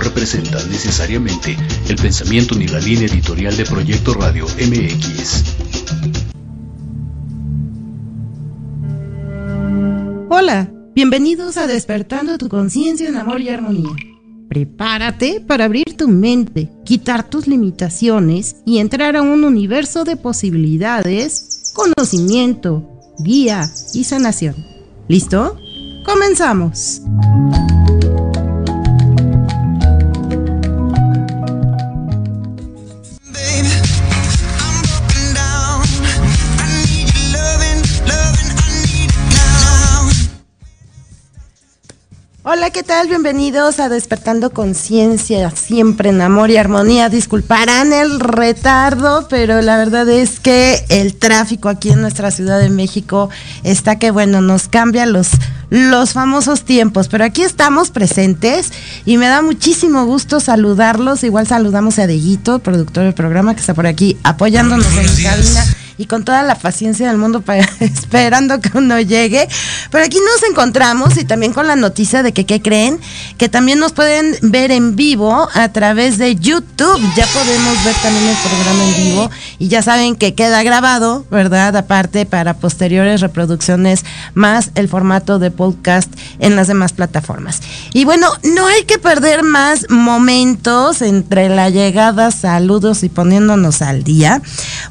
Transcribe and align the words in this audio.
representan 0.00 0.70
necesariamente 0.70 1.56
el 1.88 1.96
pensamiento 1.96 2.54
ni 2.54 2.66
la 2.66 2.80
línea 2.80 3.06
editorial 3.06 3.56
de 3.56 3.64
Proyecto 3.64 4.14
Radio 4.14 4.46
MX. 4.46 5.44
Hola, 10.30 10.70
bienvenidos 10.94 11.56
a 11.56 11.66
Despertando 11.66 12.38
tu 12.38 12.48
conciencia 12.48 13.08
en 13.08 13.16
amor 13.16 13.40
y 13.40 13.48
armonía. 13.48 13.90
Prepárate 14.48 15.40
para 15.40 15.66
abrir 15.66 15.96
tu 15.96 16.08
mente, 16.08 16.70
quitar 16.84 17.28
tus 17.28 17.46
limitaciones 17.46 18.56
y 18.64 18.78
entrar 18.78 19.16
a 19.16 19.22
un 19.22 19.44
universo 19.44 20.04
de 20.04 20.16
posibilidades, 20.16 21.72
conocimiento, 21.74 22.88
guía 23.18 23.70
y 23.92 24.04
sanación. 24.04 24.54
¿Listo? 25.08 25.58
Comenzamos. 26.04 27.02
¿Qué 42.78 42.84
tal? 42.84 43.08
Bienvenidos 43.08 43.80
a 43.80 43.88
Despertando 43.88 44.50
Conciencia, 44.50 45.50
siempre 45.50 46.10
en 46.10 46.20
amor 46.20 46.48
y 46.50 46.58
armonía. 46.58 47.08
Disculparán 47.08 47.92
el 47.92 48.20
retardo, 48.20 49.26
pero 49.28 49.60
la 49.62 49.76
verdad 49.78 50.08
es 50.08 50.38
que 50.38 50.84
el 50.88 51.16
tráfico 51.16 51.68
aquí 51.68 51.90
en 51.90 52.00
nuestra 52.00 52.30
Ciudad 52.30 52.60
de 52.60 52.70
México 52.70 53.30
está 53.64 53.98
que, 53.98 54.12
bueno, 54.12 54.42
nos 54.42 54.68
cambia 54.68 55.06
los, 55.06 55.30
los 55.70 56.12
famosos 56.12 56.62
tiempos. 56.62 57.08
Pero 57.08 57.24
aquí 57.24 57.42
estamos 57.42 57.90
presentes 57.90 58.70
y 59.04 59.16
me 59.16 59.26
da 59.26 59.42
muchísimo 59.42 60.06
gusto 60.06 60.38
saludarlos. 60.38 61.24
Igual 61.24 61.48
saludamos 61.48 61.98
a 61.98 62.06
Deguito, 62.06 62.60
productor 62.60 63.02
del 63.02 63.14
programa, 63.14 63.54
que 63.54 63.60
está 63.60 63.74
por 63.74 63.88
aquí 63.88 64.16
apoyándonos 64.22 64.86
en 64.86 65.24
la 65.24 65.30
cabina 65.30 65.64
y 65.98 66.06
con 66.06 66.24
toda 66.24 66.44
la 66.44 66.54
paciencia 66.54 67.08
del 67.08 67.18
mundo 67.18 67.42
para, 67.42 67.68
esperando 67.80 68.60
que 68.60 68.70
uno 68.78 68.98
llegue. 69.00 69.48
Pero 69.90 70.04
aquí 70.04 70.18
nos 70.18 70.48
encontramos 70.48 71.16
y 71.18 71.24
también 71.24 71.52
con 71.52 71.66
la 71.66 71.76
noticia 71.76 72.22
de 72.22 72.32
que, 72.32 72.46
¿qué 72.46 72.62
creen? 72.62 73.00
Que 73.36 73.48
también 73.48 73.80
nos 73.80 73.92
pueden 73.92 74.36
ver 74.42 74.70
en 74.70 74.96
vivo 74.96 75.48
a 75.52 75.72
través 75.72 76.16
de 76.18 76.36
YouTube. 76.36 77.00
Ya 77.16 77.26
podemos 77.26 77.84
ver 77.84 77.94
también 77.96 78.28
el 78.28 78.36
programa 78.36 78.84
en 78.84 78.96
vivo 78.96 79.30
y 79.58 79.68
ya 79.68 79.82
saben 79.82 80.14
que 80.14 80.34
queda 80.34 80.62
grabado, 80.62 81.26
¿verdad? 81.30 81.76
Aparte 81.76 82.24
para 82.26 82.54
posteriores 82.54 83.20
reproducciones 83.20 84.04
más 84.34 84.70
el 84.76 84.88
formato 84.88 85.40
de 85.40 85.50
podcast 85.50 86.12
en 86.38 86.54
las 86.54 86.68
demás 86.68 86.92
plataformas. 86.92 87.60
Y 87.92 88.04
bueno, 88.04 88.28
no 88.44 88.66
hay 88.66 88.84
que 88.84 88.98
perder 88.98 89.42
más 89.42 89.86
momentos 89.90 91.02
entre 91.02 91.48
la 91.48 91.70
llegada, 91.70 92.30
saludos 92.30 93.02
y 93.02 93.08
poniéndonos 93.08 93.82
al 93.82 94.04
día, 94.04 94.40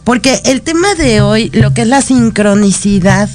porque 0.03 0.41
el 0.45 0.61
tema 0.61 0.96
de 0.97 1.21
hoy, 1.21 1.49
lo 1.53 1.73
que 1.73 1.83
es 1.83 1.87
la 1.87 2.01
sincronicidad, 2.01 3.29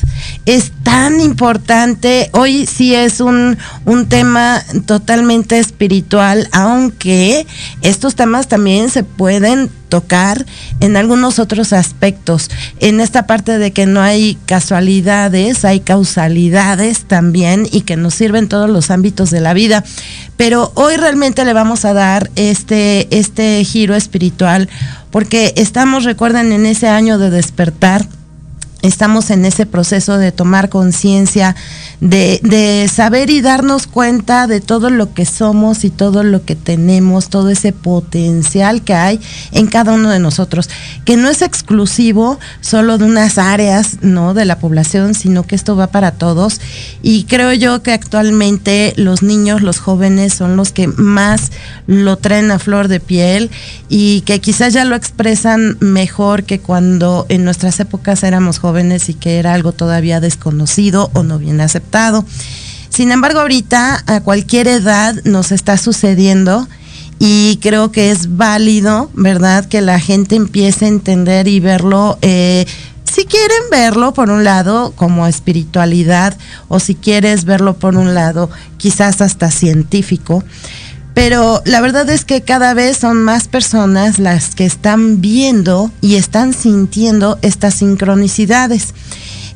es 0.45 0.73
tan 0.83 1.21
importante. 1.21 2.29
Hoy 2.33 2.67
sí 2.67 2.95
es 2.95 3.21
un, 3.21 3.57
un 3.85 4.09
tema 4.09 4.63
totalmente 4.87 5.59
espiritual, 5.59 6.49
aunque 6.53 7.47
estos 7.81 8.15
temas 8.15 8.49
también 8.49 8.91
se 8.91 9.05
pueden 9.05 9.71
tocar 9.93 10.47
en 10.81 10.97
algunos 10.97 11.39
otros 11.39 11.75
aspectos. 11.75 12.51
En 12.81 12.99
esta 12.99 13.27
parte 13.27 13.59
de 13.59 13.73
que 13.73 13.85
no 13.85 14.01
hay 14.01 14.39
casualidades, 14.47 15.67
hay 15.67 15.81
causalidades 15.81 17.05
también 17.05 17.69
y 17.71 17.83
que 17.83 17.97
nos 17.97 18.15
sirven 18.15 18.49
todos 18.49 18.71
los 18.71 18.91
ámbitos 18.91 19.31
de 19.31 19.41
la 19.41 19.53
vida. 19.53 19.85
Pero 20.39 20.73
hoy 20.77 20.97
realmente 20.97 21.45
le 21.45 21.53
vamos 21.53 21.85
a 21.85 21.93
dar 21.93 22.31
este, 22.37 23.07
este 23.17 23.63
giro 23.65 23.95
espiritual 23.95 24.69
porque 25.13 25.53
estamos, 25.57 26.05
recuerden, 26.05 26.51
en 26.51 26.67
ese 26.67 26.89
año 26.89 27.19
de 27.19 27.31
despertar 27.31 28.07
estamos 28.83 29.31
en 29.31 29.45
ese 29.45 29.65
proceso 29.65 30.19
de 30.19 30.33
tomar 30.33 30.69
conciencia, 30.69 31.55
de, 32.01 32.91
saber 32.93 33.31
y 33.31 33.41
darnos 33.41 33.87
cuenta 33.87 34.49
de 34.49 34.61
todo 34.61 34.91
lo 34.91 35.15
que 35.15 35.25
somos 35.25 35.85
y 35.85 35.91
todo 35.91 36.25
lo 36.25 36.45
que 36.45 36.57
tenemos, 36.57 37.29
todo 37.29 37.49
ese 37.49 37.73
potencial 37.73 38.83
que 38.83 38.95
hay 38.95 39.21
en 39.53 39.69
cada 39.69 39.93
uno 39.93 40.11
de 40.11 40.19
nosotros, 40.19 40.69
que 41.05 41.17
no 41.17 41.29
es 41.29 41.43
exclusivo 41.43 42.41
solo 42.61 42.99
de 42.99 43.05
unas 43.05 43.39
áreas 43.39 43.99
¿no? 44.03 44.35
de 44.35 44.45
la 44.45 44.59
población, 44.59 45.15
sino 45.15 45.45
que 45.45 45.55
esto 45.55 45.77
va 45.77 45.87
para 45.87 46.11
todos. 46.11 46.61
Y 47.03 47.25
creo 47.25 47.53
yo 47.53 47.83
que 47.83 47.93
actualmente 47.93 48.95
los 48.97 49.23
niños, 49.23 49.63
los 49.63 49.79
jóvenes 49.79 50.35
son 50.35 50.57
los 50.57 50.73
que 50.73 50.89
más 50.89 51.53
lo 51.87 52.17
traen 52.17 52.51
a 52.51 52.59
flor 52.59 52.89
de 52.89 52.99
piel 52.99 53.51
y 53.89 54.23
que 54.23 54.41
quizás 54.41 54.73
ya 54.73 54.85
lo 54.85 54.97
expresan 54.97 55.77
mejor 55.81 56.43
que 56.43 56.59
cuando 56.59 57.27
en 57.29 57.45
nuestras 57.45 57.79
épocas 57.79 58.25
éramos 58.25 58.59
jóvenes 58.59 58.72
jóvenes 58.73 59.11
y 59.11 59.15
que 59.15 59.39
era 59.39 59.53
algo 59.53 59.73
todavía 59.73 60.19
desconocido 60.19 61.11
o 61.13 61.23
no 61.23 61.39
bien 61.39 61.61
aceptado. 61.61 62.25
Sin 62.89 63.13
embargo, 63.13 63.41
ahorita 63.41 64.03
a 64.07 64.21
cualquier 64.23 64.67
edad 64.67 65.15
nos 65.25 65.53
está 65.53 65.77
sucediendo 65.77 66.67
y 67.19 67.59
creo 67.61 67.93
que 67.93 68.11
es 68.11 68.39
válido, 68.39 69.11
¿verdad? 69.13 69.67
Que 69.67 69.83
la 69.83 70.01
gente 70.01 70.37
empiece 70.37 70.87
a 70.87 70.89
entender 70.89 71.49
y 71.49 71.61
verlo. 71.61 72.19
Eh, 72.23 72.65
si 73.05 73.27
quieren 73.27 73.63
verlo 73.71 74.15
por 74.15 74.31
un 74.31 74.43
lado 74.43 74.95
como 74.97 75.27
espiritualidad 75.27 76.35
o 76.69 76.81
si 76.81 76.95
quieres 76.95 77.45
verlo 77.45 77.75
por 77.75 77.97
un 77.97 78.15
lado 78.15 78.49
quizás 78.79 79.21
hasta 79.21 79.51
científico, 79.51 80.43
pero 81.15 81.63
la 81.65 81.81
verdad 81.81 82.09
es 82.11 82.25
que 82.25 82.43
cada 82.43 82.75
vez 82.75 82.97
son 82.97 83.23
más 83.23 83.49
personas 83.49 84.19
las 84.19 84.55
que 84.55 84.65
están 84.65 85.21
viendo 85.21 85.91
y 86.01 86.17
están 86.17 86.55
sintiendo 86.55 87.39
estas 87.43 87.75
sincronicidades. 87.75 88.95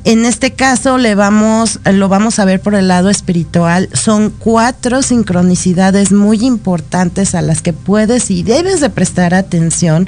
En 0.04 0.24
este 0.24 0.52
caso 0.52 0.98
le 0.98 1.16
vamos, 1.16 1.80
lo 1.84 2.08
vamos 2.08 2.38
a 2.38 2.44
ver 2.44 2.60
por 2.60 2.76
el 2.76 2.86
lado 2.86 3.10
espiritual. 3.10 3.88
Son 3.92 4.30
cuatro 4.30 5.02
sincronicidades 5.02 6.12
muy 6.12 6.44
importantes 6.44 7.34
a 7.34 7.42
las 7.42 7.60
que 7.60 7.72
puedes 7.72 8.30
y 8.30 8.44
debes 8.44 8.80
de 8.80 8.88
prestar 8.88 9.34
atención 9.34 10.06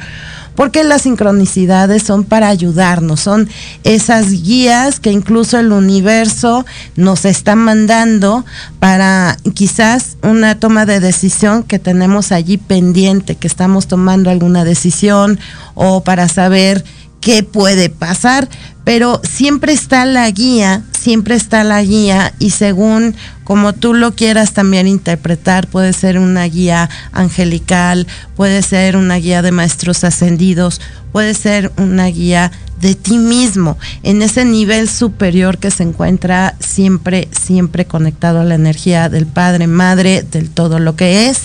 porque 0.59 0.83
las 0.83 1.03
sincronicidades 1.03 2.03
son 2.03 2.25
para 2.25 2.49
ayudarnos, 2.49 3.21
son 3.21 3.49
esas 3.85 4.33
guías 4.33 4.99
que 4.99 5.13
incluso 5.13 5.57
el 5.57 5.71
universo 5.71 6.67
nos 6.97 7.27
está 7.27 7.55
mandando 7.55 8.45
para 8.81 9.37
quizás 9.55 10.17
una 10.21 10.59
toma 10.59 10.85
de 10.85 10.99
decisión 10.99 11.63
que 11.63 11.79
tenemos 11.79 12.33
allí 12.33 12.57
pendiente, 12.57 13.37
que 13.37 13.47
estamos 13.47 13.87
tomando 13.87 14.31
alguna 14.31 14.65
decisión 14.65 15.39
o 15.77 16.03
para 16.03 16.27
saber 16.27 16.85
qué 17.21 17.43
puede 17.43 17.91
pasar, 17.91 18.49
pero 18.85 19.21
siempre 19.23 19.73
está 19.73 20.07
la 20.07 20.31
guía, 20.31 20.83
siempre 20.99 21.35
está 21.35 21.63
la 21.65 21.83
guía 21.83 22.33
y 22.39 22.51
según 22.51 23.15
como 23.45 23.73
tú 23.73 23.95
lo 23.95 24.15
quieras 24.15 24.53
también 24.53 24.87
interpretar, 24.87 25.69
puede 25.69 25.93
ser 25.93 26.19
una 26.19 26.45
guía 26.45 26.89
angelical, 27.13 28.07
puede 28.37 28.63
ser 28.63 28.97
una 28.97 29.17
guía 29.17 29.43
de 29.43 29.53
maestros 29.53 30.05
ascendidos, 30.05 30.81
puede 31.13 31.35
ser 31.35 31.73
una 31.77 32.07
guía 32.07 32.53
de 32.81 32.95
ti 32.95 33.19
mismo, 33.19 33.77
en 34.03 34.23
ese 34.23 34.45
nivel 34.45 34.89
superior 34.89 35.59
que 35.59 35.71
se 35.71 35.83
encuentra 35.83 36.55
siempre, 36.61 37.29
siempre 37.33 37.87
conectado 37.87 38.41
a 38.41 38.45
la 38.45 38.55
energía 38.55 39.09
del 39.09 39.27
Padre, 39.27 39.67
Madre, 39.67 40.23
del 40.23 40.51
todo 40.51 40.79
lo 40.79 40.95
que 40.95 41.29
es, 41.29 41.43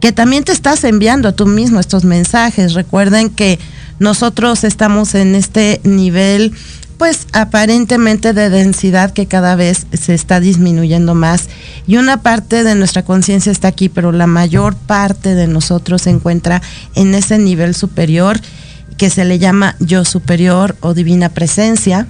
que 0.00 0.12
también 0.12 0.44
te 0.44 0.52
estás 0.52 0.84
enviando 0.84 1.34
tú 1.34 1.46
mismo 1.46 1.80
estos 1.80 2.04
mensajes. 2.04 2.74
Recuerden 2.74 3.30
que 3.30 3.58
nosotros 3.98 4.64
estamos 4.64 5.14
en 5.14 5.34
este 5.34 5.80
nivel 5.84 6.52
pues 6.98 7.26
aparentemente 7.32 8.32
de 8.32 8.48
densidad 8.48 9.12
que 9.12 9.26
cada 9.26 9.54
vez 9.54 9.86
se 9.92 10.14
está 10.14 10.40
disminuyendo 10.40 11.14
más. 11.14 11.48
Y 11.86 11.96
una 11.96 12.22
parte 12.22 12.64
de 12.64 12.74
nuestra 12.74 13.04
conciencia 13.04 13.52
está 13.52 13.68
aquí, 13.68 13.88
pero 13.88 14.12
la 14.12 14.26
mayor 14.26 14.74
parte 14.74 15.34
de 15.34 15.46
nosotros 15.46 16.02
se 16.02 16.10
encuentra 16.10 16.62
en 16.94 17.14
ese 17.14 17.38
nivel 17.38 17.74
superior 17.74 18.40
que 18.96 19.10
se 19.10 19.24
le 19.24 19.38
llama 19.38 19.76
yo 19.78 20.04
superior 20.04 20.74
o 20.80 20.94
divina 20.94 21.28
presencia 21.28 22.06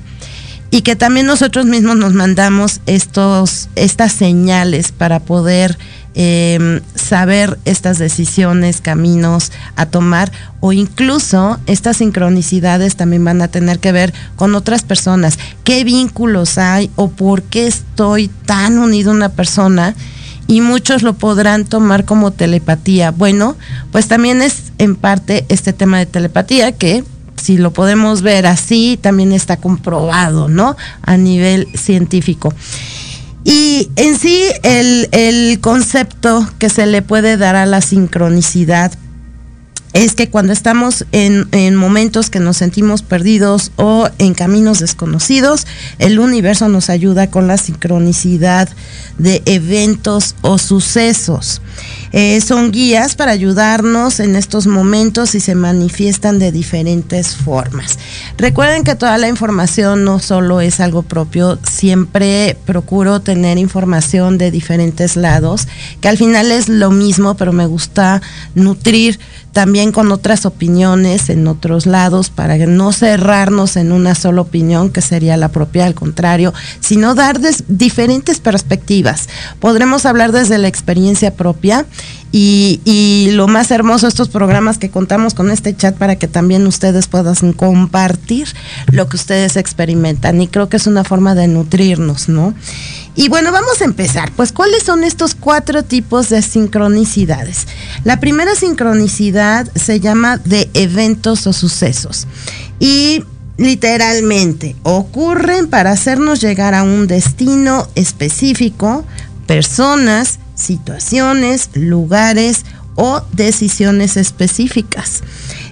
y 0.71 0.83
que 0.83 0.97
también 0.97 1.27
nosotros 1.27 1.67
mismos 1.67 1.97
nos 1.97 2.13
mandamos 2.13 2.81
estos 2.87 3.69
estas 3.75 4.13
señales 4.13 4.93
para 4.93 5.21
poder 5.21 5.79
eh, 6.19 6.81
saber 6.95 7.59
estas 7.67 7.99
decisiones, 7.99 8.81
caminos 8.81 9.53
a 9.77 9.85
tomar 9.85 10.33
o 10.61 10.73
incluso 10.73 11.61
estas 11.67 11.99
sincronicidades 11.99 12.97
también 12.97 13.23
van 13.23 13.43
a 13.43 13.49
tener 13.49 13.79
que 13.79 13.93
ver 13.93 14.15
con 14.35 14.55
otras 14.55 14.83
personas. 14.83 15.39
¿Qué 15.63 15.85
vínculos 15.85 16.57
hay 16.57 16.91
o 16.97 17.11
por 17.11 17.43
qué 17.43 17.67
estoy 17.67 18.29
tan 18.47 18.79
unido 18.79 19.11
a 19.11 19.15
una 19.15 19.29
persona? 19.29 19.95
y 20.49 20.61
muchos 20.61 21.03
lo 21.03 21.15
podrán 21.15 21.65
tomar 21.65 22.05
como 22.05 22.31
telepatía. 22.31 23.11
Bueno, 23.11 23.57
pues 23.91 24.07
también 24.07 24.43
es 24.43 24.73
en 24.79 24.95
parte 24.95 25.45
este 25.49 25.73
tema 25.73 25.99
de 25.99 26.07
telepatía 26.07 26.71
que 26.71 27.03
si 27.37 27.59
lo 27.59 27.73
podemos 27.73 28.23
ver 28.23 28.47
así, 28.47 28.99
también 29.01 29.33
está 29.33 29.57
comprobado, 29.57 30.49
¿no? 30.49 30.77
A 31.03 31.17
nivel 31.17 31.69
científico. 31.75 32.55
Y 33.49 33.93
en 33.95 34.19
sí, 34.19 34.43
el, 34.65 35.09
el 35.13 35.61
concepto 35.61 36.45
que 36.59 36.69
se 36.69 36.85
le 36.85 37.01
puede 37.01 37.37
dar 37.37 37.55
a 37.55 37.65
la 37.65 37.81
sincronicidad 37.81 38.91
es 39.93 40.15
que 40.15 40.29
cuando 40.29 40.53
estamos 40.53 41.07
en, 41.13 41.49
en, 41.53 41.75
momentos 41.75 42.31
que 42.31 42.41
nos 42.41 42.59
sentimos 42.59 43.03
perdidos 43.03 43.73
o 43.77 44.09
en 44.19 44.35
caminos 44.35 44.81
desconocidos, 44.81 45.67
el 45.99 46.19
universo 46.19 46.69
nos 46.69 46.91
ayuda 46.91 47.31
con 47.31 47.47
la 47.47 47.57
sincronicidad 47.57 48.69
de 49.19 49.43
eventos 49.47 50.35
o 50.43 50.59
sucesos. 50.59 51.63
Eh, 52.13 52.41
son 52.41 52.71
guías 52.71 53.15
para 53.15 53.33
ayudarnos 53.33 54.21
en 54.21 54.37
estos 54.37 54.67
momentos 54.67 55.35
y 55.35 55.41
se 55.41 55.55
manifiestan 55.55 56.39
de 56.39 56.53
diferentes 56.53 57.35
formas. 57.37 57.99
Recuerden 58.39 58.85
que 58.85 58.95
toda 58.95 59.19
la 59.19 59.29
información 59.29 60.05
no 60.05 60.19
solo 60.19 60.61
es 60.61 60.81
algo 60.81 61.03
propio, 61.03 61.59
siempre 61.63 62.57
procuro 62.65 63.21
tener 63.21 63.59
información 63.59 64.39
de 64.39 64.51
diferentes 64.51 65.17
lados, 65.17 65.69
que 66.01 66.09
al 66.09 66.17
final 66.17 66.53
es 66.53 66.69
lo 66.69 66.91
mismo, 66.91 67.37
pero 67.37 67.53
me 67.53 67.67
gusta 67.67 68.23
nutrir 68.55 69.19
también 69.53 69.91
con 69.91 70.13
otras 70.13 70.45
opiniones 70.45 71.31
en 71.31 71.47
otros 71.47 71.87
lados 71.87 72.31
para 72.31 72.57
no 72.59 72.93
cerrarnos 72.93 73.77
en 73.77 73.91
una 73.93 74.15
sola 74.15 74.43
opinión 74.43 74.91
que 74.91 75.01
sería 75.01 75.37
la 75.37 75.49
propia, 75.49 75.87
al 75.87 75.95
contrario, 75.95 76.53
sino 76.81 77.15
dar 77.15 77.41
diferentes 77.69 78.39
perspectivas. 78.41 79.29
Podremos 79.59 80.05
hablar 80.05 80.33
desde 80.33 80.59
la 80.59 80.69
experiencia 80.69 81.35
propia 81.35 81.87
y, 82.39 83.31
lo 83.33 83.49
más 83.49 83.71
hermoso 83.71 84.07
estos 84.07 84.29
programas 84.29 84.77
que 84.79 84.91
contamos 84.91 85.33
con 85.33 85.51
este 85.51 85.75
chat 85.75 85.97
para 85.97 86.17
que 86.17 86.29
también 86.29 86.67
ustedes 86.67 87.07
puedan 87.07 87.53
compartir 87.55 88.49
lo 88.89 89.09
que 89.09 89.17
ustedes 89.17 89.57
experimentan 89.57 90.41
y 90.41 90.49
creo 90.49 90.69
que 90.69 90.77
es 90.77 90.87
una 90.87 91.05
forma 91.05 91.35
de 91.35 91.49
nutrirnos, 91.49 92.29
¿no? 92.29 92.55
Y 93.15 93.29
bueno, 93.29 93.53
vamos 93.53 93.81
a 93.81 93.85
empezar. 93.85 94.33
Pues, 94.33 94.53
¿cuáles 94.53 94.83
son 94.83 95.03
estos 95.05 95.35
cuatro 95.35 95.83
tipos 95.83 96.29
de 96.29 96.43
sincronicidades? 96.43 97.67
La 98.05 98.21
primera 98.21 98.55
sincronicidad 98.55 99.67
se 99.75 100.01
llama 100.01 100.37
de 100.37 100.69
eventos 100.75 101.47
o 101.47 101.55
sucesos. 101.55 102.27
Y 102.79 103.25
literalmente 103.57 104.77
ocurren 104.83 105.69
para 105.69 105.93
hacernos 105.93 106.43
llegar 106.43 106.75
a 106.75 106.83
un 106.83 107.07
destino 107.07 107.89
específico, 107.95 109.07
personas, 109.47 110.39
situaciones, 110.57 111.71
lugares 111.75 112.65
o 112.97 113.23
decisiones 113.33 114.17
específicas. 114.17 115.23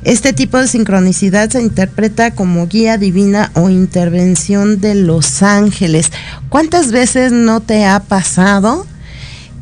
Este 0.04 0.32
tipo 0.32 0.58
de 0.58 0.68
sincronicidad 0.68 1.50
se 1.50 1.62
interpreta 1.62 2.34
como 2.34 2.68
guía 2.68 2.98
divina 2.98 3.50
o 3.54 3.70
intervención 3.70 4.80
de 4.80 4.94
los 4.94 5.42
ángeles. 5.42 6.12
¿Cuántas 6.50 6.92
veces 6.92 7.32
no 7.32 7.60
te 7.60 7.86
ha 7.86 8.00
pasado 8.00 8.86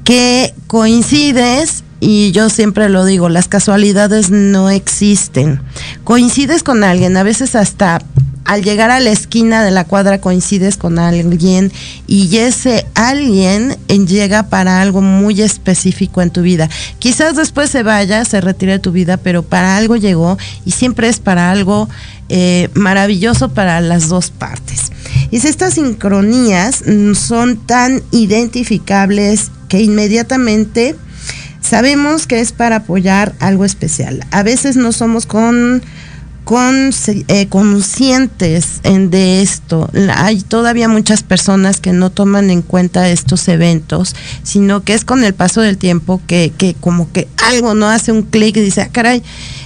que 0.04 0.52
coincides 0.66 1.84
y 2.04 2.32
yo 2.32 2.50
siempre 2.50 2.88
lo 2.88 3.04
digo, 3.04 3.28
las 3.28 3.46
casualidades 3.46 4.30
no 4.30 4.70
existen. 4.70 5.60
Coincides 6.02 6.64
con 6.64 6.82
alguien, 6.82 7.16
a 7.16 7.22
veces 7.22 7.54
hasta 7.54 8.02
al 8.44 8.62
llegar 8.62 8.90
a 8.90 9.00
la 9.00 9.10
esquina 9.10 9.64
de 9.64 9.70
la 9.70 9.84
cuadra 9.84 10.20
coincides 10.20 10.76
con 10.76 10.98
alguien 10.98 11.72
y 12.06 12.36
ese 12.36 12.86
alguien 12.94 13.76
llega 13.88 14.44
para 14.44 14.80
algo 14.80 15.00
muy 15.00 15.40
específico 15.42 16.22
en 16.22 16.30
tu 16.30 16.42
vida. 16.42 16.68
Quizás 16.98 17.36
después 17.36 17.70
se 17.70 17.82
vaya, 17.82 18.24
se 18.24 18.40
retire 18.40 18.72
de 18.72 18.78
tu 18.78 18.92
vida, 18.92 19.16
pero 19.16 19.42
para 19.42 19.76
algo 19.76 19.96
llegó 19.96 20.38
y 20.64 20.72
siempre 20.72 21.08
es 21.08 21.20
para 21.20 21.50
algo 21.50 21.88
eh, 22.28 22.68
maravilloso 22.74 23.50
para 23.50 23.80
las 23.80 24.08
dos 24.08 24.30
partes. 24.30 24.92
Y 25.30 25.36
estas 25.36 25.74
sincronías 25.74 26.82
son 27.14 27.56
tan 27.56 28.02
identificables 28.10 29.50
que 29.68 29.80
inmediatamente 29.80 30.96
sabemos 31.60 32.26
que 32.26 32.40
es 32.40 32.52
para 32.52 32.76
apoyar 32.76 33.34
algo 33.38 33.64
especial. 33.64 34.26
A 34.30 34.42
veces 34.42 34.76
no 34.76 34.92
somos 34.92 35.26
con 35.26 35.82
con, 36.44 36.90
eh, 37.28 37.46
conscientes 37.48 38.80
en, 38.82 39.10
de 39.10 39.42
esto. 39.42 39.88
Hay 40.16 40.42
todavía 40.42 40.88
muchas 40.88 41.22
personas 41.22 41.80
que 41.80 41.92
no 41.92 42.10
toman 42.10 42.50
en 42.50 42.62
cuenta 42.62 43.08
estos 43.08 43.46
eventos, 43.48 44.14
sino 44.42 44.82
que 44.82 44.94
es 44.94 45.04
con 45.04 45.24
el 45.24 45.34
paso 45.34 45.60
del 45.60 45.78
tiempo 45.78 46.20
que, 46.26 46.52
que 46.56 46.74
como 46.74 47.10
que 47.12 47.28
algo 47.36 47.74
no 47.74 47.88
hace 47.88 48.12
un 48.12 48.22
clic 48.22 48.56
y 48.56 48.60
dice, 48.60 48.82
ah, 48.82 48.88
caray, 48.90 49.22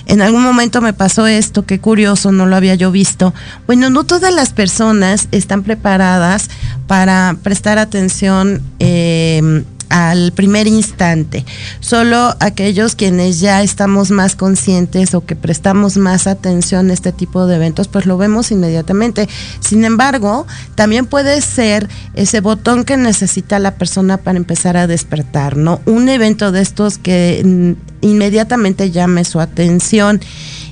en 0.06 0.22
algún 0.22 0.42
momento 0.42 0.80
me 0.80 0.92
pasó 0.92 1.26
esto, 1.26 1.66
qué 1.66 1.80
curioso, 1.80 2.30
no 2.30 2.46
lo 2.46 2.56
había 2.56 2.74
yo 2.74 2.92
visto. 2.92 3.34
Bueno, 3.66 3.90
no 3.90 4.04
todas 4.04 4.32
las 4.32 4.52
personas 4.52 5.28
están 5.32 5.62
preparadas 5.62 6.48
para 6.86 7.36
prestar 7.42 7.78
atención. 7.78 8.62
Eh, 8.78 9.64
al 9.88 10.32
primer 10.32 10.66
instante. 10.66 11.44
Solo 11.80 12.34
aquellos 12.40 12.94
quienes 12.94 13.40
ya 13.40 13.62
estamos 13.62 14.10
más 14.10 14.36
conscientes 14.36 15.14
o 15.14 15.24
que 15.24 15.36
prestamos 15.36 15.96
más 15.96 16.26
atención 16.26 16.90
a 16.90 16.92
este 16.92 17.12
tipo 17.12 17.46
de 17.46 17.56
eventos, 17.56 17.88
pues 17.88 18.06
lo 18.06 18.16
vemos 18.16 18.50
inmediatamente. 18.50 19.28
Sin 19.60 19.84
embargo, 19.84 20.46
también 20.74 21.06
puede 21.06 21.40
ser 21.40 21.88
ese 22.14 22.40
botón 22.40 22.84
que 22.84 22.96
necesita 22.96 23.58
la 23.58 23.74
persona 23.76 24.16
para 24.18 24.38
empezar 24.38 24.76
a 24.76 24.86
despertar, 24.86 25.56
¿no? 25.56 25.80
Un 25.86 26.08
evento 26.08 26.52
de 26.52 26.62
estos 26.62 26.98
que 26.98 27.76
inmediatamente 28.00 28.90
llame 28.90 29.24
su 29.24 29.40
atención 29.40 30.20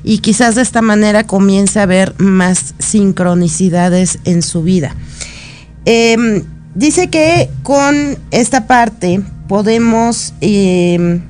y 0.02 0.18
quizás 0.18 0.54
de 0.54 0.62
esta 0.62 0.82
manera 0.82 1.26
comience 1.26 1.80
a 1.80 1.86
ver 1.86 2.14
más 2.18 2.74
sincronicidades 2.78 4.18
en 4.24 4.42
su 4.42 4.62
vida. 4.62 4.94
Eh, 5.86 6.44
dice 6.74 7.08
que 7.08 7.50
con 7.62 8.18
esta 8.30 8.66
parte 8.66 9.20
podemos 9.48 10.34
eh, 10.40 11.20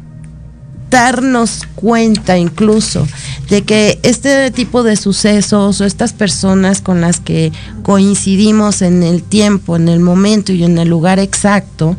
darnos 0.90 1.62
cuenta 1.74 2.38
incluso 2.38 3.06
de 3.50 3.62
que 3.62 3.98
este 4.02 4.50
tipo 4.52 4.82
de 4.82 4.96
sucesos 4.96 5.80
o 5.80 5.84
estas 5.84 6.12
personas 6.12 6.80
con 6.80 7.00
las 7.00 7.20
que 7.20 7.52
coincidimos 7.82 8.80
en 8.80 9.02
el 9.02 9.22
tiempo, 9.22 9.76
en 9.76 9.88
el 9.88 10.00
momento 10.00 10.52
y 10.52 10.64
en 10.64 10.78
el 10.78 10.88
lugar 10.88 11.18
exacto, 11.18 11.96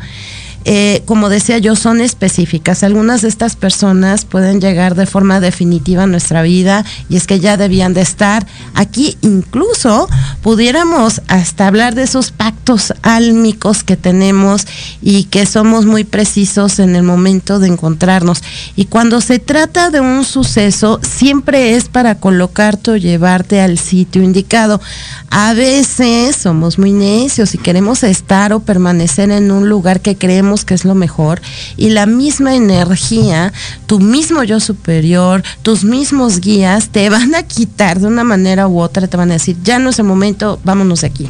eh, 0.67 1.03
como 1.05 1.29
decía 1.29 1.59
yo, 1.59 1.75
son 1.75 2.01
específicas. 2.01 2.81
Algunas 2.81 3.21
de 3.21 3.27
estas 3.27 3.55
personas 3.55 4.25
pueden 4.25 4.59
llegar 4.59 4.95
de 4.95 5.05
forma 5.05 5.39
definitiva 5.39 6.03
a 6.03 6.07
nuestra 6.07 6.41
vida 6.41 6.83
y 7.07 7.17
es 7.17 7.27
que 7.27 7.39
ya 7.39 7.55
debían 7.55 7.93
de 7.93 8.01
estar 8.01 8.47
aquí. 8.73 9.15
Incluso 9.21 10.09
pudiéramos 10.41 11.21
hasta 11.27 11.67
hablar 11.67 11.93
de 11.93 12.03
esos 12.03 12.31
pactos 12.31 12.93
álmicos 13.03 13.83
que 13.83 13.95
tenemos 13.95 14.65
y 15.03 15.25
que 15.25 15.45
somos 15.45 15.85
muy 15.85 16.03
precisos 16.03 16.79
en 16.79 16.95
el 16.95 17.03
momento 17.03 17.59
de 17.59 17.67
encontrarnos. 17.67 18.41
Y 18.75 18.85
cuando 18.85 19.21
se 19.21 19.37
trata 19.37 19.91
de 19.91 20.01
un 20.01 20.25
suceso, 20.25 20.99
siempre 21.03 21.75
es 21.75 21.89
para 21.89 22.15
colocarte 22.15 22.91
o 22.91 22.97
llevarte 22.97 23.61
al 23.61 23.77
sitio 23.77 24.23
indicado. 24.23 24.81
A 25.29 25.53
veces 25.53 26.35
somos 26.35 26.79
muy 26.79 26.91
necios 26.91 27.53
y 27.53 27.59
queremos 27.59 28.03
estar 28.03 28.51
o 28.53 28.61
permanecer 28.61 29.29
en 29.29 29.51
un 29.51 29.69
lugar 29.69 30.01
que 30.01 30.15
que 30.63 30.75
es 30.75 30.85
lo 30.85 30.95
mejor 30.95 31.41
y 31.75 31.89
la 31.89 32.05
misma 32.05 32.55
energía, 32.55 33.51
tu 33.87 33.99
mismo 33.99 34.43
yo 34.43 34.59
superior, 34.59 35.43
tus 35.63 35.83
mismos 35.83 36.39
guías 36.39 36.89
te 36.89 37.09
van 37.09 37.35
a 37.35 37.43
quitar 37.43 37.99
de 37.99 38.07
una 38.07 38.23
manera 38.23 38.67
u 38.67 38.79
otra, 38.79 39.07
te 39.07 39.17
van 39.17 39.31
a 39.31 39.33
decir, 39.33 39.57
ya 39.63 39.79
no 39.79 39.89
es 39.89 39.99
el 39.99 40.05
momento, 40.05 40.59
vámonos 40.63 41.01
de 41.01 41.07
aquí. 41.07 41.29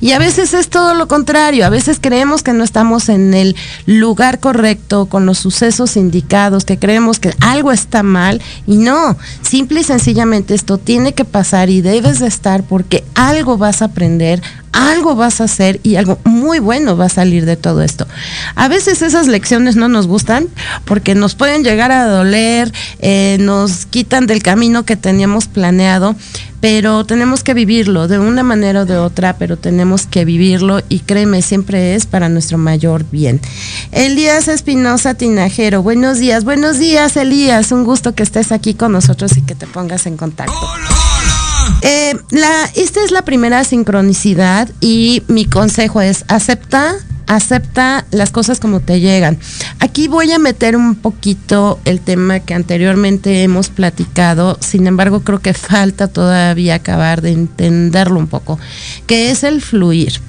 Y 0.00 0.12
a 0.12 0.18
veces 0.18 0.54
es 0.54 0.68
todo 0.68 0.94
lo 0.94 1.08
contrario, 1.08 1.64
a 1.64 1.70
veces 1.70 1.98
creemos 2.00 2.42
que 2.42 2.52
no 2.52 2.64
estamos 2.64 3.08
en 3.08 3.34
el 3.34 3.56
lugar 3.86 4.40
correcto, 4.40 5.06
con 5.06 5.26
los 5.26 5.38
sucesos 5.38 5.96
indicados, 5.96 6.64
que 6.64 6.78
creemos 6.78 7.18
que 7.18 7.34
algo 7.40 7.72
está 7.72 8.02
mal 8.02 8.42
y 8.66 8.76
no, 8.76 9.16
simple 9.42 9.80
y 9.80 9.84
sencillamente 9.84 10.54
esto 10.54 10.78
tiene 10.78 11.14
que 11.14 11.24
pasar 11.24 11.70
y 11.70 11.80
debes 11.80 12.18
de 12.18 12.26
estar 12.26 12.64
porque 12.64 13.04
algo 13.14 13.58
vas 13.58 13.82
a 13.82 13.86
aprender, 13.86 14.42
algo 14.72 15.14
vas 15.14 15.40
a 15.40 15.44
hacer 15.44 15.80
y 15.82 15.96
algo 15.96 16.18
muy 16.24 16.58
bueno 16.58 16.96
va 16.96 17.06
a 17.06 17.10
salir 17.10 17.44
de 17.44 17.56
todo 17.56 17.82
esto. 17.82 18.06
A 18.54 18.68
veces 18.68 19.02
esas 19.02 19.26
lecciones 19.28 19.76
no 19.76 19.88
nos 19.88 20.06
gustan 20.06 20.48
porque 20.84 21.14
nos 21.14 21.34
pueden 21.34 21.62
llegar 21.62 21.92
a 21.92 22.06
doler, 22.06 22.72
eh, 22.98 23.36
nos 23.40 23.86
quitan 23.86 24.26
del 24.26 24.42
camino 24.42 24.84
que 24.84 24.96
teníamos 24.96 25.46
planeado, 25.46 26.16
pero 26.60 27.04
tenemos 27.04 27.42
que 27.42 27.54
vivirlo 27.54 28.08
de 28.08 28.18
una 28.18 28.42
manera 28.42 28.82
o 28.82 28.84
de 28.86 28.96
otra, 28.96 29.36
pero 29.36 29.56
tenemos 29.56 30.06
que 30.06 30.24
vivirlo 30.24 30.80
y 30.88 31.00
créeme, 31.00 31.42
siempre 31.42 31.94
es 31.94 32.06
para 32.06 32.28
nuestro 32.28 32.56
mayor 32.56 33.04
bien. 33.10 33.40
Elías 33.90 34.48
Espinosa 34.48 35.14
Tinajero, 35.14 35.82
buenos 35.82 36.18
días, 36.18 36.44
buenos 36.44 36.78
días 36.78 37.16
Elías, 37.16 37.72
un 37.72 37.84
gusto 37.84 38.14
que 38.14 38.22
estés 38.22 38.52
aquí 38.52 38.74
con 38.74 38.92
nosotros 38.92 39.36
y 39.36 39.42
que 39.42 39.54
te 39.54 39.66
pongas 39.66 40.06
en 40.06 40.16
contacto. 40.16 40.54
Eh, 41.82 42.14
la, 42.30 42.70
esta 42.76 43.04
es 43.04 43.10
la 43.10 43.22
primera 43.22 43.64
sincronicidad 43.64 44.70
y 44.80 45.24
mi 45.26 45.46
consejo 45.46 46.00
es 46.00 46.24
acepta, 46.28 46.94
acepta 47.26 48.06
las 48.12 48.30
cosas 48.30 48.60
como 48.60 48.78
te 48.78 49.00
llegan. 49.00 49.36
Aquí 49.80 50.06
voy 50.06 50.30
a 50.30 50.38
meter 50.38 50.76
un 50.76 50.94
poquito 50.94 51.80
el 51.84 52.00
tema 52.00 52.38
que 52.38 52.54
anteriormente 52.54 53.42
hemos 53.42 53.68
platicado, 53.68 54.58
sin 54.60 54.86
embargo 54.86 55.22
creo 55.24 55.40
que 55.40 55.54
falta 55.54 56.06
todavía 56.06 56.76
acabar 56.76 57.20
de 57.20 57.32
entenderlo 57.32 58.20
un 58.20 58.28
poco, 58.28 58.60
que 59.08 59.32
es 59.32 59.42
el 59.42 59.60
fluir 59.60 60.20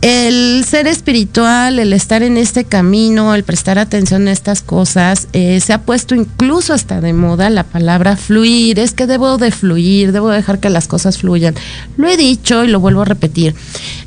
el 0.00 0.64
ser 0.64 0.86
espiritual, 0.86 1.80
el 1.80 1.92
estar 1.92 2.22
en 2.22 2.36
este 2.36 2.64
camino, 2.64 3.34
el 3.34 3.42
prestar 3.42 3.80
atención 3.80 4.28
a 4.28 4.32
estas 4.32 4.62
cosas, 4.62 5.26
eh, 5.32 5.60
se 5.60 5.72
ha 5.72 5.82
puesto 5.82 6.14
incluso 6.14 6.72
hasta 6.72 7.00
de 7.00 7.12
moda 7.12 7.50
la 7.50 7.64
palabra 7.64 8.16
fluir. 8.16 8.78
Es 8.78 8.92
que 8.92 9.06
debo 9.06 9.38
de 9.38 9.50
fluir, 9.50 10.12
debo 10.12 10.28
dejar 10.28 10.60
que 10.60 10.70
las 10.70 10.86
cosas 10.86 11.18
fluyan. 11.18 11.54
Lo 11.96 12.08
he 12.08 12.16
dicho 12.16 12.64
y 12.64 12.68
lo 12.68 12.78
vuelvo 12.78 13.02
a 13.02 13.06
repetir. 13.06 13.56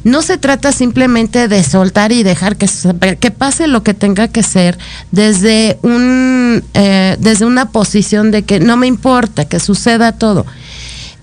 No 0.06 0.22
se 0.22 0.38
trata 0.38 0.72
simplemente 0.72 1.50
de 1.50 1.64
soltar 1.64 2.14
y 2.14 2.24
dejar 2.24 2.56
que, 2.56 2.68
pase 3.32 3.68
lo 3.68 3.84
que 3.84 3.94
tenga 3.94 4.30
que 4.30 4.44
ser 4.44 4.78
desde, 5.12 5.78
un, 5.82 6.64
eh, 6.74 7.18
desde 7.20 7.46
una 7.46 7.70
posición 7.70 8.32
de 8.32 8.44
que 8.44 8.60
no 8.62 8.78
me 8.78 8.88
importa, 8.88 9.46
que 9.46 9.60
suceda 9.60 10.14
todo 10.14 10.46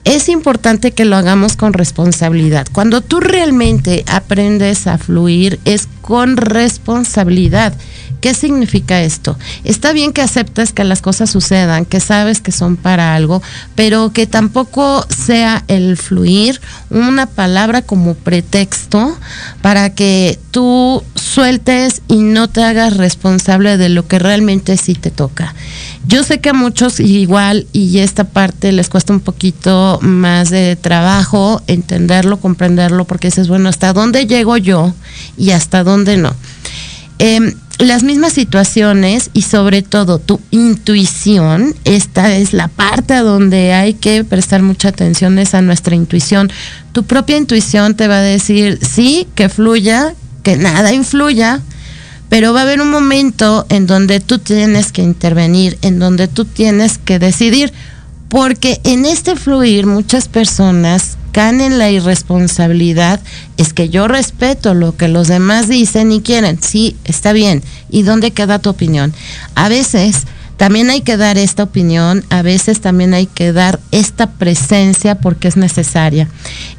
es 0.08 0.30
importante 0.30 0.92
que 0.92 1.04
lo 1.04 1.16
hagamos 1.16 1.56
con 1.56 1.74
responsabilidad. 1.74 2.66
Cuando 2.72 3.02
tú 3.02 3.20
realmente 3.20 4.04
aprendes 4.06 4.86
a 4.86 4.96
fluir 4.96 5.60
es 5.66 5.86
con 6.00 6.38
responsabilidad. 6.38 7.74
¿Qué 8.22 8.32
significa 8.32 9.02
esto? 9.02 9.38
Está 9.64 9.92
bien 9.92 10.12
que 10.12 10.22
aceptes 10.22 10.72
que 10.72 10.82
las 10.82 11.02
cosas 11.02 11.30
sucedan, 11.30 11.84
que 11.84 12.00
sabes 12.00 12.40
que 12.40 12.52
son 12.52 12.76
para 12.76 13.14
algo, 13.14 13.42
pero 13.74 14.12
que 14.12 14.26
tampoco 14.26 15.06
sea 15.08 15.62
el 15.68 15.96
fluir 15.98 16.60
una 16.90 17.26
palabra 17.26 17.82
como 17.82 18.14
pretexto 18.14 19.16
para 19.60 19.94
que 19.94 20.38
tú 20.50 21.02
sueltes 21.14 22.00
y 22.08 22.16
no 22.16 22.48
te 22.48 22.64
hagas 22.64 22.96
responsable 22.96 23.76
de 23.76 23.90
lo 23.90 24.08
que 24.08 24.18
realmente 24.18 24.78
sí 24.78 24.94
te 24.94 25.10
toca. 25.10 25.54
Yo 26.08 26.22
sé 26.22 26.40
que 26.40 26.48
a 26.48 26.54
muchos 26.54 27.00
igual 27.00 27.66
y 27.74 27.98
esta 27.98 28.24
parte 28.24 28.72
les 28.72 28.88
cuesta 28.88 29.12
un 29.12 29.20
poquito 29.20 29.98
más 30.00 30.48
de 30.48 30.74
trabajo 30.74 31.60
entenderlo, 31.66 32.40
comprenderlo, 32.40 33.04
porque 33.04 33.28
dices, 33.28 33.46
bueno, 33.48 33.68
¿hasta 33.68 33.92
dónde 33.92 34.26
llego 34.26 34.56
yo 34.56 34.94
y 35.36 35.50
hasta 35.50 35.84
dónde 35.84 36.16
no? 36.16 36.34
Em, 37.18 37.52
las 37.76 38.04
mismas 38.04 38.32
situaciones 38.32 39.28
y 39.34 39.42
sobre 39.42 39.82
todo 39.82 40.18
tu 40.18 40.40
intuición, 40.50 41.74
esta 41.84 42.34
es 42.34 42.54
la 42.54 42.68
parte 42.68 43.12
a 43.12 43.22
donde 43.22 43.74
hay 43.74 43.92
que 43.92 44.24
prestar 44.24 44.62
mucha 44.62 44.88
atención, 44.88 45.38
es 45.38 45.52
a 45.52 45.60
nuestra 45.60 45.94
intuición. 45.94 46.50
Tu 46.92 47.02
propia 47.02 47.36
intuición 47.36 47.94
te 47.94 48.08
va 48.08 48.16
a 48.16 48.22
decir, 48.22 48.78
sí, 48.80 49.28
que 49.34 49.50
fluya, 49.50 50.14
que 50.42 50.56
nada 50.56 50.94
influya, 50.94 51.60
pero 52.28 52.52
va 52.52 52.60
a 52.60 52.62
haber 52.64 52.80
un 52.80 52.90
momento 52.90 53.66
en 53.68 53.86
donde 53.86 54.20
tú 54.20 54.38
tienes 54.38 54.92
que 54.92 55.02
intervenir, 55.02 55.78
en 55.82 55.98
donde 55.98 56.28
tú 56.28 56.44
tienes 56.44 56.98
que 56.98 57.18
decidir, 57.18 57.72
porque 58.28 58.80
en 58.84 59.06
este 59.06 59.36
fluir 59.36 59.86
muchas 59.86 60.28
personas 60.28 61.16
caen 61.32 61.60
en 61.60 61.78
la 61.78 61.90
irresponsabilidad, 61.90 63.20
es 63.56 63.72
que 63.72 63.88
yo 63.88 64.08
respeto 64.08 64.74
lo 64.74 64.96
que 64.96 65.08
los 65.08 65.28
demás 65.28 65.68
dicen 65.68 66.12
y 66.12 66.20
quieren, 66.20 66.60
sí, 66.62 66.96
está 67.04 67.32
bien, 67.32 67.62
¿y 67.90 68.02
dónde 68.02 68.32
queda 68.32 68.58
tu 68.58 68.70
opinión? 68.70 69.14
A 69.54 69.68
veces 69.68 70.24
también 70.58 70.90
hay 70.90 71.02
que 71.02 71.16
dar 71.16 71.38
esta 71.38 71.62
opinión, 71.62 72.24
a 72.30 72.42
veces 72.42 72.80
también 72.80 73.14
hay 73.14 73.26
que 73.26 73.52
dar 73.52 73.78
esta 73.92 74.28
presencia 74.28 75.14
porque 75.14 75.46
es 75.46 75.56
necesaria. 75.56 76.28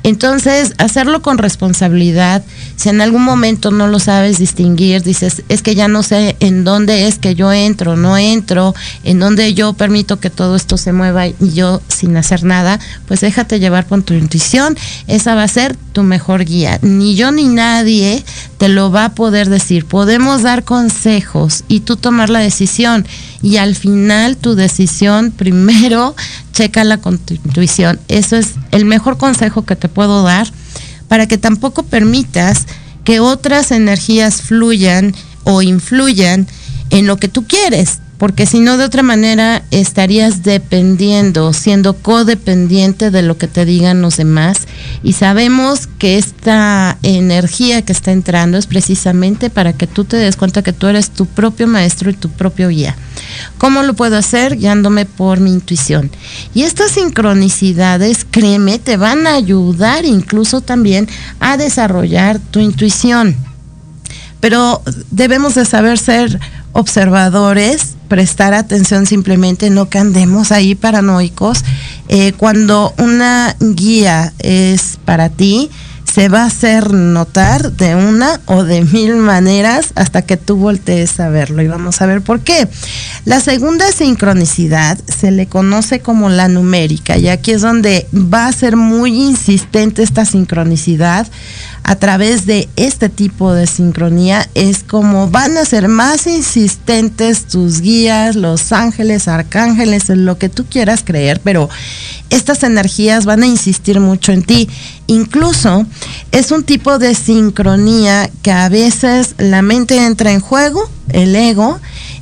Entonces, 0.03 0.73
hacerlo 0.77 1.21
con 1.21 1.37
responsabilidad, 1.37 2.43
si 2.75 2.89
en 2.89 2.99
algún 2.99 3.23
momento 3.23 3.71
no 3.71 3.87
lo 3.87 3.99
sabes 3.99 4.37
distinguir, 4.37 5.01
dices, 5.01 5.43
es 5.47 5.61
que 5.61 5.75
ya 5.75 5.87
no 5.87 6.03
sé 6.03 6.35
en 6.41 6.65
dónde 6.65 7.07
es 7.07 7.19
que 7.19 7.35
yo 7.35 7.53
entro, 7.53 7.95
no 7.95 8.17
entro, 8.17 8.75
en 9.05 9.19
dónde 9.19 9.53
yo 9.53 9.71
permito 9.71 10.19
que 10.19 10.29
todo 10.29 10.57
esto 10.57 10.77
se 10.77 10.91
mueva 10.91 11.27
y 11.27 11.35
yo 11.53 11.81
sin 11.87 12.17
hacer 12.17 12.43
nada, 12.43 12.79
pues 13.07 13.21
déjate 13.21 13.61
llevar 13.61 13.87
por 13.87 14.03
tu 14.03 14.13
intuición, 14.13 14.77
esa 15.07 15.35
va 15.35 15.43
a 15.43 15.47
ser 15.47 15.77
tu 15.93 16.03
mejor 16.03 16.43
guía. 16.43 16.79
Ni 16.81 17.15
yo 17.15 17.31
ni 17.31 17.45
nadie 17.45 18.25
te 18.59 18.67
lo 18.67 18.91
va 18.91 19.05
a 19.05 19.15
poder 19.15 19.49
decir. 19.49 19.85
Podemos 19.85 20.43
dar 20.43 20.65
consejos 20.65 21.63
y 21.69 21.79
tú 21.79 21.95
tomar 21.95 22.29
la 22.29 22.39
decisión 22.39 23.07
y 23.41 23.55
al 23.55 23.73
final 23.73 24.37
tu 24.37 24.53
decisión 24.53 25.31
primero 25.35 26.13
chécala 26.51 26.97
con 26.97 27.17
tu 27.17 27.33
intuición. 27.33 27.99
Eso 28.09 28.35
es 28.35 28.55
el 28.71 28.85
mejor 28.85 29.17
consejo 29.17 29.65
que 29.65 29.77
te 29.77 29.87
puedo 29.87 30.23
dar 30.23 30.51
para 31.07 31.25
que 31.25 31.37
tampoco 31.37 31.83
permitas 31.83 32.67
que 33.05 33.21
otras 33.21 33.71
energías 33.71 34.41
fluyan 34.41 35.15
o 35.45 35.61
influyan 35.61 36.45
en 36.89 37.07
lo 37.07 37.17
que 37.17 37.29
tú 37.29 37.47
quieres 37.47 37.99
porque 38.19 38.45
si 38.45 38.59
no 38.59 38.77
de 38.77 38.83
otra 38.83 39.01
manera 39.01 39.63
estarías 39.71 40.43
dependiendo, 40.43 41.53
siendo 41.53 41.93
codependiente 41.95 43.11
de 43.11 43.21
lo 43.21 43.37
que 43.37 43.47
te 43.47 43.63
digan 43.63 44.01
los 44.01 44.17
demás 44.17 44.67
y 45.03 45.13
sabemos 45.13 45.87
que 45.87 46.17
esta 46.17 46.97
energía 47.01 47.81
que 47.81 47.93
está 47.93 48.11
entrando 48.11 48.57
es 48.57 48.67
precisamente 48.67 49.49
para 49.49 49.71
que 49.71 49.87
tú 49.87 50.03
te 50.03 50.17
des 50.17 50.35
cuenta 50.35 50.61
que 50.63 50.73
tú 50.73 50.87
eres 50.87 51.11
tu 51.11 51.25
propio 51.27 51.65
maestro 51.65 52.09
y 52.09 52.13
tu 52.13 52.29
propio 52.29 52.67
guía. 52.67 52.95
¿Cómo 53.57 53.83
lo 53.83 53.93
puedo 53.93 54.17
hacer? 54.17 54.57
Guiándome 54.57 55.05
por 55.05 55.39
mi 55.39 55.51
intuición. 55.51 56.11
Y 56.53 56.63
estas 56.63 56.91
sincronicidades, 56.91 58.25
créeme, 58.29 58.79
te 58.79 58.97
van 58.97 59.27
a 59.27 59.35
ayudar 59.35 60.03
incluso 60.03 60.59
también 60.59 61.07
a 61.39 61.55
desarrollar 61.55 62.39
tu 62.39 62.59
intuición. 62.59 63.37
Pero 64.39 64.81
debemos 65.11 65.55
de 65.55 65.65
saber 65.65 65.97
ser 65.97 66.39
observadores, 66.79 67.95
prestar 68.07 68.53
atención 68.53 69.05
simplemente, 69.05 69.69
no 69.69 69.89
que 69.89 69.99
andemos 69.99 70.51
ahí 70.51 70.75
paranoicos. 70.75 71.63
Eh, 72.07 72.33
cuando 72.33 72.93
una 72.97 73.55
guía 73.59 74.33
es 74.39 74.97
para 75.05 75.29
ti, 75.29 75.69
se 76.11 76.27
va 76.27 76.43
a 76.43 76.47
hacer 76.47 76.91
notar 76.93 77.71
de 77.73 77.95
una 77.95 78.41
o 78.45 78.63
de 78.63 78.83
mil 78.83 79.15
maneras 79.15 79.91
hasta 79.95 80.23
que 80.23 80.37
tú 80.37 80.55
voltees 80.55 81.19
a 81.19 81.29
verlo. 81.29 81.61
Y 81.61 81.67
vamos 81.67 82.01
a 82.01 82.07
ver 82.07 82.21
por 82.21 82.41
qué. 82.41 82.67
La 83.25 83.39
segunda 83.39 83.91
sincronicidad 83.91 84.97
se 85.05 85.31
le 85.31 85.45
conoce 85.47 85.99
como 85.99 86.29
la 86.29 86.47
numérica 86.47 87.17
y 87.17 87.29
aquí 87.29 87.51
es 87.51 87.61
donde 87.61 88.07
va 88.13 88.47
a 88.47 88.51
ser 88.51 88.75
muy 88.75 89.21
insistente 89.21 90.01
esta 90.01 90.25
sincronicidad 90.25 91.27
a 91.89 91.95
través 91.95 92.45
de 92.45 92.69
este 92.75 93.09
tipo 93.09 93.51
de 93.51 93.65
sincronía 93.65 94.47
es 94.53 94.83
como 94.83 95.27
van 95.27 95.57
a 95.57 95.65
ser 95.65 95.87
más 95.87 96.27
insistentes 96.27 97.45
tus 97.45 97.81
guías, 97.81 98.35
los 98.35 98.71
ángeles, 98.71 99.27
arcángeles, 99.27 100.11
en 100.11 100.23
lo 100.23 100.37
que 100.37 100.49
tú 100.49 100.65
quieras 100.65 101.01
creer, 101.03 101.41
pero 101.43 101.67
estas 102.29 102.61
energías 102.61 103.25
van 103.25 103.41
a 103.41 103.47
insistir 103.47 103.99
mucho 103.99 104.31
en 104.31 104.43
ti. 104.43 104.69
Incluso 105.07 105.87
es 106.31 106.51
un 106.51 106.63
tipo 106.63 106.99
de 106.99 107.15
sincronía 107.15 108.29
que 108.43 108.51
a 108.51 108.69
veces 108.69 109.33
la 109.39 109.63
mente 109.63 110.05
entra 110.05 110.31
en 110.31 110.41
juego, 110.41 110.87
el 111.11 111.35
ego, 111.35 111.79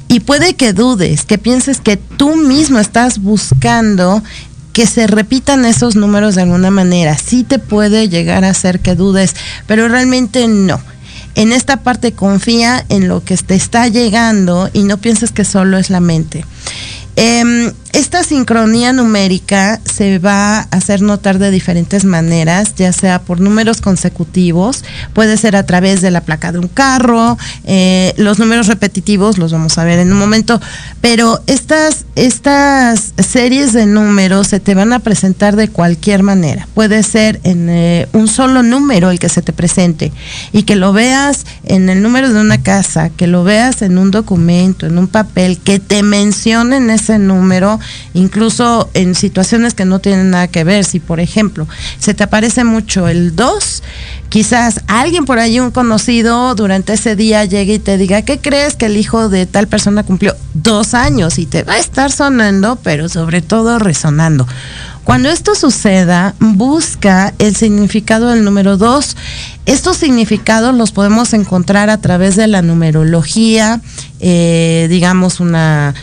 y 0.08 0.21
puede 0.21 0.53
que 0.53 0.71
dudes, 0.71 1.25
que 1.25 1.38
pienses 1.38 1.82
que 1.82 1.97
tú 1.97 2.38
mismo 2.38 2.80
estás 2.80 3.19
buscando 3.19 4.23
que 4.78 4.86
se 4.86 5.08
repitan 5.08 5.66
esos 5.66 5.96
números 5.96 6.36
de 6.36 6.44
alguna 6.44 6.70
manera. 6.70 7.18
Sí 7.18 7.44
te 7.44 7.58
puede 7.58 8.10
llegar 8.10 8.46
a 8.46 8.52
hacer 8.52 8.80
que 8.80 8.94
dudes, 8.94 9.36
pero 9.66 9.88
realmente 9.88 10.48
no. 10.48 10.80
En 11.34 11.52
esta 11.52 11.78
parte 11.78 12.12
confía 12.12 12.86
en 12.88 13.08
lo 13.08 13.24
que 13.24 13.36
te 13.38 13.56
está 13.56 13.88
llegando 13.88 14.70
y 14.74 14.84
no 14.84 15.00
pienses 15.00 15.32
que 15.32 15.46
solo 15.46 15.80
es 15.80 15.90
la 15.90 16.00
mente. 16.00 16.46
Em, 17.16 17.74
esta 17.93 18.23
sincronía 18.23 18.93
numérica 18.93 19.80
se 19.86 20.19
va 20.19 20.60
a 20.60 20.62
hacer 20.71 21.02
notar 21.02 21.39
de 21.39 21.52
diferentes 21.52 22.06
maneras, 22.06 22.76
ya 22.76 22.91
sea 22.91 23.19
por 23.19 23.39
números 23.39 23.82
consecutivos, 23.82 24.84
puede 25.13 25.38
ser 25.38 25.56
a 25.56 25.65
través 25.65 26.02
de 26.02 26.12
la 26.12 26.21
placa 26.21 26.52
de 26.52 26.60
un 26.60 26.67
carro, 26.67 27.38
eh, 27.65 28.13
los 28.17 28.39
números 28.39 28.67
repetitivos 28.67 29.38
los 29.38 29.52
vamos 29.52 29.78
a 29.78 29.84
ver 29.84 30.00
en 30.00 30.12
un 30.12 30.19
momento, 30.19 30.62
pero 31.02 31.41
estas, 31.47 32.06
estas 32.15 33.13
series 33.17 33.73
de 33.73 33.86
números 33.86 34.47
se 34.47 34.60
te 34.60 34.76
van 34.76 34.93
a 34.93 35.00
presentar 35.00 35.56
de 35.56 35.69
cualquier 35.69 36.23
manera. 36.23 36.67
Puede 36.73 37.04
ser 37.04 37.39
en 37.43 37.69
eh, 37.69 38.08
un 38.13 38.28
solo 38.28 38.63
número 38.63 39.12
el 39.12 39.19
que 39.19 39.30
se 39.30 39.41
te 39.41 39.54
presente 39.54 40.12
y 40.52 40.63
que 40.63 40.76
lo 40.76 40.93
veas 40.93 41.45
en 41.63 41.89
el 41.89 42.02
número 42.02 42.32
de 42.32 42.39
una 42.39 42.62
casa, 42.62 43.10
que 43.10 43.28
lo 43.28 43.43
veas 43.43 43.82
en 43.82 43.97
un 43.97 44.12
documento, 44.12 44.86
en 44.86 44.97
un 44.97 45.08
papel, 45.08 45.58
que 45.58 45.80
te 45.80 46.04
mencionen 46.04 46.89
ese 46.89 47.17
número 47.19 47.77
incluso 48.13 48.90
en 48.94 49.16
situaciones 49.16 49.74
que 49.74 49.86
no 49.86 50.00
tienen 50.00 50.32
nada 50.32 50.48
que 50.48 50.63
ver. 50.63 50.86
Si, 50.86 51.00
por 51.00 51.20
ejemplo, 51.20 51.68
se 52.00 52.13
te 52.13 52.24
aparece 52.24 52.63
mucho 52.63 53.08
el 53.08 53.36
2, 53.36 53.84
quizás 54.30 54.82
alguien 54.88 55.26
por 55.26 55.40
ahí, 55.40 55.60
un 55.60 55.72
conocido, 55.72 56.56
durante 56.56 56.94
ese 56.94 57.16
día 57.16 57.46
llegue 57.46 57.76
y 57.76 57.80
te 57.80 57.98
diga, 57.98 58.22
¿qué 58.22 58.40
crees 58.40 58.76
que 58.76 58.88
el 58.88 58.98
hijo 58.98 59.30
de 59.30 59.46
tal 59.46 59.68
persona 59.68 60.04
cumplió 60.04 60.36
dos 60.54 60.94
años? 60.94 61.40
Y 61.40 61.46
te 61.46 61.63
va 61.63 61.74
a 61.74 61.80
estar 61.80 62.12
sonando, 62.12 62.78
pero 62.84 63.10
sobre 63.10 63.42
todo 63.42 63.80
resonando. 63.80 64.48
Cuando 65.08 65.30
esto 65.30 65.56
suceda, 65.56 66.36
busca 66.42 67.34
el 67.40 67.56
significado 67.56 68.28
del 68.28 68.44
número 68.44 68.76
2. 68.76 69.16
Estos 69.66 69.96
significados 69.96 70.76
los 70.76 70.92
podemos 70.92 71.32
encontrar 71.32 71.90
a 71.90 72.02
través 72.02 72.36
de 72.36 72.48
la 72.48 72.62
numerología, 72.62 73.80
eh, 74.20 74.88
digamos 74.90 75.40
una, 75.40 75.96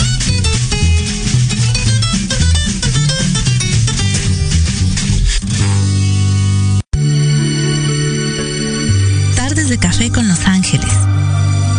Tardes 9.37 9.68
de 9.68 9.78
café 9.78 10.11
con 10.11 10.26
Los 10.26 10.46
Ángeles. 10.46 10.88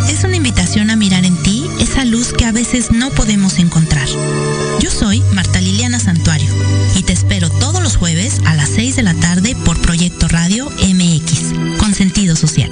Es 0.08 0.22
una 0.22 0.36
invitación 0.36 0.90
a 0.90 0.96
mirar 0.96 1.21
que 2.32 2.44
a 2.44 2.52
veces 2.52 2.90
no 2.90 3.10
podemos 3.10 3.58
encontrar. 3.58 4.06
Yo 4.80 4.90
soy 4.90 5.22
Marta 5.32 5.60
Liliana 5.60 5.98
Santuario 5.98 6.50
y 6.94 7.02
te 7.02 7.12
espero 7.12 7.50
todos 7.50 7.82
los 7.82 7.96
jueves 7.96 8.40
a 8.44 8.54
las 8.54 8.68
6 8.70 8.96
de 8.96 9.02
la 9.02 9.14
tarde 9.14 9.56
por 9.64 9.80
Proyecto 9.80 10.28
Radio 10.28 10.70
MX, 10.70 11.78
con 11.78 11.94
sentido 11.94 12.36
social. 12.36 12.70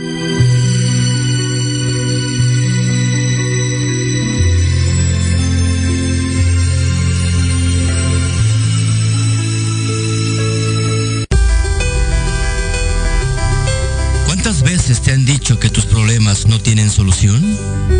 ¿Cuántas 14.27 14.62
veces 14.62 15.01
te 15.01 15.12
han 15.12 15.25
dicho 15.25 15.59
que 15.59 15.70
tus 15.70 15.87
problemas 15.87 16.46
no 16.46 16.61
tienen 16.61 16.90
solución? 16.90 17.99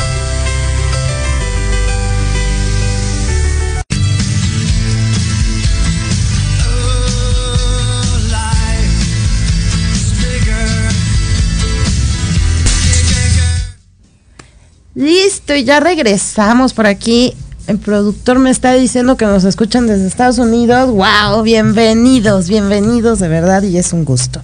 Listo, 14.93 15.55
y 15.55 15.63
ya 15.63 15.79
regresamos 15.79 16.73
por 16.73 16.85
aquí. 16.85 17.33
El 17.67 17.77
productor 17.77 18.39
me 18.39 18.49
está 18.49 18.73
diciendo 18.73 19.15
que 19.15 19.25
nos 19.25 19.45
escuchan 19.45 19.87
desde 19.87 20.05
Estados 20.05 20.37
Unidos. 20.37 20.89
¡Wow! 20.89 21.43
Bienvenidos, 21.43 22.49
bienvenidos 22.49 23.19
de 23.19 23.29
verdad 23.29 23.63
y 23.63 23.77
es 23.77 23.93
un 23.93 24.03
gusto. 24.03 24.41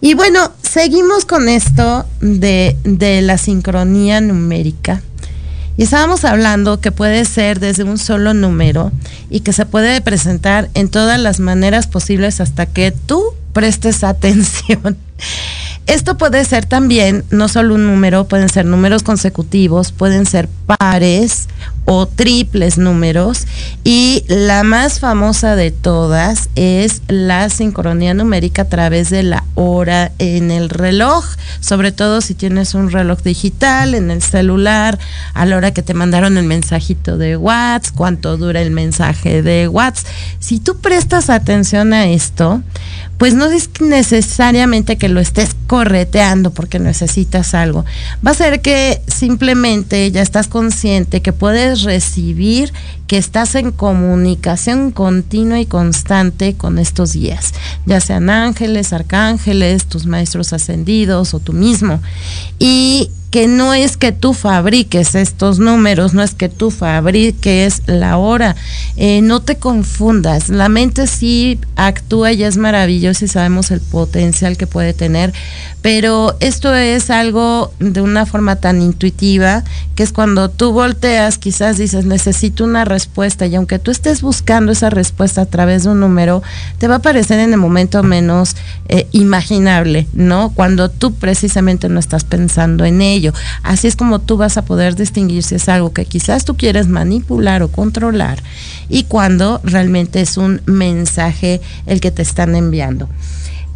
Y 0.00 0.14
bueno, 0.14 0.50
seguimos 0.60 1.24
con 1.24 1.48
esto 1.48 2.04
de, 2.20 2.76
de 2.82 3.22
la 3.22 3.38
sincronía 3.38 4.20
numérica. 4.20 5.02
Y 5.76 5.84
estábamos 5.84 6.24
hablando 6.24 6.80
que 6.80 6.90
puede 6.90 7.24
ser 7.24 7.60
desde 7.60 7.84
un 7.84 7.96
solo 7.96 8.34
número 8.34 8.90
y 9.30 9.40
que 9.40 9.52
se 9.52 9.66
puede 9.66 10.00
presentar 10.00 10.68
en 10.74 10.88
todas 10.88 11.20
las 11.20 11.38
maneras 11.38 11.86
posibles 11.86 12.40
hasta 12.40 12.66
que 12.66 12.90
tú 12.90 13.22
prestes 13.52 14.02
atención. 14.04 14.96
Esto 15.90 16.16
puede 16.16 16.44
ser 16.44 16.66
también 16.66 17.24
no 17.30 17.48
solo 17.48 17.74
un 17.74 17.84
número, 17.84 18.28
pueden 18.28 18.48
ser 18.48 18.64
números 18.64 19.02
consecutivos, 19.02 19.90
pueden 19.90 20.24
ser 20.24 20.48
pares 20.66 21.48
o 21.84 22.06
triples 22.06 22.78
números. 22.78 23.48
Y 23.82 24.24
la 24.28 24.62
más 24.62 25.00
famosa 25.00 25.56
de 25.56 25.72
todas 25.72 26.48
es 26.54 27.02
la 27.08 27.50
sincronía 27.50 28.14
numérica 28.14 28.62
a 28.62 28.68
través 28.68 29.10
de 29.10 29.24
la 29.24 29.42
hora 29.56 30.12
en 30.20 30.52
el 30.52 30.70
reloj, 30.70 31.24
sobre 31.58 31.90
todo 31.90 32.20
si 32.20 32.34
tienes 32.34 32.74
un 32.74 32.92
reloj 32.92 33.22
digital 33.24 33.96
en 33.96 34.12
el 34.12 34.22
celular, 34.22 34.96
a 35.34 35.44
la 35.44 35.56
hora 35.56 35.72
que 35.72 35.82
te 35.82 35.92
mandaron 35.92 36.38
el 36.38 36.44
mensajito 36.44 37.18
de 37.18 37.36
WhatsApp, 37.36 37.96
cuánto 37.96 38.36
dura 38.36 38.62
el 38.62 38.70
mensaje 38.70 39.42
de 39.42 39.66
WhatsApp. 39.66 40.06
Si 40.38 40.60
tú 40.60 40.76
prestas 40.76 41.30
atención 41.30 41.92
a 41.94 42.06
esto, 42.06 42.62
pues 43.20 43.34
no 43.34 43.44
es 43.50 43.68
necesariamente 43.82 44.96
que 44.96 45.10
lo 45.10 45.20
estés 45.20 45.54
correteando 45.66 46.52
porque 46.52 46.78
necesitas 46.78 47.52
algo. 47.52 47.84
Va 48.26 48.30
a 48.30 48.34
ser 48.34 48.62
que 48.62 49.02
simplemente 49.08 50.10
ya 50.10 50.22
estás 50.22 50.48
consciente 50.48 51.20
que 51.20 51.34
puedes 51.34 51.82
recibir, 51.82 52.72
que 53.06 53.18
estás 53.18 53.56
en 53.56 53.72
comunicación 53.72 54.90
continua 54.90 55.60
y 55.60 55.66
constante 55.66 56.54
con 56.54 56.78
estos 56.78 57.12
guías, 57.12 57.52
ya 57.84 58.00
sean 58.00 58.30
ángeles, 58.30 58.94
arcángeles, 58.94 59.84
tus 59.84 60.06
maestros 60.06 60.54
ascendidos 60.54 61.34
o 61.34 61.40
tú 61.40 61.52
mismo. 61.52 62.00
Y 62.58 63.10
que 63.30 63.46
no 63.46 63.74
es 63.74 63.96
que 63.96 64.10
tú 64.10 64.34
fabriques 64.34 65.14
estos 65.14 65.60
números, 65.60 66.14
no 66.14 66.22
es 66.22 66.34
que 66.34 66.48
tú 66.48 66.70
fabriques 66.70 67.82
la 67.86 68.16
hora. 68.16 68.56
Eh, 68.96 69.22
no 69.22 69.40
te 69.40 69.56
confundas. 69.56 70.48
La 70.48 70.68
mente 70.68 71.06
sí 71.06 71.58
actúa 71.76 72.32
y 72.32 72.42
es 72.42 72.56
maravillosa 72.56 73.24
y 73.24 73.28
sabemos 73.28 73.70
el 73.70 73.80
potencial 73.80 74.56
que 74.56 74.66
puede 74.66 74.92
tener, 74.94 75.32
pero 75.80 76.36
esto 76.40 76.74
es 76.74 77.10
algo 77.10 77.72
de 77.78 78.00
una 78.00 78.26
forma 78.26 78.56
tan 78.56 78.82
intuitiva 78.82 79.64
que 79.94 80.02
es 80.02 80.12
cuando 80.12 80.50
tú 80.50 80.72
volteas, 80.72 81.38
quizás 81.38 81.78
dices, 81.78 82.04
necesito 82.04 82.64
una 82.64 82.84
respuesta 82.84 83.46
y 83.46 83.54
aunque 83.54 83.78
tú 83.78 83.90
estés 83.90 84.22
buscando 84.22 84.72
esa 84.72 84.90
respuesta 84.90 85.42
a 85.42 85.46
través 85.46 85.84
de 85.84 85.90
un 85.90 86.00
número, 86.00 86.42
te 86.78 86.88
va 86.88 86.94
a 86.94 86.98
aparecer 86.98 87.38
en 87.38 87.52
el 87.52 87.58
momento 87.58 88.02
menos 88.02 88.56
eh, 88.88 89.06
imaginable, 89.12 90.06
¿no? 90.12 90.52
Cuando 90.54 90.88
tú 90.90 91.14
precisamente 91.14 91.88
no 91.88 92.00
estás 92.00 92.24
pensando 92.24 92.84
en 92.84 93.00
ello. 93.02 93.19
Así 93.62 93.86
es 93.86 93.96
como 93.96 94.18
tú 94.18 94.36
vas 94.36 94.56
a 94.56 94.64
poder 94.64 94.96
distinguir 94.96 95.42
si 95.42 95.56
es 95.56 95.68
algo 95.68 95.92
que 95.92 96.04
quizás 96.04 96.44
tú 96.44 96.56
quieres 96.56 96.88
manipular 96.88 97.62
o 97.62 97.68
controlar 97.68 98.42
y 98.88 99.04
cuando 99.04 99.60
realmente 99.64 100.20
es 100.20 100.36
un 100.36 100.62
mensaje 100.66 101.60
el 101.86 102.00
que 102.00 102.10
te 102.10 102.22
están 102.22 102.54
enviando. 102.54 103.08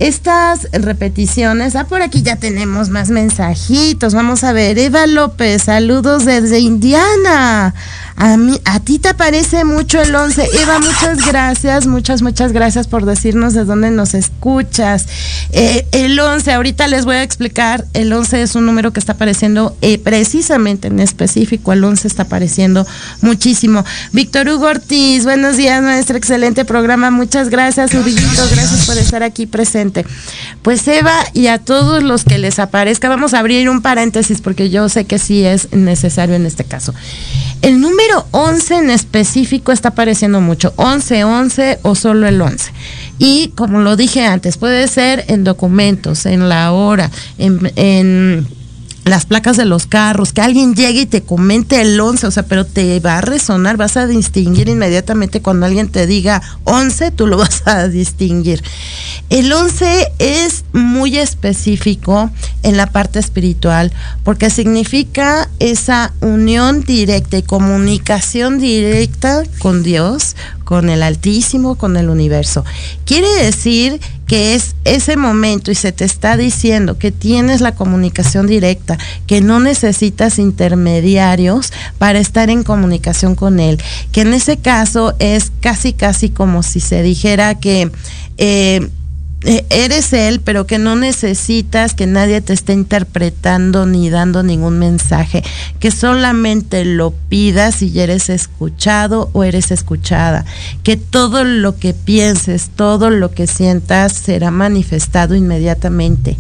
Estas 0.01 0.69
repeticiones, 0.73 1.77
ah, 1.77 1.87
por 1.87 2.03
aquí 2.03 2.23
ya 2.23 2.35
tenemos 2.37 2.89
más 2.89 3.11
mensajitos. 3.11 4.13
Vamos 4.13 4.43
a 4.43 4.53
ver, 4.53 4.77
Eva 4.77 5.07
López, 5.07 5.63
saludos 5.63 6.25
desde 6.25 6.59
Indiana. 6.59 7.73
A, 8.17 8.37
mí, 8.37 8.61
a 8.65 8.81
ti 8.81 8.99
te 8.99 9.15
parece 9.15 9.65
mucho 9.65 10.01
el 10.01 10.15
11. 10.15 10.49
Eva, 10.63 10.79
muchas 10.81 11.27
gracias, 11.27 11.87
muchas, 11.87 12.23
muchas 12.23 12.53
gracias 12.53 12.87
por 12.87 13.05
decirnos 13.05 13.55
de 13.55 13.65
dónde 13.65 13.91
nos 13.91 14.15
escuchas. 14.15 15.07
Eh, 15.53 15.87
el 15.93 16.19
11, 16.19 16.53
ahorita 16.53 16.89
les 16.89 17.05
voy 17.05 17.17
a 17.17 17.23
explicar, 17.23 17.85
el 17.93 18.13
11 18.13 18.43
es 18.43 18.55
un 18.57 18.67
número 18.67 18.93
que 18.93 19.01
está 19.01 19.13
apareciendo 19.13 19.77
eh, 19.81 19.99
precisamente 19.99 20.89
en 20.89 21.01
específico, 21.01 21.73
el 21.73 21.85
11 21.85 22.09
está 22.09 22.25
apareciendo 22.25 22.87
muchísimo. 23.21 23.85
Víctor 24.13 24.49
Hugo 24.49 24.67
Ortiz, 24.67 25.25
buenos 25.25 25.57
días, 25.57 25.83
nuestro 25.83 26.17
excelente 26.17 26.65
programa. 26.65 27.11
Muchas 27.11 27.49
gracias, 27.49 27.95
Urillito, 27.95 28.43
gracias 28.51 28.87
por 28.87 28.97
estar 28.97 29.23
aquí 29.23 29.47
presente. 29.47 29.84
Pues 30.63 30.87
Eva 30.89 31.15
y 31.33 31.49
a 31.49 31.59
todos 31.59 32.03
los 32.03 32.25
que 32.25 32.39
les 32.39 32.59
aparezca, 32.59 33.09
vamos 33.09 33.35
a 33.35 33.41
abrir 33.41 33.69
un 33.69 33.83
paréntesis 33.83 34.41
porque 34.41 34.71
yo 34.71 34.89
sé 34.89 35.05
que 35.05 35.19
sí 35.19 35.45
es 35.45 35.73
necesario 35.73 36.35
en 36.35 36.47
este 36.47 36.65
caso. 36.65 36.95
El 37.63 37.81
número 37.81 38.27
11 38.33 38.77
en 38.77 38.91
específico 38.91 39.73
está 39.73 39.91
apareciendo 39.91 40.41
mucho, 40.41 40.75
11, 40.77 41.25
11 41.25 41.79
o 41.83 41.95
solo 41.95 42.27
el 42.27 42.41
11. 42.41 42.73
Y 43.19 43.53
como 43.55 43.81
lo 43.81 43.97
dije 43.97 44.25
antes, 44.27 44.59
puede 44.59 44.87
ser 44.89 45.25
en 45.29 45.45
documentos, 45.45 46.27
en 46.27 46.49
la 46.49 46.73
hora, 46.73 47.11
en, 47.39 47.73
en 47.77 48.47
las 49.05 49.27
placas 49.27 49.57
de 49.57 49.67
los 49.67 49.87
carros, 49.87 50.33
que 50.33 50.41
alguien 50.41 50.75
llegue 50.75 51.03
y 51.03 51.07
te 51.07 51.23
comente 51.23 51.81
el 51.81 52.01
11, 52.01 52.27
o 52.27 52.31
sea, 52.31 52.45
pero 52.45 52.65
te 52.65 52.99
va 53.01 53.19
a 53.19 53.21
resonar, 53.21 53.77
vas 53.77 53.97
a 53.97 54.07
distinguir 54.07 54.69
inmediatamente 54.69 55.43
cuando 55.43 55.67
alguien 55.67 55.89
te 55.89 56.07
diga 56.07 56.41
11, 56.65 57.11
tú 57.11 57.27
lo 57.27 57.37
vas 57.39 57.63
a 57.67 57.89
distinguir. 57.89 58.63
El 59.29 59.53
11 59.53 60.13
es 60.19 60.65
muy 60.73 61.19
específico 61.19 62.31
en 62.63 62.77
la 62.77 62.87
parte 62.87 63.19
espiritual 63.19 63.93
porque 64.23 64.51
significa 64.51 65.49
esa 65.59 66.13
unión 66.21 66.83
directa 66.83 67.39
y 67.39 67.43
comunicación 67.43 68.59
directa 68.59 69.43
con 69.59 69.83
Dios, 69.83 70.37
con 70.65 70.89
el 70.89 71.03
Altísimo, 71.03 71.77
con 71.77 71.97
el 71.97 72.09
universo. 72.09 72.65
Quiere 73.05 73.29
decir 73.43 74.01
que 74.27 74.55
es 74.55 74.75
ese 74.85 75.17
momento 75.17 75.71
y 75.71 75.75
se 75.75 75.93
te 75.93 76.05
está 76.05 76.37
diciendo 76.37 76.99
que 76.99 77.13
tienes 77.13 77.61
la 77.61 77.75
comunicación 77.75 78.47
directa, 78.47 78.99
que 79.27 79.41
no 79.41 79.61
necesitas 79.61 80.39
intermediarios 80.39 81.73
para 81.99 82.19
estar 82.19 82.51
en 82.51 82.65
comunicación 82.65 83.35
con 83.35 83.61
él, 83.61 83.83
que 84.13 84.23
en 84.23 84.35
ese 84.35 84.57
caso 84.57 85.15
es 85.19 85.53
casi, 85.61 85.93
casi 85.93 86.31
como 86.31 86.63
si 86.63 86.81
se 86.81 87.03
dijera 87.03 87.59
que... 87.61 87.91
Eh, 88.39 88.89
eres 89.45 90.13
él, 90.13 90.41
pero 90.41 90.67
que 90.67 90.79
no 90.79 90.97
necesitas 90.97 91.95
que 91.95 92.07
nadie 92.07 92.41
te 92.41 92.53
esté 92.53 92.73
interpretando 92.73 93.87
ni 93.87 94.09
dando 94.09 94.43
ningún 94.43 94.79
mensaje, 94.79 95.43
que 95.79 95.91
solamente 95.91 96.85
lo 96.85 97.13
pidas 97.13 97.83
y 97.83 97.99
eres 98.01 98.31
escuchado 98.31 99.31
o 99.33 99.45
eres 99.45 99.71
escuchada, 99.71 100.45
que 100.83 100.97
todo 100.97 101.45
lo 101.45 101.77
que 101.77 101.93
pienses, 101.93 102.71
todo 102.75 103.11
lo 103.11 103.31
que 103.33 103.47
sientas 103.47 104.13
será 104.13 104.51
manifestado 104.51 105.35
inmediatamente 105.35 106.37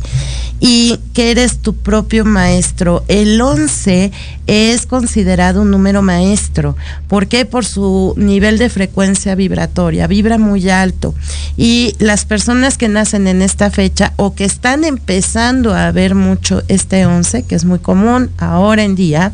y 0.60 0.98
que 1.12 1.30
eres 1.30 1.58
tu 1.58 1.74
propio 1.74 2.24
maestro. 2.24 3.04
El 3.08 3.40
11 3.40 4.12
es 4.46 4.86
considerado 4.86 5.62
un 5.62 5.70
número 5.70 6.00
maestro. 6.00 6.76
¿Por 7.08 7.26
qué? 7.26 7.44
Por 7.44 7.66
su 7.66 8.14
nivel 8.16 8.56
de 8.56 8.70
frecuencia 8.70 9.34
vibratoria, 9.34 10.06
vibra 10.06 10.38
muy 10.38 10.70
alto. 10.70 11.14
Y 11.56 11.94
las 11.98 12.24
personas 12.24 12.78
que 12.78 12.88
nacen 12.94 13.26
en 13.28 13.42
esta 13.42 13.70
fecha 13.70 14.12
o 14.16 14.34
que 14.34 14.44
están 14.44 14.84
empezando 14.84 15.74
a 15.74 15.90
ver 15.92 16.14
mucho 16.14 16.62
este 16.68 17.04
11, 17.04 17.42
que 17.42 17.54
es 17.54 17.64
muy 17.64 17.78
común 17.78 18.30
ahora 18.38 18.82
en 18.82 18.94
día, 18.94 19.32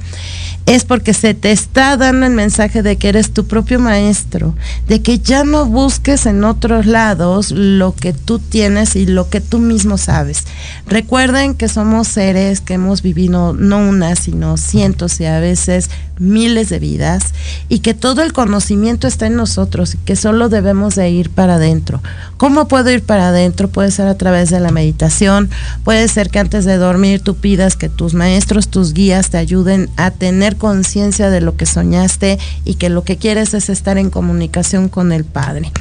es 0.71 0.85
porque 0.85 1.15
se 1.15 1.35
te 1.35 1.51
está 1.51 1.97
dando 1.97 2.27
el 2.27 2.33
mensaje 2.33 2.85
de 2.85 2.95
que 2.95 3.09
eres 3.09 3.33
tu 3.33 3.45
propio 3.49 3.81
maestro, 3.81 4.55
de 4.87 5.03
que 5.03 5.19
ya 5.19 5.43
no 5.43 5.67
busques 5.67 6.27
en 6.27 6.45
otros 6.45 6.87
lados 6.87 7.51
lo 7.51 7.93
que 7.93 8.13
tú 8.13 8.39
tienes 8.39 8.95
y 8.95 9.05
lo 9.05 9.29
que 9.29 9.41
tú 9.41 9.59
mismo 9.59 9.99
sabes. 9.99 10.45
Recuerden 10.87 11.55
que 11.55 11.67
somos 11.67 12.07
seres 12.07 12.61
que 12.61 12.75
hemos 12.75 13.03
vivido 13.03 13.53
no 13.53 13.79
una, 13.79 14.15
sino 14.15 14.57
cientos 14.57 15.21
y 15.21 15.25
a 15.25 15.41
veces 15.41 15.91
miles 16.21 16.69
de 16.69 16.79
vidas 16.79 17.33
y 17.69 17.81
que 17.81 17.95
todo 17.95 18.23
el 18.23 18.33
conocimiento 18.33 19.09
está 19.09 19.27
en 19.27 19.37
nosotros 19.37 19.95
y 19.95 19.99
que 19.99 20.15
solo 20.15 20.49
debemos 20.49 20.95
de 20.95 21.11
ir 21.11 21.31
para 21.31 21.55
adentro. 21.55 22.01
¿Cómo 22.37 22.69
puedo 22.69 22.91
ir 22.91 23.03
para 23.03 23.29
adentro? 23.29 23.69
Puede 23.69 23.91
ser 23.91 24.07
a 24.07 24.17
través 24.17 24.51
de 24.51 24.61
la 24.61 24.71
meditación, 24.71 25.51
puede 25.83 26.07
ser 26.09 26.31
que 26.31 26.39
antes 26.39 26.65
de 26.65 26.77
dormir 26.77 27.21
tú 27.23 27.37
pidas 27.37 27.75
que 27.75 27.89
tus 27.89 28.15
maestros, 28.15 28.69
tus 28.69 28.93
guías 28.93 29.31
te 29.31 29.39
ayuden 29.39 29.89
a 29.97 30.11
tener 30.11 30.57
conciencia 30.61 31.31
de 31.31 31.41
lo 31.41 31.57
que 31.57 31.67
soñaste 31.67 32.39
y 32.65 32.75
que 32.75 32.89
lo 32.89 33.03
que 33.03 33.17
quieres 33.17 33.53
es 33.55 33.69
estar 33.69 33.99
en 33.99 34.11
comunicación 34.11 34.89
con 34.89 35.11
el 35.11 35.25
Padre. 35.25 35.73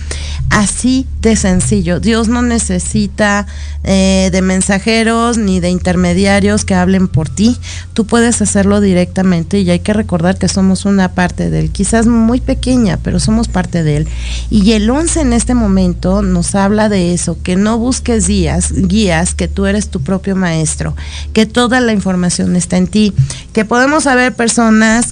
Así 0.50 1.06
de 1.22 1.36
sencillo. 1.36 2.00
Dios 2.00 2.28
no 2.28 2.42
necesita 2.42 3.46
eh, 3.84 4.30
de 4.32 4.42
mensajeros 4.42 5.38
ni 5.38 5.60
de 5.60 5.70
intermediarios 5.70 6.66
que 6.66 6.74
hablen 6.74 7.08
por 7.08 7.30
ti. 7.30 7.58
Tú 7.94 8.06
puedes 8.06 8.42
hacerlo 8.42 8.82
directamente 8.82 9.60
y 9.60 9.70
hay 9.70 9.80
que 9.80 9.94
recordar 9.94 10.38
que 10.38 10.48
somos 10.48 10.86
una 10.86 11.14
parte 11.14 11.50
de 11.50 11.60
él, 11.60 11.72
quizás 11.72 12.08
muy 12.08 12.42
pequeña, 12.42 12.98
pero 13.04 13.20
somos 13.20 13.48
parte 13.48 13.84
de 13.84 13.98
él. 13.98 14.08
Y 14.50 14.72
el 14.72 14.90
11 14.90 15.22
en 15.22 15.34
este 15.34 15.54
momento 15.54 16.22
nos 16.22 16.56
habla 16.56 16.90
de 16.90 17.14
eso, 17.14 17.38
que 17.44 17.56
no 17.56 17.78
busques 17.78 18.28
guías, 18.28 18.74
guías, 18.74 19.34
que 19.34 19.48
tú 19.48 19.66
eres 19.66 19.90
tu 19.90 20.02
propio 20.02 20.36
maestro, 20.36 20.96
que 21.34 21.46
toda 21.46 21.80
la 21.80 21.94
información 21.94 22.56
está 22.56 22.78
en 22.78 22.88
ti, 22.88 23.14
que 23.54 23.66
podemos 23.66 24.04
saber 24.04 24.34
personas, 24.34 24.59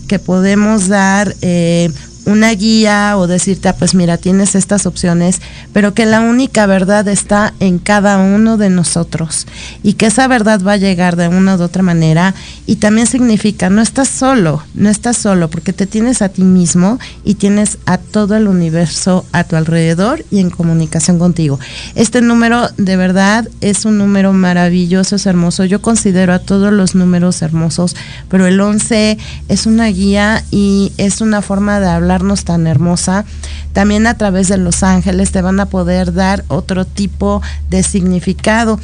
que 0.01 0.19
podemos 0.19 0.87
dar... 0.87 1.33
Eh, 1.41 1.89
una 2.28 2.51
guía 2.51 3.17
o 3.17 3.25
decirte, 3.25 3.69
ah, 3.69 3.75
pues 3.75 3.95
mira, 3.95 4.17
tienes 4.17 4.53
estas 4.53 4.86
opciones, 4.86 5.41
pero 5.71 5.93
que 5.93 6.05
la 6.05 6.19
única 6.19 6.65
verdad 6.65 7.07
está 7.07 7.53
en 7.61 7.80
cada 7.80 8.17
uno 8.17 8.57
de 8.57 8.69
nosotros 8.69 9.47
y 9.82 9.93
que 9.93 10.07
esa 10.07 10.28
verdad 10.28 10.61
va 10.61 10.73
a 10.73 10.78
llegar 10.78 11.15
de 11.15 11.30
una 11.30 11.55
u 11.55 11.61
otra 11.61 11.84
manera 11.84 12.36
y 12.65 12.75
también 12.75 13.07
significa, 13.07 13.69
no 13.69 13.82
estás 13.82 14.09
solo, 14.09 14.61
no 14.75 14.89
estás 14.89 15.17
solo, 15.17 15.49
porque 15.49 15.71
te 15.71 15.88
tienes 15.88 16.21
a 16.21 16.28
ti 16.28 16.43
mismo 16.43 16.99
y 17.23 17.36
tienes 17.36 17.78
a 17.86 17.97
todo 17.97 18.36
el 18.36 18.49
universo 18.49 19.25
a 19.32 19.45
tu 19.45 19.55
alrededor 19.55 20.25
y 20.30 20.39
en 20.39 20.49
comunicación 20.49 21.19
contigo. 21.19 21.59
Este 21.95 22.21
número 22.21 22.69
de 22.78 22.97
verdad 22.97 23.47
es 23.61 23.86
un 23.86 23.97
número 23.97 24.34
maravilloso, 24.34 25.15
es 25.15 25.25
hermoso. 25.25 25.63
Yo 25.63 25.82
considero 25.82 26.34
a 26.34 26.39
todos 26.39 26.73
los 26.73 26.93
números 26.93 27.41
hermosos, 27.41 27.95
pero 28.28 28.47
el 28.47 28.59
11 28.59 29.17
es 29.47 29.65
una 29.65 29.88
guía 29.88 30.43
y 30.51 30.91
es 30.97 31.21
una 31.21 31.41
forma 31.41 31.80
de 31.80 31.88
hablar 31.88 32.16
tan 32.43 32.68
hermosa, 32.68 33.26
también 33.74 34.07
a 34.07 34.18
través 34.18 34.47
de 34.47 34.57
los 34.57 34.84
ángeles 34.84 35.32
te 35.32 35.41
van 35.41 35.59
a 35.59 35.68
poder 35.68 36.13
dar 36.13 36.43
otro 36.47 36.86
tipo 36.86 37.41
de 37.70 37.84
significado. 37.84 38.80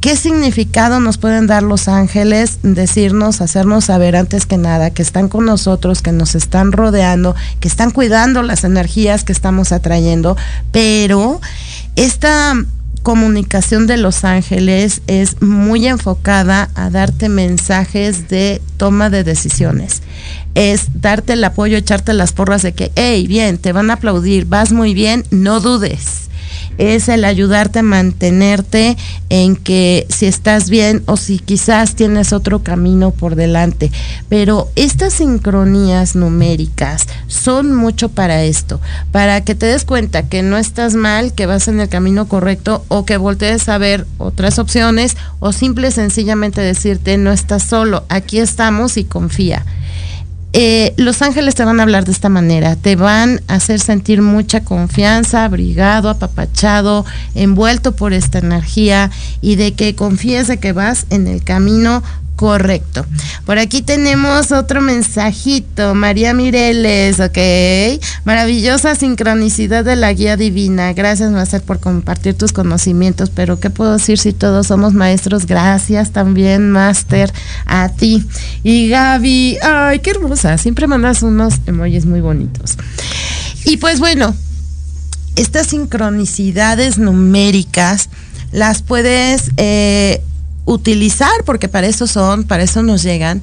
¿Qué 0.00 0.14
significado 0.14 1.00
nos 1.00 1.18
pueden 1.18 1.46
dar 1.46 1.62
los 1.62 1.88
ángeles? 1.88 2.60
Decirnos, 2.62 3.40
hacernos 3.40 3.86
saber 3.86 4.14
antes 4.14 4.46
que 4.46 4.56
nada 4.56 4.90
que 4.90 5.02
están 5.02 5.28
con 5.28 5.46
nosotros, 5.46 6.00
que 6.00 6.12
nos 6.12 6.34
están 6.34 6.70
rodeando, 6.70 7.34
que 7.58 7.66
están 7.66 7.90
cuidando 7.90 8.42
las 8.42 8.62
energías 8.62 9.24
que 9.24 9.32
estamos 9.32 9.72
atrayendo, 9.72 10.36
pero 10.70 11.40
esta 11.96 12.54
comunicación 13.06 13.86
de 13.86 13.98
los 13.98 14.24
ángeles 14.24 15.00
es 15.06 15.40
muy 15.40 15.86
enfocada 15.86 16.70
a 16.74 16.90
darte 16.90 17.28
mensajes 17.28 18.26
de 18.26 18.60
toma 18.78 19.10
de 19.10 19.22
decisiones. 19.22 20.02
Es 20.56 20.88
darte 20.92 21.34
el 21.34 21.44
apoyo, 21.44 21.76
echarte 21.76 22.12
las 22.14 22.32
porras 22.32 22.62
de 22.62 22.72
que, 22.72 22.90
hey, 22.96 23.28
bien, 23.28 23.58
te 23.58 23.70
van 23.70 23.92
a 23.92 23.94
aplaudir, 23.94 24.46
vas 24.46 24.72
muy 24.72 24.92
bien, 24.92 25.24
no 25.30 25.60
dudes. 25.60 26.25
Es 26.78 27.08
el 27.08 27.24
ayudarte 27.24 27.80
a 27.80 27.82
mantenerte 27.82 28.96
en 29.28 29.56
que 29.56 30.06
si 30.08 30.26
estás 30.26 30.70
bien 30.70 31.02
o 31.06 31.16
si 31.16 31.38
quizás 31.38 31.94
tienes 31.94 32.32
otro 32.32 32.62
camino 32.62 33.10
por 33.10 33.34
delante. 33.34 33.90
Pero 34.28 34.68
estas 34.76 35.14
sincronías 35.14 36.16
numéricas 36.16 37.06
son 37.26 37.74
mucho 37.74 38.08
para 38.08 38.42
esto, 38.44 38.80
para 39.12 39.42
que 39.42 39.54
te 39.54 39.66
des 39.66 39.84
cuenta 39.84 40.28
que 40.28 40.42
no 40.42 40.56
estás 40.56 40.94
mal, 40.94 41.32
que 41.32 41.46
vas 41.46 41.68
en 41.68 41.80
el 41.80 41.88
camino 41.88 42.28
correcto 42.28 42.84
o 42.88 43.04
que 43.04 43.16
voltees 43.16 43.68
a 43.68 43.78
ver 43.78 44.06
otras 44.18 44.58
opciones 44.58 45.16
o 45.40 45.52
simple 45.52 45.88
y 45.88 45.92
sencillamente 45.92 46.60
decirte 46.60 47.18
no 47.18 47.32
estás 47.32 47.62
solo, 47.62 48.04
aquí 48.08 48.38
estamos 48.38 48.96
y 48.96 49.04
confía. 49.04 49.64
Eh, 50.58 50.94
los 50.96 51.20
ángeles 51.20 51.54
te 51.54 51.66
van 51.66 51.80
a 51.80 51.82
hablar 51.82 52.06
de 52.06 52.12
esta 52.12 52.30
manera, 52.30 52.76
te 52.76 52.96
van 52.96 53.42
a 53.46 53.56
hacer 53.56 53.78
sentir 53.78 54.22
mucha 54.22 54.64
confianza, 54.64 55.44
abrigado, 55.44 56.08
apapachado, 56.08 57.04
envuelto 57.34 57.94
por 57.94 58.14
esta 58.14 58.38
energía 58.38 59.10
y 59.42 59.56
de 59.56 59.74
que 59.74 59.94
confíes 59.94 60.46
de 60.46 60.56
que 60.56 60.72
vas 60.72 61.04
en 61.10 61.26
el 61.26 61.44
camino 61.44 62.02
correcto. 62.36 63.04
Por 63.46 63.58
aquí 63.58 63.82
tenemos 63.82 64.52
otro 64.52 64.80
mensajito, 64.82 65.94
María 65.94 66.34
Mireles, 66.34 67.18
ok. 67.18 67.38
Maravillosa 68.24 68.94
sincronicidad 68.94 69.84
de 69.84 69.96
la 69.96 70.12
guía 70.12 70.36
divina. 70.36 70.92
Gracias, 70.92 71.30
Master, 71.30 71.62
por 71.62 71.80
compartir 71.80 72.34
tus 72.34 72.52
conocimientos. 72.52 73.30
Pero, 73.30 73.58
¿qué 73.58 73.70
puedo 73.70 73.94
decir 73.94 74.18
si 74.18 74.32
todos 74.32 74.66
somos 74.66 74.92
maestros? 74.92 75.46
Gracias 75.46 76.12
también, 76.12 76.70
Master, 76.70 77.32
a 77.64 77.88
ti. 77.88 78.24
Y 78.62 78.88
Gaby, 78.88 79.58
ay, 79.62 79.98
qué 80.00 80.10
hermosa. 80.10 80.58
Siempre 80.58 80.86
mandas 80.86 81.22
unos 81.22 81.54
emojis 81.66 82.04
muy 82.04 82.20
bonitos. 82.20 82.76
Y 83.64 83.78
pues 83.78 83.98
bueno, 83.98 84.34
estas 85.36 85.68
sincronicidades 85.68 86.98
numéricas 86.98 88.10
las 88.52 88.82
puedes 88.82 89.50
eh, 89.56 90.22
utilizar, 90.66 91.44
porque 91.46 91.68
para 91.68 91.86
eso 91.86 92.06
son, 92.06 92.44
para 92.44 92.64
eso 92.64 92.82
nos 92.82 93.02
llegan, 93.02 93.40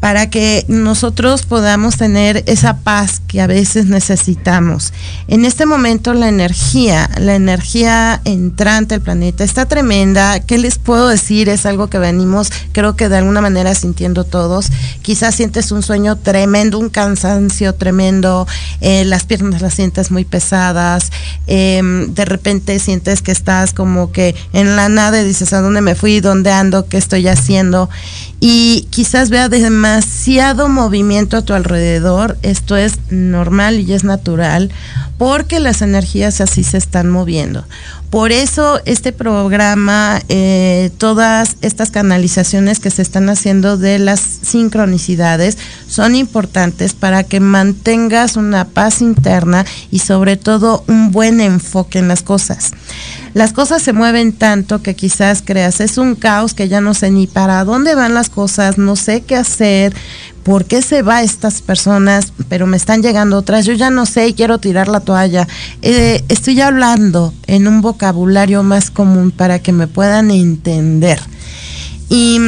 para 0.00 0.30
que 0.30 0.64
nosotros 0.68 1.44
podamos 1.44 1.96
tener 1.96 2.44
esa 2.46 2.78
paz 2.78 3.20
que 3.26 3.40
a 3.40 3.46
veces 3.46 3.86
necesitamos. 3.86 4.92
En 5.26 5.44
este 5.44 5.66
momento 5.66 6.14
la 6.14 6.28
energía, 6.28 7.10
la 7.18 7.34
energía 7.34 8.20
entrante 8.24 8.94
al 8.94 9.00
planeta 9.00 9.42
está 9.42 9.66
tremenda. 9.66 10.40
¿Qué 10.40 10.58
les 10.58 10.78
puedo 10.78 11.08
decir? 11.08 11.48
Es 11.48 11.66
algo 11.66 11.88
que 11.88 11.98
venimos, 11.98 12.50
creo 12.72 12.94
que 12.94 13.08
de 13.08 13.16
alguna 13.16 13.40
manera 13.40 13.74
sintiendo 13.74 14.24
todos. 14.24 14.68
Quizás 15.02 15.34
sientes 15.34 15.72
un 15.72 15.82
sueño 15.82 16.16
tremendo, 16.16 16.78
un 16.78 16.90
cansancio 16.90 17.74
tremendo, 17.74 18.46
eh, 18.80 19.04
las 19.04 19.24
piernas 19.24 19.62
las 19.62 19.74
sientes 19.74 20.10
muy 20.10 20.24
pesadas, 20.24 21.10
eh, 21.48 21.82
de 22.08 22.24
repente 22.24 22.78
sientes 22.78 23.20
que 23.20 23.32
estás 23.32 23.72
como 23.72 24.12
que 24.12 24.36
en 24.52 24.76
la 24.76 24.88
nada 24.88 25.20
y 25.20 25.24
dices, 25.24 25.52
¿a 25.52 25.60
dónde 25.60 25.80
me 25.80 25.96
fui? 25.96 26.20
¿Dónde 26.20 26.52
ando? 26.52 26.86
¿Qué 26.88 26.98
estoy 26.98 27.26
haciendo? 27.26 27.88
y 28.40 28.86
quizás 28.90 29.30
vea 29.30 29.48
demasiado 29.88 30.68
movimiento 30.68 31.38
a 31.38 31.42
tu 31.42 31.54
alrededor. 31.54 32.36
Esto 32.42 32.76
es 32.76 32.98
normal 33.10 33.80
y 33.80 33.94
es 33.94 34.04
natural 34.04 34.70
porque 35.16 35.60
las 35.60 35.80
energías 35.80 36.42
así 36.42 36.62
se 36.62 36.76
están 36.76 37.08
moviendo. 37.08 37.64
Por 38.10 38.32
eso 38.32 38.80
este 38.86 39.12
programa, 39.12 40.22
eh, 40.30 40.90
todas 40.96 41.56
estas 41.60 41.90
canalizaciones 41.90 42.80
que 42.80 42.90
se 42.90 43.02
están 43.02 43.28
haciendo 43.28 43.76
de 43.76 43.98
las 43.98 44.20
sincronicidades 44.20 45.58
son 45.88 46.14
importantes 46.14 46.94
para 46.94 47.22
que 47.22 47.40
mantengas 47.40 48.36
una 48.36 48.64
paz 48.64 49.02
interna 49.02 49.66
y 49.90 49.98
sobre 49.98 50.38
todo 50.38 50.84
un 50.88 51.12
buen 51.12 51.42
enfoque 51.42 51.98
en 51.98 52.08
las 52.08 52.22
cosas. 52.22 52.72
Las 53.34 53.52
cosas 53.52 53.82
se 53.82 53.92
mueven 53.92 54.32
tanto 54.32 54.82
que 54.82 54.96
quizás 54.96 55.42
creas, 55.44 55.80
es 55.80 55.98
un 55.98 56.14
caos 56.14 56.54
que 56.54 56.68
ya 56.68 56.80
no 56.80 56.94
sé 56.94 57.10
ni 57.10 57.26
para 57.26 57.62
dónde 57.64 57.94
van 57.94 58.14
las 58.14 58.30
cosas, 58.30 58.78
no 58.78 58.96
sé 58.96 59.20
qué 59.20 59.36
hacer, 59.36 59.94
por 60.42 60.64
qué 60.64 60.82
se 60.82 61.02
va 61.02 61.22
estas 61.22 61.62
personas, 61.62 62.32
pero 62.48 62.66
me 62.66 62.76
están 62.76 63.02
llegando 63.02 63.36
otras, 63.36 63.66
yo 63.66 63.72
ya 63.74 63.90
no 63.90 64.06
sé 64.06 64.28
y 64.28 64.34
quiero 64.34 64.58
tirar 64.58 64.88
la 64.88 65.00
toalla. 65.00 65.46
Eh, 65.82 66.24
estoy 66.28 66.60
hablando 66.60 67.34
en 67.46 67.68
un 67.68 67.80
vocabulario 67.80 68.62
más 68.62 68.90
común 68.90 69.30
para 69.30 69.58
que 69.58 69.72
me 69.72 69.86
puedan 69.86 70.30
entender. 70.30 71.20
Y 72.08 72.38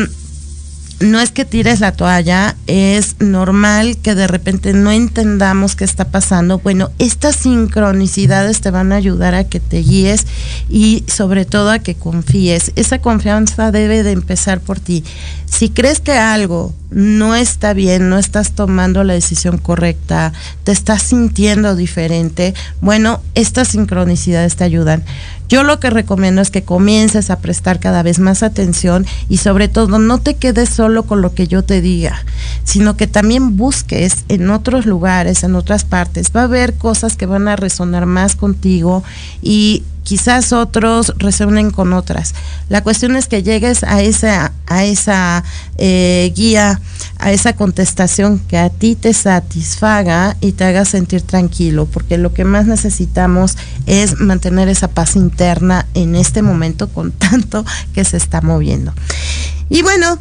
no 1.01 1.18
es 1.18 1.30
que 1.32 1.47
tires 1.47 1.80
la 1.80 1.93
toalla, 1.93 2.57
es 2.66 3.16
normal 3.20 3.97
que 3.97 4.14
de 4.14 4.26
repente 4.26 4.74
no 4.74 4.93
entendamos 4.93 5.74
qué 5.74 5.84
está 5.84 6.07
pasando. 6.07 6.59
Bueno, 6.59 6.91
estas 6.99 7.36
sincronicidades 7.36 8.61
te 8.61 8.70
van 8.70 8.93
a 8.93 8.97
ayudar 8.97 9.34
a 9.34 9.45
que 9.45 9.61
te 9.61 9.78
guíes 9.78 10.26
y 10.68 11.05
sobre 11.07 11.47
todo 11.47 11.70
a 11.70 11.78
que 11.78 11.95
confíes. 11.95 12.72
Esa 12.76 13.01
confianza 13.01 13.70
debe 13.70 14.03
de 14.03 14.12
empezar 14.12 14.61
por 14.61 14.78
ti. 14.78 15.03
Si 15.47 15.70
crees 15.70 16.01
que 16.01 16.12
algo 16.12 16.74
no 16.91 17.36
está 17.36 17.72
bien, 17.72 18.09
no 18.09 18.18
estás 18.18 18.53
tomando 18.53 19.05
la 19.05 19.14
decisión 19.14 19.59
correcta, 19.59 20.32
te 20.64 20.72
estás 20.72 21.03
sintiendo 21.03 21.76
diferente, 21.76 22.55
bueno, 22.80 23.20
estas 23.34 23.68
sincronicidades 23.68 24.57
te 24.57 24.64
ayudan. 24.64 25.05
Yo 25.49 25.64
lo 25.64 25.80
que 25.80 25.91
recomiendo 25.91 26.41
es 26.43 26.51
que 26.51 26.62
comiences 26.62 27.28
a 27.28 27.41
prestar 27.41 27.80
cada 27.80 28.05
vez 28.05 28.20
más 28.20 28.45
atención 28.45 29.05
y 29.28 29.38
sobre 29.38 29.66
todo 29.66 29.99
no 29.99 30.18
te 30.18 30.36
quedes 30.36 30.68
solo 30.68 31.05
con 31.05 31.22
lo 31.22 31.34
que 31.34 31.49
yo 31.49 31.62
te 31.64 31.80
diga, 31.80 32.24
sino 32.62 32.97
que 32.97 33.09
también 33.09 33.57
busques 33.57 34.24
en 34.28 34.49
otros 34.51 34.86
lugares, 34.86 35.43
en 35.43 35.57
otras 35.57 35.84
partes. 35.84 36.30
Va 36.34 36.43
a 36.43 36.45
haber 36.45 36.74
cosas 36.74 37.16
que 37.16 37.26
van 37.26 37.49
a 37.49 37.57
resonar 37.57 38.07
más 38.07 38.36
contigo 38.36 39.03
y 39.43 39.82
quizás 40.03 40.53
otros 40.53 41.14
resuenen 41.18 41.70
con 41.70 41.92
otras. 41.92 42.34
La 42.68 42.82
cuestión 42.82 43.16
es 43.16 43.28
que 43.28 43.42
llegues 43.42 43.84
a 43.84 44.03
esa, 44.03 44.53
a 44.66 44.84
esa 44.84 45.44
eh, 45.76 46.32
guía, 46.34 46.80
a 47.18 47.32
esa 47.32 47.55
contestación 47.55 48.38
que 48.38 48.59
a 48.59 48.70
ti 48.70 48.96
te 48.96 49.12
satisfaga 49.12 50.36
y 50.40 50.53
te 50.53 50.64
haga 50.64 50.84
sentir 50.84 51.22
tranquilo, 51.22 51.86
porque 51.86 52.18
lo 52.18 52.32
que 52.32 52.44
más 52.44 52.66
necesitamos 52.66 53.57
es 53.86 54.18
mantener 54.20 54.68
esa 54.68 54.88
paz 54.88 55.16
interna 55.16 55.86
en 55.94 56.14
este 56.14 56.42
momento 56.42 56.88
con 56.88 57.12
tanto 57.30 57.64
que 57.92 58.05
se 58.05 58.16
está 58.16 58.40
moviendo. 58.40 58.92
Y 59.68 59.82
bueno, 59.82 60.18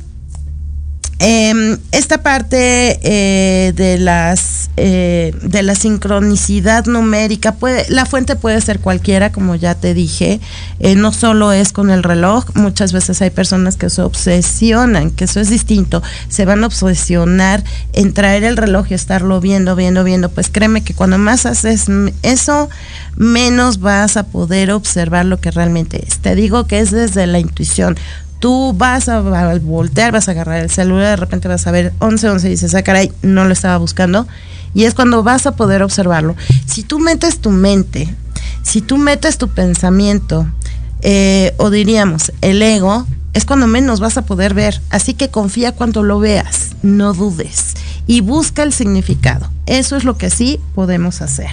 eh, 1.19 1.77
esta 1.91 2.23
parte 2.23 2.99
eh, 3.03 3.73
de 3.75 3.97
las 3.97 4.69
eh, 4.77 5.35
de 5.41 5.63
la 5.63 5.75
sincronicidad 5.75 6.85
numérica 6.85 7.55
puede 7.55 7.85
la 7.89 8.05
fuente 8.05 8.37
puede 8.37 8.61
ser 8.61 8.79
cualquiera 8.79 9.31
como 9.31 9.55
ya 9.55 9.75
te 9.75 9.93
dije. 9.93 10.39
Eh, 10.79 10.95
no 10.95 11.11
solo 11.11 11.51
es 11.51 11.73
con 11.73 11.89
el 11.89 12.03
reloj 12.03 12.45
muchas 12.55 12.93
veces 12.93 13.21
hay 13.21 13.31
personas 13.31 13.75
que 13.75 13.89
se 13.89 14.01
obsesionan 14.01 15.11
que 15.11 15.25
eso 15.25 15.41
es 15.41 15.49
distinto. 15.49 16.01
Se 16.29 16.45
van 16.45 16.63
a 16.63 16.67
obsesionar 16.67 17.65
en 17.91 18.13
traer 18.13 18.45
el 18.45 18.55
reloj 18.55 18.85
y 18.89 18.93
estarlo 18.93 19.41
viendo 19.41 19.75
viendo 19.75 20.05
viendo. 20.05 20.29
Pues 20.29 20.49
créeme 20.49 20.83
que 20.83 20.93
cuando 20.93 21.17
más 21.17 21.45
haces 21.45 21.87
eso 22.23 22.69
menos 23.17 23.81
vas 23.81 24.15
a 24.15 24.23
poder 24.27 24.71
observar 24.71 25.25
lo 25.25 25.41
que 25.41 25.51
realmente 25.51 26.01
es. 26.07 26.19
Te 26.19 26.35
digo 26.35 26.65
que 26.65 26.79
es 26.79 26.91
desde 26.91 27.27
la 27.27 27.39
intuición 27.39 27.97
tú 28.39 28.73
vas 28.73 29.09
a 29.09 29.19
voltear, 29.59 30.11
vas 30.11 30.27
a 30.27 30.31
agarrar 30.31 30.61
el 30.61 30.69
celular, 30.69 31.09
de 31.09 31.15
repente 31.17 31.47
vas 31.47 31.67
a 31.67 31.71
ver 31.71 31.93
11, 31.99 32.29
11 32.29 32.47
y 32.47 32.51
dices, 32.51 32.73
ah, 32.73 32.83
caray, 32.83 33.11
no 33.21 33.45
lo 33.45 33.53
estaba 33.53 33.77
buscando. 33.77 34.27
Y 34.73 34.85
es 34.85 34.93
cuando 34.93 35.23
vas 35.23 35.45
a 35.45 35.55
poder 35.55 35.83
observarlo. 35.83 36.35
Si 36.65 36.83
tú 36.83 36.99
metes 36.99 37.39
tu 37.39 37.51
mente, 37.51 38.13
si 38.63 38.81
tú 38.81 38.97
metes 38.97 39.37
tu 39.37 39.49
pensamiento, 39.49 40.47
eh, 41.01 41.53
o 41.57 41.69
diríamos, 41.69 42.31
el 42.41 42.61
ego, 42.61 43.05
es 43.33 43.45
cuando 43.45 43.67
menos 43.67 43.99
vas 43.99 44.17
a 44.17 44.23
poder 44.23 44.53
ver. 44.53 44.79
Así 44.89 45.13
que 45.13 45.29
confía 45.29 45.71
cuando 45.73 46.03
lo 46.03 46.19
veas, 46.19 46.75
no 46.81 47.13
dudes. 47.13 47.73
Y 48.07 48.21
busca 48.21 48.63
el 48.63 48.73
significado. 48.73 49.49
Eso 49.65 49.95
es 49.95 50.03
lo 50.03 50.17
que 50.17 50.29
sí 50.29 50.59
podemos 50.75 51.21
hacer. 51.21 51.49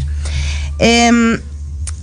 Eh, 0.79 1.41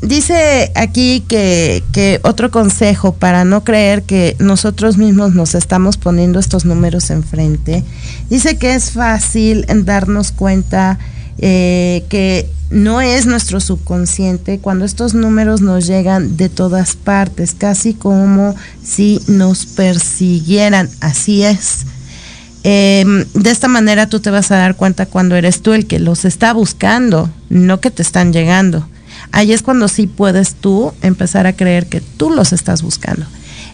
dice 0.04 0.72
aquí 0.76 1.24
que, 1.28 1.84
que, 1.92 2.20
otro 2.24 2.52
consejo 2.52 3.14
para 3.14 3.46
no 3.46 3.64
creer 3.64 4.04
que 4.04 4.36
nosotros 4.40 4.98
mismos 4.98 5.34
nos 5.34 5.56
estamos 5.56 5.98
poniendo 5.98 6.40
estos 6.40 6.66
números 6.66 7.10
enfrente, 7.10 7.84
dice 8.30 8.58
que 8.58 8.76
es 8.76 8.92
fácil 8.92 9.66
darnos 9.86 10.32
cuenta 10.32 11.00
eh, 11.38 12.04
que 12.10 12.50
no 12.70 13.02
es 13.02 13.26
nuestro 13.26 13.60
subconsciente 13.60 14.60
cuando 14.60 14.86
estos 14.86 15.14
números 15.14 15.62
nos 15.62 15.88
llegan 15.88 16.38
de 16.38 16.50
todas 16.50 16.96
partes, 16.96 17.56
casi 17.58 17.94
como 17.94 18.56
si 18.84 19.22
nos 19.28 19.66
persiguieran, 19.66 20.90
así 21.00 21.44
es. 21.44 21.86
Eh, 22.66 23.26
de 23.34 23.52
esta 23.52 23.68
manera 23.68 24.08
tú 24.08 24.22
te 24.22 24.32
vas 24.32 24.50
a 24.52 24.58
dar 24.58 24.76
cuenta 24.76 25.06
cuando 25.06 25.36
eres 25.36 25.62
tú 25.62 25.74
el 25.74 25.86
que 25.86 26.00
los 26.00 26.24
está 26.24 26.54
buscando, 26.54 27.30
no 27.50 27.80
que 27.82 27.92
te 27.92 28.02
están 28.02 28.32
llegando 28.32 28.88
ahí 29.32 29.54
es 29.54 29.62
cuando 29.62 29.88
sí 29.88 30.08
puedes 30.08 30.56
tú 30.56 30.94
empezar 31.02 31.48
a 31.48 31.54
creer 31.54 31.88
que 31.88 32.02
tú 32.02 32.30
los 32.30 32.54
estás 32.54 32.82
buscando. 32.82 33.26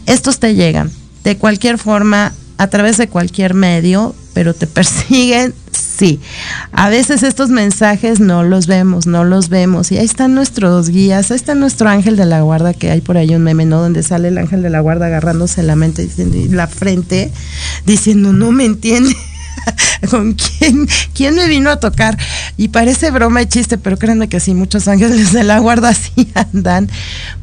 Estos 0.06 0.40
te 0.40 0.56
llegan 0.56 0.92
de 1.24 1.38
cualquier 1.38 1.78
forma, 1.78 2.34
a 2.58 2.68
través 2.68 2.98
de 2.98 3.08
cualquier 3.08 3.54
medio, 3.54 4.16
pero 4.34 4.54
te 4.54 4.68
persiguen 4.68 5.54
Sí, 6.00 6.22
a 6.72 6.88
veces 6.88 7.24
estos 7.24 7.50
mensajes 7.50 8.22
no 8.22 8.44
los 8.44 8.68
vemos, 8.68 9.06
no 9.06 9.26
los 9.26 9.50
vemos. 9.50 9.92
Y 9.92 9.98
ahí 9.98 10.06
están 10.06 10.34
nuestros 10.34 10.88
guías, 10.88 11.30
ahí 11.30 11.36
está 11.36 11.56
nuestro 11.56 11.90
ángel 11.90 12.16
de 12.16 12.26
la 12.26 12.40
guarda, 12.40 12.74
que 12.74 12.90
hay 12.90 13.02
por 13.02 13.18
ahí 13.18 13.36
un 13.36 13.44
meme, 13.44 13.66
¿no? 13.66 13.82
Donde 13.82 14.02
sale 14.02 14.30
el 14.30 14.38
ángel 14.38 14.62
de 14.62 14.70
la 14.70 14.80
guarda 14.80 15.08
agarrándose 15.08 15.62
la 15.62 15.76
mente, 15.76 16.04
diciendo, 16.04 16.38
la 16.56 16.68
frente, 16.68 17.34
diciendo, 17.86 18.32
no 18.32 18.54
me 18.54 18.64
entiende. 18.64 19.14
¿Con 20.10 20.34
quién, 20.34 20.88
quién 21.14 21.36
me 21.36 21.48
vino 21.48 21.70
a 21.70 21.80
tocar? 21.80 22.18
Y 22.58 22.70
parece 22.70 23.12
broma 23.12 23.42
y 23.42 23.48
chiste, 23.48 23.78
pero 23.78 23.98
créanme 23.98 24.30
que 24.30 24.40
sí, 24.40 24.54
muchos 24.54 24.88
ángeles 24.88 25.34
de 25.34 25.44
la 25.44 25.60
guarda 25.60 25.94
sí 25.94 26.32
andan, 26.54 26.90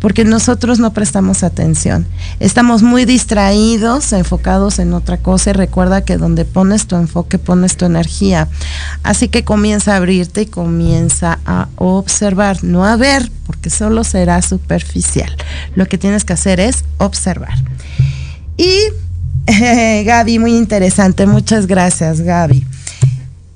porque 0.00 0.24
nosotros 0.24 0.78
no 0.78 0.92
prestamos 0.92 1.42
atención. 1.42 2.06
Estamos 2.40 2.82
muy 2.82 3.04
distraídos, 3.04 4.12
enfocados 4.12 4.78
en 4.78 4.92
otra 4.92 5.18
cosa 5.18 5.50
y 5.50 5.52
recuerda 5.52 6.04
que 6.04 6.16
donde 6.16 6.44
pones 6.44 6.86
tu 6.86 6.96
enfoque, 6.96 7.38
pones 7.38 7.76
tu 7.76 7.84
energía. 7.84 8.48
Así 9.02 9.28
que 9.28 9.44
comienza 9.44 9.94
a 9.94 9.96
abrirte 9.96 10.42
y 10.42 10.46
comienza 10.46 11.38
a 11.44 11.68
observar, 11.76 12.64
no 12.64 12.84
a 12.84 12.96
ver, 12.96 13.30
porque 13.46 13.70
solo 13.70 14.04
será 14.04 14.42
superficial. 14.42 15.34
Lo 15.74 15.86
que 15.86 15.98
tienes 15.98 16.24
que 16.24 16.32
hacer 16.32 16.60
es 16.60 16.84
observar. 16.98 17.54
Y 18.56 18.78
Gaby, 20.04 20.38
muy 20.38 20.56
interesante. 20.56 21.26
Muchas 21.26 21.66
gracias, 21.66 22.20
Gaby. 22.20 22.66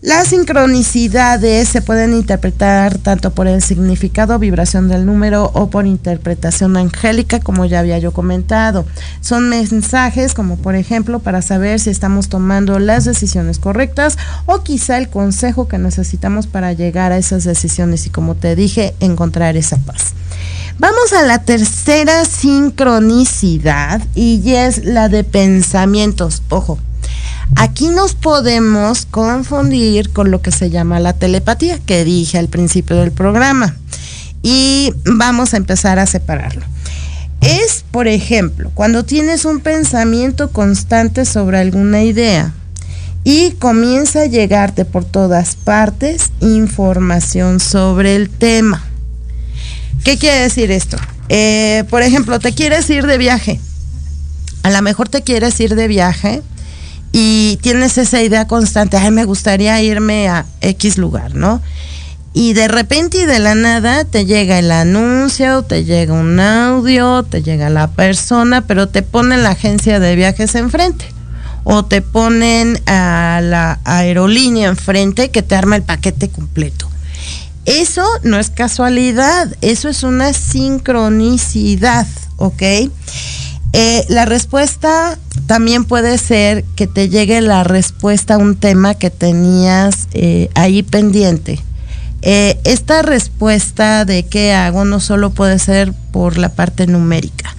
Las 0.02 0.28
sincronicidades 0.28 1.68
se 1.68 1.82
pueden 1.82 2.14
interpretar 2.14 2.96
tanto 2.96 3.32
por 3.32 3.46
el 3.46 3.60
significado, 3.60 4.38
vibración 4.38 4.88
del 4.88 5.04
número 5.04 5.50
o 5.52 5.68
por 5.68 5.86
interpretación 5.86 6.78
angélica, 6.78 7.40
como 7.40 7.66
ya 7.66 7.80
había 7.80 7.98
yo 7.98 8.10
comentado. 8.10 8.86
Son 9.20 9.50
mensajes 9.50 10.32
como 10.32 10.56
por 10.56 10.74
ejemplo 10.74 11.18
para 11.18 11.42
saber 11.42 11.80
si 11.80 11.90
estamos 11.90 12.30
tomando 12.30 12.78
las 12.78 13.04
decisiones 13.04 13.58
correctas 13.58 14.16
o 14.46 14.62
quizá 14.62 14.96
el 14.96 15.10
consejo 15.10 15.68
que 15.68 15.76
necesitamos 15.76 16.46
para 16.46 16.72
llegar 16.72 17.12
a 17.12 17.18
esas 17.18 17.44
decisiones 17.44 18.06
y 18.06 18.10
como 18.10 18.36
te 18.36 18.56
dije, 18.56 18.94
encontrar 19.00 19.58
esa 19.58 19.76
paz. 19.76 20.14
Vamos 20.80 21.12
a 21.12 21.24
la 21.24 21.42
tercera 21.42 22.24
sincronicidad 22.24 24.00
y 24.14 24.54
es 24.54 24.82
la 24.82 25.10
de 25.10 25.24
pensamientos. 25.24 26.42
Ojo, 26.48 26.78
aquí 27.54 27.90
nos 27.90 28.14
podemos 28.14 29.04
confundir 29.04 30.08
con 30.08 30.30
lo 30.30 30.40
que 30.40 30.50
se 30.50 30.70
llama 30.70 30.98
la 30.98 31.12
telepatía 31.12 31.78
que 31.84 32.06
dije 32.06 32.38
al 32.38 32.48
principio 32.48 32.96
del 32.96 33.12
programa. 33.12 33.76
Y 34.42 34.94
vamos 35.04 35.52
a 35.52 35.58
empezar 35.58 35.98
a 35.98 36.06
separarlo. 36.06 36.64
Es, 37.42 37.84
por 37.90 38.08
ejemplo, 38.08 38.70
cuando 38.72 39.04
tienes 39.04 39.44
un 39.44 39.60
pensamiento 39.60 40.48
constante 40.48 41.26
sobre 41.26 41.58
alguna 41.58 42.04
idea 42.04 42.54
y 43.22 43.50
comienza 43.50 44.22
a 44.22 44.26
llegarte 44.26 44.86
por 44.86 45.04
todas 45.04 45.56
partes 45.56 46.30
información 46.40 47.60
sobre 47.60 48.16
el 48.16 48.30
tema. 48.30 48.89
¿Qué 50.04 50.18
quiere 50.18 50.40
decir 50.40 50.70
esto? 50.70 50.96
Eh, 51.28 51.84
por 51.90 52.02
ejemplo, 52.02 52.38
te 52.40 52.52
quieres 52.52 52.88
ir 52.90 53.06
de 53.06 53.18
viaje. 53.18 53.60
A 54.62 54.70
lo 54.70 54.82
mejor 54.82 55.08
te 55.08 55.22
quieres 55.22 55.58
ir 55.60 55.74
de 55.74 55.88
viaje 55.88 56.42
y 57.12 57.58
tienes 57.62 57.98
esa 57.98 58.22
idea 58.22 58.46
constante, 58.46 58.96
ay, 58.96 59.10
me 59.10 59.24
gustaría 59.24 59.80
irme 59.82 60.28
a 60.28 60.46
X 60.60 60.98
lugar, 60.98 61.34
¿no? 61.34 61.60
Y 62.32 62.52
de 62.52 62.68
repente 62.68 63.18
y 63.18 63.24
de 63.24 63.40
la 63.40 63.56
nada 63.56 64.04
te 64.04 64.24
llega 64.24 64.58
el 64.58 64.70
anuncio, 64.70 65.62
te 65.62 65.84
llega 65.84 66.14
un 66.14 66.38
audio, 66.38 67.24
te 67.24 67.42
llega 67.42 67.70
la 67.70 67.88
persona, 67.88 68.62
pero 68.62 68.88
te 68.88 69.02
ponen 69.02 69.42
la 69.42 69.50
agencia 69.50 69.98
de 69.98 70.14
viajes 70.14 70.54
enfrente. 70.54 71.06
O 71.64 71.84
te 71.84 72.02
ponen 72.02 72.80
a 72.86 73.40
la 73.42 73.80
aerolínea 73.84 74.68
enfrente 74.68 75.30
que 75.30 75.42
te 75.42 75.56
arma 75.56 75.76
el 75.76 75.82
paquete 75.82 76.28
completo. 76.28 76.88
Eso 77.66 78.04
no 78.22 78.38
es 78.38 78.50
casualidad, 78.50 79.54
eso 79.60 79.88
es 79.88 80.02
una 80.02 80.32
sincronicidad, 80.32 82.06
¿ok? 82.36 82.62
Eh, 83.72 84.04
la 84.08 84.24
respuesta 84.24 85.18
también 85.46 85.84
puede 85.84 86.18
ser 86.18 86.64
que 86.74 86.86
te 86.86 87.08
llegue 87.08 87.40
la 87.40 87.62
respuesta 87.62 88.34
a 88.34 88.38
un 88.38 88.56
tema 88.56 88.94
que 88.94 89.10
tenías 89.10 90.08
eh, 90.12 90.48
ahí 90.54 90.82
pendiente. 90.82 91.60
Eh, 92.22 92.58
esta 92.64 93.02
respuesta 93.02 94.04
de 94.04 94.24
qué 94.24 94.52
hago 94.52 94.84
no 94.84 94.98
solo 94.98 95.30
puede 95.30 95.58
ser 95.58 95.92
por 96.12 96.38
la 96.38 96.48
parte 96.48 96.86
numérica. 96.86 97.54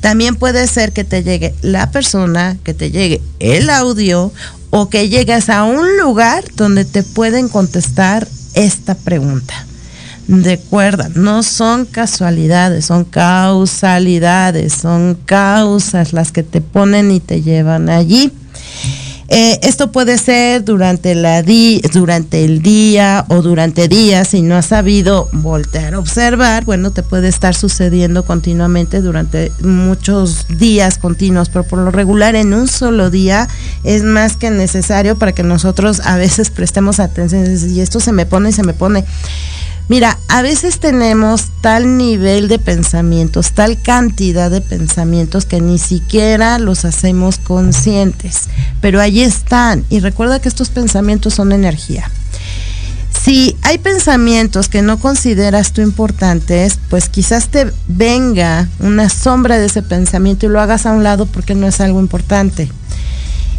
También 0.00 0.36
puede 0.36 0.66
ser 0.66 0.92
que 0.92 1.04
te 1.04 1.22
llegue 1.22 1.54
la 1.62 1.90
persona, 1.90 2.56
que 2.62 2.74
te 2.74 2.90
llegue 2.90 3.22
el 3.40 3.70
audio 3.70 4.32
o 4.70 4.90
que 4.90 5.08
llegues 5.08 5.48
a 5.48 5.64
un 5.64 5.96
lugar 5.96 6.44
donde 6.56 6.84
te 6.84 7.02
pueden 7.02 7.48
contestar 7.48 8.28
esta 8.54 8.94
pregunta. 8.94 9.54
Recuerda, 10.26 11.10
no 11.14 11.42
son 11.42 11.84
casualidades, 11.84 12.86
son 12.86 13.04
causalidades, 13.04 14.72
son 14.72 15.18
causas 15.26 16.14
las 16.14 16.32
que 16.32 16.42
te 16.42 16.62
ponen 16.62 17.10
y 17.10 17.20
te 17.20 17.42
llevan 17.42 17.90
allí. 17.90 18.32
Eh, 19.28 19.58
esto 19.62 19.90
puede 19.90 20.18
ser 20.18 20.64
durante, 20.64 21.14
la 21.14 21.42
di 21.42 21.80
durante 21.92 22.44
el 22.44 22.60
día 22.60 23.24
o 23.28 23.40
durante 23.40 23.88
días, 23.88 24.28
si 24.28 24.42
no 24.42 24.54
has 24.54 24.66
sabido 24.66 25.28
voltear 25.32 25.94
a 25.94 25.98
observar, 25.98 26.64
bueno, 26.64 26.90
te 26.90 27.02
puede 27.02 27.28
estar 27.28 27.54
sucediendo 27.54 28.24
continuamente 28.24 29.00
durante 29.00 29.50
muchos 29.60 30.46
días 30.58 30.98
continuos, 30.98 31.48
pero 31.48 31.64
por 31.64 31.78
lo 31.78 31.90
regular 31.90 32.34
en 32.34 32.52
un 32.52 32.68
solo 32.68 33.10
día 33.10 33.48
es 33.82 34.02
más 34.02 34.36
que 34.36 34.50
necesario 34.50 35.16
para 35.16 35.32
que 35.32 35.42
nosotros 35.42 36.00
a 36.04 36.16
veces 36.16 36.50
prestemos 36.50 37.00
atención. 37.00 37.44
Y 37.44 37.80
esto 37.80 38.00
se 38.00 38.12
me 38.12 38.26
pone 38.26 38.50
y 38.50 38.52
se 38.52 38.62
me 38.62 38.74
pone. 38.74 39.04
Mira, 39.86 40.18
a 40.28 40.40
veces 40.40 40.80
tenemos 40.80 41.50
tal 41.60 41.98
nivel 41.98 42.48
de 42.48 42.58
pensamientos, 42.58 43.52
tal 43.52 43.80
cantidad 43.80 44.50
de 44.50 44.62
pensamientos 44.62 45.44
que 45.44 45.60
ni 45.60 45.78
siquiera 45.78 46.58
los 46.58 46.86
hacemos 46.86 47.36
conscientes, 47.36 48.48
pero 48.80 48.98
ahí 49.00 49.20
están. 49.20 49.84
Y 49.90 50.00
recuerda 50.00 50.40
que 50.40 50.48
estos 50.48 50.70
pensamientos 50.70 51.34
son 51.34 51.52
energía. 51.52 52.10
Si 53.24 53.56
hay 53.62 53.78
pensamientos 53.78 54.68
que 54.68 54.82
no 54.82 54.98
consideras 54.98 55.72
tú 55.72 55.82
importantes, 55.82 56.78
pues 56.88 57.08
quizás 57.08 57.48
te 57.48 57.70
venga 57.86 58.68
una 58.80 59.08
sombra 59.08 59.58
de 59.58 59.66
ese 59.66 59.82
pensamiento 59.82 60.46
y 60.46 60.48
lo 60.50 60.60
hagas 60.60 60.86
a 60.86 60.92
un 60.92 61.02
lado 61.02 61.26
porque 61.26 61.54
no 61.54 61.66
es 61.66 61.80
algo 61.80 62.00
importante. 62.00 62.70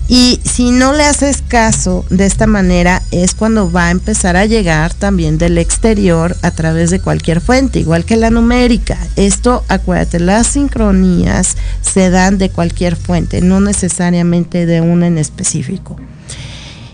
Y 0.08 0.40
si 0.44 0.70
no 0.70 0.94
le 0.94 1.04
haces 1.04 1.42
caso 1.42 2.06
de 2.10 2.26
esta 2.26 2.46
manera 2.46 3.02
es 3.10 3.34
cuando 3.34 3.72
va 3.72 3.88
a 3.88 3.92
empezar 3.92 4.36
a 4.38 4.46
llegar 4.46 4.94
también 4.94 5.40
del 5.40 5.58
exterior 5.58 6.38
a 6.44 6.52
través 6.52 6.92
de 6.92 7.00
cualquier 7.00 7.42
fuente, 7.42 7.80
igual 7.80 8.06
que 8.06 8.16
la 8.16 8.30
numérica. 8.30 9.00
Esto, 9.16 9.64
acuérdate, 9.68 10.20
las 10.20 10.48
sincronías 10.48 11.58
se 11.82 12.12
dan 12.12 12.38
de 12.38 12.50
cualquier 12.52 12.96
fuente, 12.96 13.42
no 13.42 13.60
necesariamente 13.60 14.68
de 14.68 14.82
una 14.82 15.08
en 15.08 15.18
específico. 15.18 15.96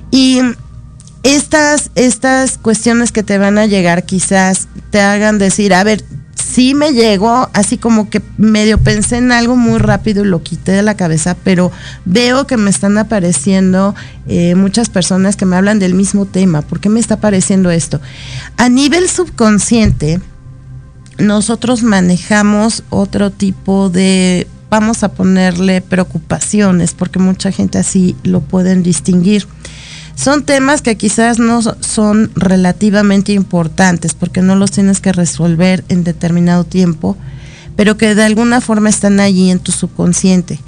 Y 0.10 0.40
estas, 1.24 1.92
estas 1.96 2.58
cuestiones 2.58 3.12
que 3.12 3.24
te 3.24 3.38
van 3.38 3.58
a 3.58 3.66
llegar 3.66 4.06
quizás 4.06 4.68
te 4.90 5.02
hagan 5.02 5.38
decir, 5.38 5.74
a 5.74 5.84
ver, 5.84 6.04
sí 6.36 6.74
me 6.74 6.92
llegó, 6.92 7.50
así 7.54 7.78
como 7.78 8.10
que 8.10 8.22
medio 8.38 8.78
pensé 8.78 9.18
en 9.18 9.32
algo 9.32 9.56
muy 9.56 9.80
rápido 9.80 10.24
y 10.24 10.28
lo 10.28 10.44
quité 10.44 10.72
de 10.74 10.82
la 10.82 10.96
cabeza, 10.96 11.38
pero 11.44 11.72
veo 12.06 12.48
que 12.48 12.58
me 12.58 12.70
están 12.70 12.98
apareciendo 12.98 13.96
eh, 14.28 14.56
muchas 14.56 14.90
personas 14.90 15.36
que 15.36 15.46
me 15.46 15.56
hablan 15.56 15.80
del 15.80 15.94
mismo 15.94 16.26
tema. 16.26 16.62
¿Por 16.62 16.80
qué 16.80 16.90
me 16.90 17.00
está 17.00 17.16
apareciendo 17.16 17.72
esto? 17.72 18.02
A 18.58 18.70
nivel 18.70 19.08
subconsciente, 19.08 20.20
nosotros 21.20 21.84
manejamos 21.84 22.84
otro 22.90 23.32
tipo 23.32 23.90
de, 23.90 24.48
vamos 24.70 25.04
a 25.04 25.10
ponerle 25.14 25.82
preocupaciones, 25.82 26.94
porque 26.94 27.20
mucha 27.20 27.52
gente 27.52 27.78
así 27.78 28.16
lo 28.24 28.42
pueden 28.42 28.84
distinguir 28.84 29.48
son 30.16 30.44
temas 30.44 30.82
que 30.82 30.98
quizás 30.98 31.40
no 31.40 31.62
son 31.62 32.32
relativamente 32.36 33.34
importantes 33.34 34.14
porque 34.14 34.42
no 34.42 34.56
los 34.56 34.72
tienes 34.72 35.00
que 35.00 35.12
resolver 35.12 35.84
en 35.90 36.04
determinado 36.04 36.64
tiempo, 36.64 37.18
pero 37.76 37.98
que 37.98 38.16
de 38.16 38.24
alguna 38.24 38.62
forma 38.62 38.90
están 38.90 39.20
allí 39.20 39.50
en 39.50 39.60
tu 39.60 39.72
subconsciente. 39.72 40.60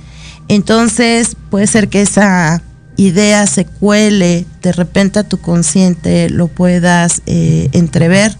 Entonces 0.47 1.35
puede 1.49 1.67
ser 1.67 1.89
que 1.89 2.01
esa 2.01 2.61
idea 2.95 3.47
se 3.47 3.65
cuele 3.65 4.45
de 4.61 4.71
repente 4.71 5.19
a 5.19 5.23
tu 5.23 5.39
consciente, 5.39 6.29
lo 6.29 6.47
puedas 6.47 7.21
eh, 7.25 7.69
entrever, 7.73 8.37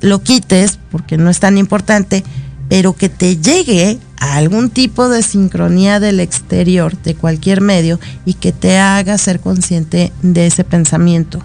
lo 0.00 0.22
quites 0.22 0.78
porque 0.90 1.16
no 1.16 1.30
es 1.30 1.40
tan 1.40 1.58
importante, 1.58 2.24
pero 2.68 2.94
que 2.94 3.08
te 3.08 3.36
llegue 3.36 3.98
a 4.20 4.36
algún 4.36 4.70
tipo 4.70 5.08
de 5.08 5.22
sincronía 5.22 6.00
del 6.00 6.20
exterior, 6.20 7.00
de 7.02 7.14
cualquier 7.14 7.60
medio, 7.60 8.00
y 8.24 8.34
que 8.34 8.52
te 8.52 8.78
haga 8.78 9.18
ser 9.18 9.40
consciente 9.40 10.12
de 10.22 10.46
ese 10.46 10.64
pensamiento. 10.64 11.42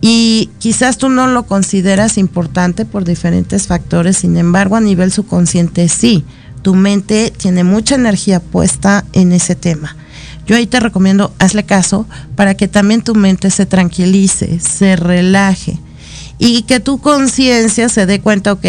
Y 0.00 0.50
quizás 0.58 0.98
tú 0.98 1.08
no 1.08 1.28
lo 1.28 1.44
consideras 1.44 2.18
importante 2.18 2.84
por 2.84 3.04
diferentes 3.04 3.68
factores, 3.68 4.16
sin 4.16 4.36
embargo 4.36 4.74
a 4.76 4.80
nivel 4.80 5.12
subconsciente 5.12 5.88
sí, 5.88 6.24
tu 6.62 6.74
mente 6.74 7.32
tiene 7.36 7.64
mucha 7.64 7.94
energía 7.94 8.40
puesta 8.40 9.04
en 9.12 9.32
ese 9.32 9.54
tema. 9.54 9.96
yo 10.44 10.56
ahí 10.56 10.66
te 10.66 10.80
recomiendo, 10.80 11.32
hazle 11.38 11.64
caso 11.64 12.06
para 12.34 12.56
que 12.56 12.66
también 12.66 13.02
tu 13.02 13.14
mente 13.14 13.48
se 13.50 13.64
tranquilice, 13.64 14.58
se 14.58 14.96
relaje 14.96 15.78
y 16.38 16.62
que 16.62 16.80
tu 16.80 16.98
conciencia 16.98 17.88
se 17.88 18.06
dé 18.06 18.20
cuenta, 18.20 18.52
ok, 18.52 18.66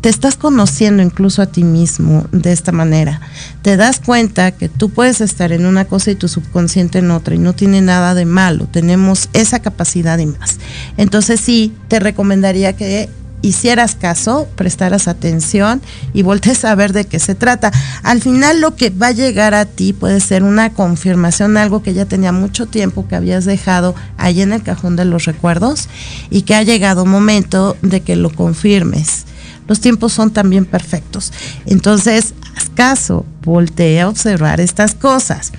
te 0.00 0.08
estás 0.08 0.36
conociendo 0.36 1.02
incluso 1.02 1.42
a 1.42 1.46
ti 1.46 1.64
mismo 1.64 2.26
de 2.32 2.52
esta 2.52 2.72
manera. 2.72 3.20
Te 3.62 3.76
das 3.76 4.00
cuenta 4.00 4.52
que 4.52 4.68
tú 4.68 4.90
puedes 4.90 5.20
estar 5.20 5.52
en 5.52 5.66
una 5.66 5.84
cosa 5.84 6.10
y 6.10 6.14
tu 6.14 6.28
subconsciente 6.28 6.98
en 6.98 7.10
otra 7.10 7.34
y 7.34 7.38
no 7.38 7.52
tiene 7.52 7.82
nada 7.82 8.14
de 8.14 8.24
malo. 8.24 8.66
Tenemos 8.66 9.28
esa 9.32 9.60
capacidad 9.60 10.18
y 10.18 10.26
más. 10.26 10.58
Entonces 10.96 11.40
sí, 11.40 11.74
te 11.88 12.00
recomendaría 12.00 12.74
que 12.74 13.10
hicieras 13.42 13.94
caso, 13.94 14.48
prestaras 14.54 15.08
atención 15.08 15.80
y 16.12 16.22
voltees 16.22 16.64
a 16.64 16.74
ver 16.74 16.92
de 16.92 17.04
qué 17.04 17.18
se 17.18 17.34
trata. 17.34 17.72
Al 18.02 18.20
final 18.20 18.60
lo 18.60 18.76
que 18.76 18.90
va 18.90 19.08
a 19.08 19.12
llegar 19.12 19.54
a 19.54 19.64
ti 19.66 19.92
puede 19.92 20.20
ser 20.20 20.42
una 20.42 20.70
confirmación, 20.70 21.56
algo 21.56 21.82
que 21.82 21.94
ya 21.94 22.04
tenía 22.04 22.32
mucho 22.32 22.66
tiempo 22.66 23.06
que 23.08 23.16
habías 23.16 23.44
dejado 23.44 23.94
ahí 24.16 24.42
en 24.42 24.52
el 24.52 24.62
cajón 24.62 24.96
de 24.96 25.04
los 25.04 25.24
recuerdos 25.24 25.88
y 26.30 26.42
que 26.42 26.54
ha 26.54 26.62
llegado 26.62 27.06
momento 27.06 27.76
de 27.82 28.00
que 28.00 28.16
lo 28.16 28.30
confirmes 28.30 29.24
los 29.70 29.80
tiempos 29.80 30.12
son 30.12 30.32
también 30.32 30.64
perfectos. 30.64 31.32
Entonces, 31.64 32.34
haz 32.56 32.68
caso, 32.70 33.24
voltea 33.44 34.02
a 34.02 34.08
observar 34.08 34.60
estas 34.60 34.96
cosas. 34.96 35.52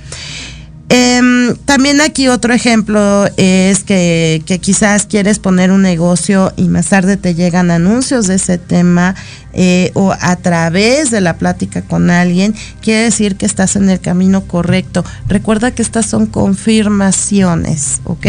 Em, 0.89 1.55
también 1.63 2.01
aquí 2.01 2.27
otro 2.27 2.53
ejemplo 2.53 3.25
es 3.37 3.85
que, 3.85 4.43
quizás 4.61 5.05
quieres 5.05 5.39
poner 5.39 5.71
un 5.71 5.81
negocio 5.81 6.51
y 6.57 6.67
más 6.67 6.87
tarde 6.87 7.15
te 7.15 7.35
llegan 7.35 7.71
anuncios 7.71 8.27
de 8.27 8.35
ese 8.35 8.57
tema 8.57 9.15
eh, 9.53 9.91
o 9.93 10.11
a 10.11 10.35
través 10.35 11.09
de 11.09 11.21
la 11.21 11.37
plática 11.37 11.81
con 11.81 12.09
alguien, 12.09 12.53
quiere 12.81 13.03
decir 13.03 13.37
que 13.37 13.45
estás 13.45 13.77
en 13.77 13.89
el 13.89 14.01
camino 14.01 14.41
correcto. 14.41 15.05
Recuerda 15.29 15.71
que 15.71 15.83
estas 15.83 16.05
son 16.05 16.25
confirmaciones, 16.25 18.01
¿ok? 18.03 18.27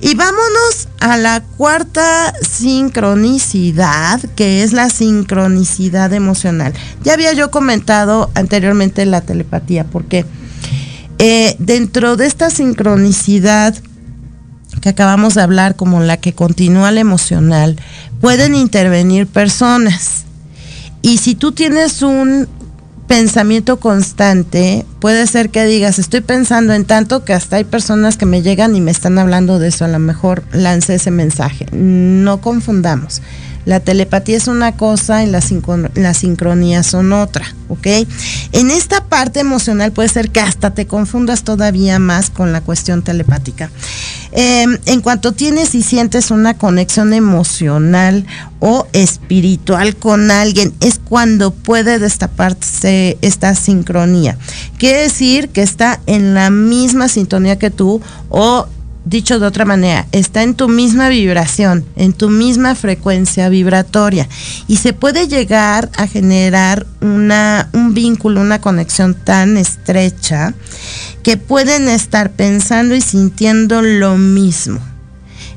Y 0.00 0.14
vámonos 0.14 0.88
a 1.00 1.16
la 1.16 1.42
cuarta 1.42 2.34
sincronicidad, 2.42 4.20
que 4.34 4.62
es 4.62 4.72
la 4.72 4.90
sincronicidad 4.90 6.12
emocional. 6.12 6.74
Ya 7.02 7.14
había 7.14 7.32
yo 7.32 7.50
comentado 7.50 8.30
anteriormente 8.34 9.06
la 9.06 9.22
telepatía, 9.22 9.84
porque 9.84 10.26
eh, 11.18 11.56
dentro 11.58 12.16
de 12.16 12.26
esta 12.26 12.50
sincronicidad 12.50 13.74
que 14.82 14.90
acabamos 14.90 15.34
de 15.34 15.42
hablar, 15.42 15.76
como 15.76 16.00
la 16.00 16.18
que 16.18 16.34
continúa 16.34 16.90
la 16.90 17.00
emocional, 17.00 17.76
pueden 18.20 18.54
intervenir 18.54 19.26
personas. 19.26 20.24
Y 21.00 21.18
si 21.18 21.34
tú 21.34 21.52
tienes 21.52 22.02
un 22.02 22.48
pensamiento 23.06 23.78
constante, 23.78 24.84
puede 25.00 25.26
ser 25.26 25.50
que 25.50 25.64
digas, 25.64 25.98
estoy 25.98 26.20
pensando 26.20 26.72
en 26.72 26.84
tanto 26.84 27.24
que 27.24 27.32
hasta 27.32 27.56
hay 27.56 27.64
personas 27.64 28.16
que 28.16 28.26
me 28.26 28.42
llegan 28.42 28.74
y 28.74 28.80
me 28.80 28.90
están 28.90 29.18
hablando 29.18 29.58
de 29.58 29.68
eso, 29.68 29.84
a 29.84 29.88
lo 29.88 29.98
mejor 29.98 30.42
lance 30.52 30.94
ese 30.94 31.10
mensaje. 31.10 31.66
No 31.72 32.40
confundamos. 32.40 33.22
La 33.66 33.80
telepatía 33.80 34.36
es 34.36 34.46
una 34.46 34.76
cosa 34.76 35.24
y 35.24 35.26
las 35.26 35.50
la 35.94 36.14
sincronías 36.14 36.86
son 36.86 37.12
otra, 37.12 37.52
¿ok? 37.68 37.86
En 38.52 38.70
esta 38.70 39.04
parte 39.04 39.40
emocional 39.40 39.90
puede 39.90 40.08
ser 40.08 40.30
que 40.30 40.38
hasta 40.38 40.70
te 40.70 40.86
confundas 40.86 41.42
todavía 41.42 41.98
más 41.98 42.30
con 42.30 42.52
la 42.52 42.60
cuestión 42.60 43.02
telepática. 43.02 43.70
Eh, 44.30 44.66
en 44.86 45.00
cuanto 45.00 45.32
tienes 45.32 45.74
y 45.74 45.82
sientes 45.82 46.30
una 46.30 46.54
conexión 46.54 47.12
emocional 47.12 48.24
o 48.60 48.86
espiritual 48.92 49.96
con 49.96 50.30
alguien, 50.30 50.72
es 50.80 51.00
cuando 51.02 51.50
puede 51.50 51.98
destaparse 51.98 53.18
esta 53.20 53.56
sincronía. 53.56 54.38
Quiere 54.78 55.02
decir 55.02 55.48
que 55.48 55.62
está 55.62 56.00
en 56.06 56.34
la 56.34 56.50
misma 56.50 57.08
sintonía 57.08 57.58
que 57.58 57.70
tú 57.70 58.00
o 58.28 58.68
dicho 59.06 59.38
de 59.38 59.46
otra 59.46 59.64
manera, 59.64 60.06
está 60.12 60.42
en 60.42 60.54
tu 60.54 60.68
misma 60.68 61.08
vibración, 61.08 61.86
en 61.96 62.12
tu 62.12 62.28
misma 62.28 62.74
frecuencia 62.74 63.48
vibratoria 63.48 64.28
y 64.66 64.76
se 64.76 64.92
puede 64.92 65.28
llegar 65.28 65.90
a 65.96 66.06
generar 66.06 66.86
una, 67.00 67.70
un 67.72 67.94
vínculo, 67.94 68.40
una 68.40 68.60
conexión 68.60 69.14
tan 69.14 69.56
estrecha 69.56 70.52
que 71.22 71.36
pueden 71.36 71.88
estar 71.88 72.32
pensando 72.32 72.94
y 72.94 73.00
sintiendo 73.00 73.80
lo 73.80 74.16
mismo. 74.18 74.80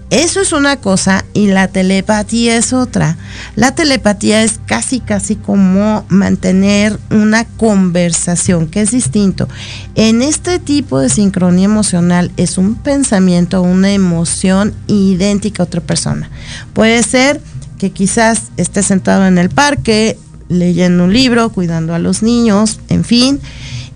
Eso 0.09 0.41
es 0.41 0.53
una 0.53 0.77
cosa 0.77 1.23
y 1.33 1.47
la 1.47 1.67
telepatía 1.67 2.57
es 2.57 2.73
otra. 2.73 3.17
La 3.55 3.75
telepatía 3.75 4.43
es 4.43 4.59
casi, 4.65 4.99
casi 4.99 5.35
como 5.35 6.03
mantener 6.09 6.99
una 7.11 7.45
conversación, 7.45 8.67
que 8.67 8.81
es 8.81 8.91
distinto. 8.91 9.47
En 9.93 10.23
este 10.23 10.57
tipo 10.57 10.99
de 10.99 11.09
sincronía 11.09 11.65
emocional 11.65 12.31
es 12.37 12.57
un 12.57 12.73
pensamiento, 12.75 13.61
una 13.61 13.91
emoción 13.91 14.73
idéntica 14.87 15.61
a 15.61 15.67
otra 15.67 15.81
persona. 15.81 16.29
Puede 16.73 17.03
ser 17.03 17.39
que 17.77 17.91
quizás 17.91 18.43
esté 18.57 18.81
sentado 18.81 19.27
en 19.27 19.37
el 19.37 19.49
parque, 19.49 20.17
leyendo 20.47 21.03
un 21.03 21.13
libro, 21.13 21.49
cuidando 21.49 21.93
a 21.93 21.99
los 21.99 22.23
niños, 22.23 22.79
en 22.89 23.03
fin 23.03 23.39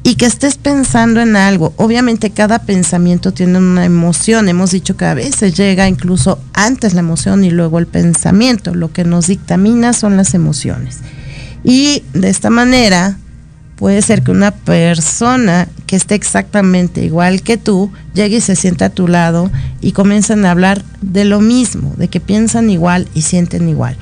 y 0.03 0.15
que 0.15 0.25
estés 0.25 0.55
pensando 0.55 1.21
en 1.21 1.35
algo. 1.37 1.73
Obviamente 1.77 2.29
cada 2.29 2.59
pensamiento 2.59 3.31
tiene 3.31 3.57
una 3.57 3.85
emoción. 3.85 4.49
Hemos 4.49 4.71
dicho 4.71 4.97
que 4.97 5.05
a 5.05 5.13
veces 5.13 5.55
llega 5.55 5.87
incluso 5.87 6.39
antes 6.53 6.93
la 6.93 6.99
emoción 6.99 7.45
y 7.45 7.49
luego 7.49 7.79
el 7.79 7.87
pensamiento. 7.87 8.75
Lo 8.75 8.91
que 8.91 9.05
nos 9.05 9.27
dictamina 9.27 9.93
son 9.93 10.17
las 10.17 10.33
emociones. 10.33 10.99
Y 11.63 12.03
de 12.13 12.29
esta 12.29 12.49
manera 12.49 13.17
puede 13.77 14.01
ser 14.01 14.23
que 14.23 14.31
una 14.31 14.51
persona 14.51 15.69
que 15.87 15.95
esté 15.95 16.15
exactamente 16.15 17.03
igual 17.03 17.41
que 17.41 17.57
tú 17.57 17.91
llegue 18.13 18.37
y 18.37 18.41
se 18.41 18.57
sienta 18.57 18.85
a 18.85 18.89
tu 18.89 19.07
lado 19.07 19.49
y 19.81 19.93
comiencen 19.93 20.45
a 20.45 20.51
hablar 20.51 20.83
de 21.01 21.23
lo 21.23 21.39
mismo, 21.39 21.93
de 21.97 22.09
que 22.09 22.19
piensan 22.19 22.69
igual 22.69 23.07
y 23.13 23.21
sienten 23.21 23.69
igual. 23.69 23.97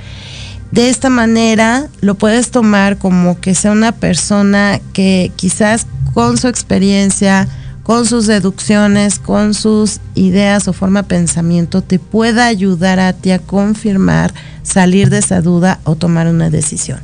De 0.72 0.89
esta 0.89 1.09
manera 1.09 1.88
lo 1.99 2.15
puedes 2.15 2.49
tomar 2.49 2.97
como 2.97 3.39
que 3.39 3.55
sea 3.55 3.72
una 3.72 3.91
persona 3.91 4.80
que 4.93 5.32
quizás 5.36 5.86
con 6.13 6.38
su 6.38 6.47
experiencia, 6.47 7.47
con 7.84 8.05
sus 8.05 8.28
deducciones, 8.28 9.19
con 9.19 9.53
sus 9.53 9.99
ideas 10.15 10.67
o 10.67 10.74
forma 10.74 11.01
de 11.01 11.09
pensamiento, 11.09 11.82
te 11.82 11.99
pueda 11.99 12.45
ayudar 12.45 12.99
a 12.99 13.11
ti 13.11 13.32
a 13.32 13.39
confirmar, 13.39 14.34
salir 14.63 15.09
de 15.09 15.17
esa 15.17 15.41
duda 15.41 15.80
o 15.84 15.95
tomar 15.95 16.28
una 16.28 16.49
decisión. 16.49 16.99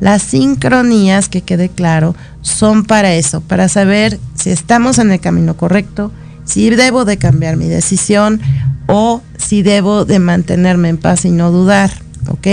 Las 0.00 0.22
sincronías, 0.22 1.28
que 1.28 1.42
quede 1.42 1.68
claro, 1.68 2.14
son 2.40 2.84
para 2.84 3.14
eso, 3.14 3.42
para 3.42 3.68
saber 3.68 4.18
si 4.34 4.48
estamos 4.48 4.98
en 4.98 5.10
el 5.10 5.20
camino 5.20 5.58
correcto, 5.58 6.10
si 6.44 6.70
debo 6.70 7.04
de 7.04 7.18
cambiar 7.18 7.56
mi 7.56 7.66
decisión 7.66 8.40
o 8.86 9.20
si 9.36 9.62
debo 9.62 10.06
de 10.06 10.20
mantenerme 10.20 10.88
en 10.88 10.96
paz 10.96 11.26
y 11.26 11.30
no 11.30 11.50
dudar, 11.50 11.92
¿ok? 12.28 12.46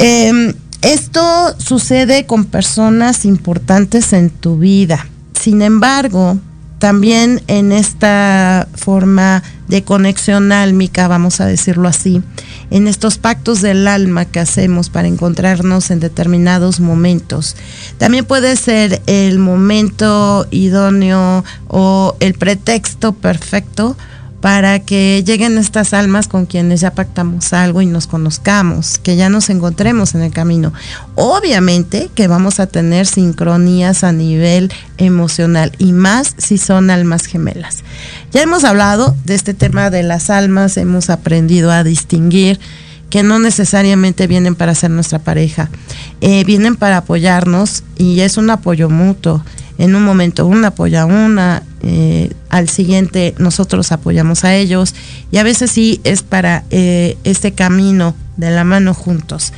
Eh, 0.00 0.54
esto 0.82 1.54
sucede 1.58 2.24
con 2.24 2.46
personas 2.46 3.26
importantes 3.26 4.14
en 4.14 4.30
tu 4.30 4.56
vida. 4.58 5.06
Sin 5.38 5.60
embargo, 5.60 6.38
también 6.78 7.42
en 7.48 7.72
esta 7.72 8.66
forma 8.74 9.42
de 9.68 9.84
conexión 9.84 10.52
álmica, 10.52 11.06
vamos 11.06 11.42
a 11.42 11.46
decirlo 11.46 11.86
así, 11.86 12.22
en 12.70 12.88
estos 12.88 13.18
pactos 13.18 13.60
del 13.60 13.86
alma 13.86 14.24
que 14.24 14.40
hacemos 14.40 14.88
para 14.88 15.06
encontrarnos 15.06 15.90
en 15.90 16.00
determinados 16.00 16.80
momentos. 16.80 17.54
También 17.98 18.24
puede 18.24 18.56
ser 18.56 19.02
el 19.06 19.38
momento 19.38 20.46
idóneo 20.50 21.44
o 21.68 22.16
el 22.20 22.32
pretexto 22.32 23.12
perfecto 23.12 23.98
para 24.40 24.80
que 24.80 25.22
lleguen 25.24 25.58
estas 25.58 25.92
almas 25.92 26.26
con 26.26 26.46
quienes 26.46 26.80
ya 26.80 26.92
pactamos 26.92 27.52
algo 27.52 27.82
y 27.82 27.86
nos 27.86 28.06
conozcamos, 28.06 28.98
que 28.98 29.16
ya 29.16 29.28
nos 29.28 29.50
encontremos 29.50 30.14
en 30.14 30.22
el 30.22 30.32
camino. 30.32 30.72
Obviamente 31.14 32.10
que 32.14 32.26
vamos 32.26 32.58
a 32.58 32.66
tener 32.66 33.06
sincronías 33.06 34.02
a 34.02 34.12
nivel 34.12 34.72
emocional 34.96 35.72
y 35.78 35.92
más 35.92 36.34
si 36.38 36.56
son 36.56 36.90
almas 36.90 37.26
gemelas. 37.26 37.84
Ya 38.32 38.42
hemos 38.42 38.64
hablado 38.64 39.14
de 39.24 39.34
este 39.34 39.52
tema 39.52 39.90
de 39.90 40.02
las 40.02 40.30
almas, 40.30 40.76
hemos 40.76 41.10
aprendido 41.10 41.70
a 41.70 41.84
distinguir 41.84 42.58
que 43.10 43.22
no 43.22 43.38
necesariamente 43.40 44.26
vienen 44.26 44.54
para 44.54 44.74
ser 44.74 44.90
nuestra 44.90 45.18
pareja, 45.18 45.68
eh, 46.20 46.44
vienen 46.44 46.76
para 46.76 46.98
apoyarnos 46.98 47.82
y 47.98 48.20
es 48.20 48.36
un 48.36 48.48
apoyo 48.50 48.88
mutuo 48.88 49.42
en 49.80 49.96
un 49.96 50.04
momento 50.04 50.46
una 50.46 50.68
apoya 50.68 51.02
a 51.02 51.06
una, 51.06 51.62
eh, 51.82 52.30
al 52.50 52.68
siguiente 52.68 53.34
nosotros 53.38 53.92
apoyamos 53.92 54.44
a 54.44 54.54
ellos 54.54 54.94
y 55.30 55.38
a 55.38 55.42
veces 55.42 55.70
sí 55.70 56.00
es 56.04 56.22
para 56.22 56.64
eh, 56.70 57.16
este 57.24 57.52
camino 57.52 58.14
de 58.36 58.50
la 58.50 58.64
mano 58.64 58.92
juntos. 58.94 59.52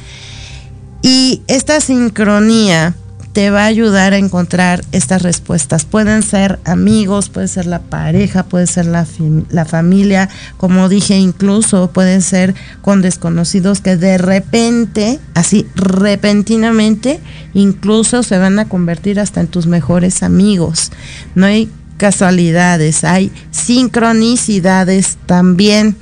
Y 1.03 1.43
esta 1.49 1.81
sincronía 1.81 2.95
te 3.33 3.51
va 3.51 3.63
a 3.63 3.67
ayudar 3.67 4.13
a 4.13 4.19
encontrar 4.19 4.85
estas 4.93 5.23
respuestas. 5.23 5.85
Pueden 5.85 6.23
ser 6.23 6.59
amigos, 6.65 7.31
puede 7.31 7.49
ser 7.49 7.67
la 7.67 7.81
pareja, 7.81 8.43
puede 8.43 8.67
ser 8.67 8.87
la, 8.87 9.07
la 9.49 9.65
familia, 9.65 10.29
como 10.59 10.89
dije, 10.89 11.17
incluso 11.17 11.91
pueden 11.91 12.21
ser 12.21 12.55
con 12.83 13.01
desconocidos 13.01 13.81
que 13.81 13.97
de 13.97 14.19
repente, 14.19 15.19
así 15.35 15.67
repentinamente, 15.75 17.21
incluso 17.55 18.23
se 18.23 18.39
van 18.39 18.59
a 18.59 18.69
convertir 18.69 19.19
hasta 19.19 19.41
en 19.41 19.49
tus 19.49 19.67
mejores 19.67 20.23
amigos. 20.23 20.93
No 21.35 21.47
hay 21.47 21.71
casualidades, 22.03 23.05
hay 23.05 23.31
sincronicidades 23.53 25.19
también. 25.25 25.97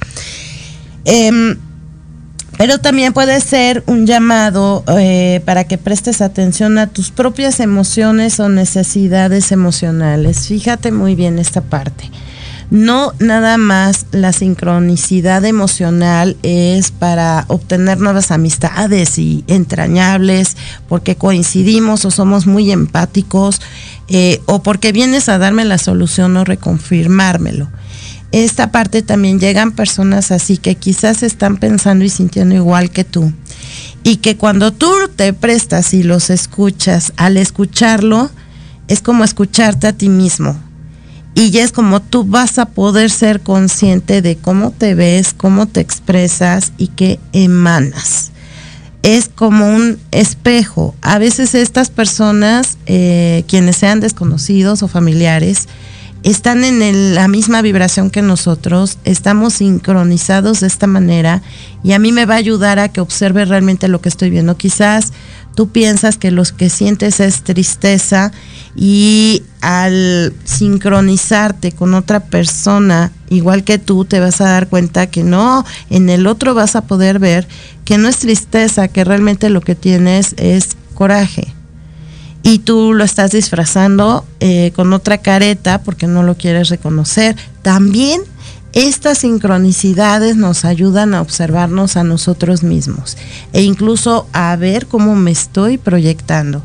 Em, 1.04 1.58
pero 2.56 2.78
también 2.78 3.12
puede 3.12 3.38
ser 3.42 3.84
un 3.86 4.06
llamado 4.06 4.82
eh, 4.98 5.42
para 5.44 5.64
que 5.64 5.76
prestes 5.76 6.22
atención 6.22 6.78
a 6.78 6.86
tus 6.86 7.10
propias 7.10 7.60
emociones 7.60 8.40
o 8.40 8.48
necesidades 8.48 9.52
emocionales. 9.52 10.48
Fíjate 10.48 10.90
muy 10.90 11.14
bien 11.14 11.38
esta 11.38 11.60
parte. 11.60 12.10
No 12.70 13.12
nada 13.18 13.56
más 13.56 14.06
la 14.12 14.32
sincronicidad 14.32 15.44
emocional 15.44 16.36
es 16.42 16.92
para 16.92 17.44
obtener 17.48 17.98
nuevas 17.98 18.30
amistades 18.30 19.18
y 19.18 19.44
entrañables, 19.48 20.56
porque 20.88 21.16
coincidimos 21.16 22.04
o 22.04 22.10
somos 22.10 22.46
muy 22.46 22.70
empáticos, 22.70 23.60
eh, 24.08 24.40
o 24.46 24.62
porque 24.62 24.92
vienes 24.92 25.28
a 25.28 25.38
darme 25.38 25.64
la 25.64 25.78
solución 25.78 26.36
o 26.36 26.44
reconfirmármelo 26.44 27.68
esta 28.32 28.70
parte 28.70 29.02
también 29.02 29.40
llegan 29.40 29.72
personas 29.72 30.30
así 30.30 30.56
que 30.56 30.76
quizás 30.76 31.22
están 31.22 31.56
pensando 31.56 32.04
y 32.04 32.08
sintiendo 32.08 32.54
igual 32.54 32.90
que 32.90 33.04
tú. 33.04 33.32
Y 34.02 34.16
que 34.16 34.36
cuando 34.36 34.72
tú 34.72 34.92
te 35.14 35.32
prestas 35.32 35.92
y 35.94 36.02
los 36.02 36.30
escuchas, 36.30 37.12
al 37.16 37.36
escucharlo, 37.36 38.30
es 38.88 39.02
como 39.02 39.24
escucharte 39.24 39.88
a 39.88 39.92
ti 39.92 40.08
mismo. 40.08 40.58
Y 41.34 41.50
ya 41.50 41.62
es 41.62 41.72
como 41.72 42.00
tú 42.00 42.24
vas 42.24 42.58
a 42.58 42.66
poder 42.66 43.10
ser 43.10 43.40
consciente 43.40 44.20
de 44.20 44.36
cómo 44.36 44.72
te 44.72 44.94
ves, 44.94 45.32
cómo 45.32 45.66
te 45.66 45.80
expresas 45.80 46.72
y 46.76 46.88
qué 46.88 47.18
emanas. 47.32 48.32
Es 49.02 49.28
como 49.28 49.74
un 49.74 49.98
espejo. 50.10 50.94
A 51.00 51.18
veces 51.18 51.54
estas 51.54 51.88
personas, 51.88 52.76
eh, 52.86 53.44
quienes 53.48 53.76
sean 53.76 54.00
desconocidos 54.00 54.82
o 54.82 54.88
familiares, 54.88 55.68
están 56.22 56.64
en 56.64 56.82
el- 56.82 57.14
la 57.14 57.28
misma 57.28 57.62
vibración 57.62 58.10
que 58.10 58.22
nosotros, 58.22 58.98
estamos 59.04 59.54
sincronizados 59.54 60.60
de 60.60 60.66
esta 60.66 60.86
manera 60.86 61.42
y 61.82 61.92
a 61.92 61.98
mí 61.98 62.12
me 62.12 62.26
va 62.26 62.34
a 62.34 62.38
ayudar 62.38 62.78
a 62.78 62.88
que 62.88 63.00
observe 63.00 63.44
realmente 63.44 63.88
lo 63.88 64.00
que 64.00 64.10
estoy 64.10 64.30
viendo. 64.30 64.56
Quizás 64.56 65.12
tú 65.54 65.70
piensas 65.70 66.16
que 66.16 66.30
lo 66.30 66.42
que 66.44 66.68
sientes 66.68 67.20
es 67.20 67.42
tristeza 67.42 68.32
y 68.76 69.42
al 69.60 70.32
sincronizarte 70.44 71.72
con 71.72 71.94
otra 71.94 72.20
persona 72.20 73.12
igual 73.30 73.64
que 73.64 73.78
tú 73.78 74.04
te 74.04 74.20
vas 74.20 74.40
a 74.40 74.50
dar 74.50 74.68
cuenta 74.68 75.06
que 75.06 75.22
no, 75.22 75.64
en 75.88 76.10
el 76.10 76.26
otro 76.26 76.54
vas 76.54 76.76
a 76.76 76.82
poder 76.82 77.18
ver 77.18 77.48
que 77.84 77.98
no 77.98 78.08
es 78.08 78.18
tristeza, 78.18 78.88
que 78.88 79.04
realmente 79.04 79.50
lo 79.50 79.60
que 79.60 79.74
tienes 79.74 80.34
es 80.36 80.76
coraje 80.94 81.54
y 82.42 82.60
tú 82.60 82.94
lo 82.94 83.04
estás 83.04 83.32
disfrazando 83.32 84.24
eh, 84.40 84.72
con 84.74 84.92
otra 84.92 85.18
careta 85.18 85.82
porque 85.82 86.06
no 86.06 86.22
lo 86.22 86.36
quieres 86.36 86.68
reconocer. 86.68 87.36
También 87.62 88.22
estas 88.72 89.18
sincronicidades 89.18 90.36
nos 90.36 90.64
ayudan 90.64 91.14
a 91.14 91.20
observarnos 91.20 91.96
a 91.96 92.04
nosotros 92.04 92.62
mismos 92.62 93.16
e 93.52 93.62
incluso 93.62 94.28
a 94.32 94.54
ver 94.56 94.86
cómo 94.86 95.16
me 95.16 95.32
estoy 95.32 95.76
proyectando. 95.76 96.62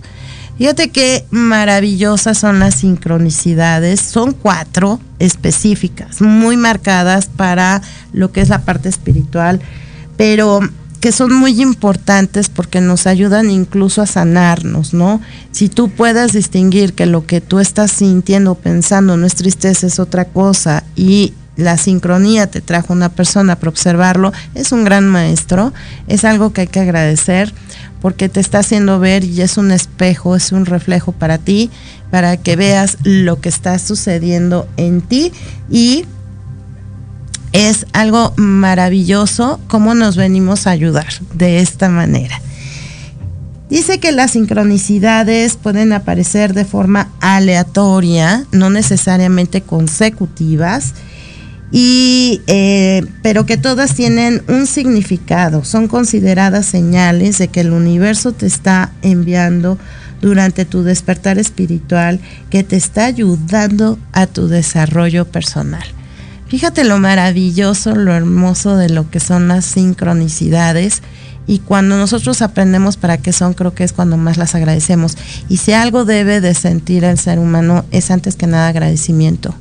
Fíjate 0.58 0.90
qué 0.90 1.26
maravillosas 1.32 2.38
son 2.38 2.60
las 2.60 2.76
sincronicidades. 2.76 4.00
Son 4.00 4.32
cuatro 4.32 5.02
específicas, 5.20 6.22
muy 6.22 6.56
marcadas 6.56 7.26
para 7.26 7.82
lo 8.14 8.32
que 8.32 8.40
es 8.40 8.50
la 8.50 8.62
parte 8.62 8.88
espiritual, 8.88 9.60
pero 10.16 10.62
que 11.06 11.12
son 11.12 11.32
muy 11.36 11.62
importantes 11.62 12.50
porque 12.50 12.82
nos 12.82 13.06
ayudan 13.06 13.52
incluso 13.52 14.02
a 14.02 14.08
sanarnos, 14.08 14.96
¿no? 14.96 15.22
Si 15.52 15.70
tú 15.70 15.90
puedes 15.90 16.34
distinguir 16.34 16.94
que 16.94 17.06
lo 17.06 17.28
que 17.28 17.42
tú 17.42 17.60
estás 17.60 17.92
sintiendo, 17.92 18.56
pensando, 18.56 19.16
no 19.16 19.28
es 19.28 19.36
tristeza, 19.36 19.86
es 19.86 20.00
otra 20.00 20.26
cosa, 20.26 20.84
y 20.96 21.36
la 21.58 21.78
sincronía 21.78 22.48
te 22.48 22.60
trajo 22.60 22.92
una 22.92 23.10
persona 23.10 23.56
para 23.56 23.70
observarlo, 23.70 24.34
es 24.56 24.72
un 24.72 24.84
gran 24.84 25.08
maestro, 25.08 25.74
es 26.08 26.26
algo 26.26 26.54
que 26.54 26.62
hay 26.62 26.68
que 26.70 26.80
agradecer 26.80 27.54
porque 28.02 28.28
te 28.28 28.40
está 28.40 28.58
haciendo 28.58 29.00
ver 29.00 29.24
y 29.24 29.42
es 29.42 29.58
un 29.58 29.70
espejo, 29.70 30.36
es 30.36 30.52
un 30.52 30.66
reflejo 30.66 31.12
para 31.12 31.38
ti, 31.38 31.70
para 32.10 32.36
que 32.38 32.56
veas 32.56 32.98
lo 33.04 33.40
que 33.40 33.50
está 33.50 33.78
sucediendo 33.78 34.68
en 34.76 35.02
ti 35.02 35.32
y 35.70 36.06
es 37.56 37.86
algo 37.94 38.34
maravilloso 38.36 39.62
cómo 39.70 39.96
nos 39.96 40.18
venimos 40.18 40.68
a 40.68 40.72
ayudar 40.72 41.08
de 41.34 41.60
esta 41.60 41.88
manera. 41.88 42.42
Dice 43.70 44.00
que 44.00 44.12
las 44.12 44.32
sincronicidades 44.32 45.56
pueden 45.56 45.94
aparecer 45.94 46.54
de 46.54 46.66
forma 46.66 47.10
aleatoria, 47.22 48.46
no 48.52 48.70
necesariamente 48.70 49.62
consecutivas, 49.62 50.96
y, 51.72 52.42
eh, 52.48 53.06
pero 53.24 53.46
que 53.46 53.58
todas 53.58 53.96
tienen 53.96 54.44
un 54.50 54.68
significado, 54.68 55.64
son 55.64 55.88
consideradas 55.88 56.66
señales 56.66 57.38
de 57.38 57.48
que 57.48 57.62
el 57.62 57.72
universo 57.72 58.34
te 58.34 58.48
está 58.48 58.92
enviando 59.02 59.80
durante 60.22 60.66
tu 60.66 60.84
despertar 60.84 61.40
espiritual, 61.40 62.20
que 62.50 62.64
te 62.64 62.76
está 62.76 63.06
ayudando 63.06 63.98
a 64.12 64.28
tu 64.28 64.50
desarrollo 64.50 65.26
personal. 65.26 65.86
Fíjate 66.48 66.84
lo 66.84 67.00
maravilloso, 67.00 67.96
lo 67.96 68.14
hermoso 68.14 68.78
de 68.78 68.90
lo 68.90 69.10
que 69.10 69.20
son 69.20 69.48
las 69.48 69.66
sincronicidades. 69.66 71.02
Y 71.48 71.60
cuando 71.60 71.98
nosotros 71.98 72.42
aprendemos 72.42 72.98
para 72.98 73.18
qué 73.18 73.32
son, 73.32 73.54
creo 73.54 73.74
que 73.74 73.84
es 73.84 73.94
cuando 73.94 74.18
más 74.18 74.38
las 74.38 74.56
agradecemos. 74.56 75.18
Y 75.50 75.58
si 75.58 75.74
algo 75.74 76.06
debe 76.06 76.42
de 76.42 76.54
sentir 76.54 77.04
el 77.04 77.18
ser 77.18 77.40
humano 77.40 77.86
es 77.92 78.12
antes 78.12 78.36
que 78.36 78.48
nada 78.48 78.68
agradecimiento. 78.68 79.56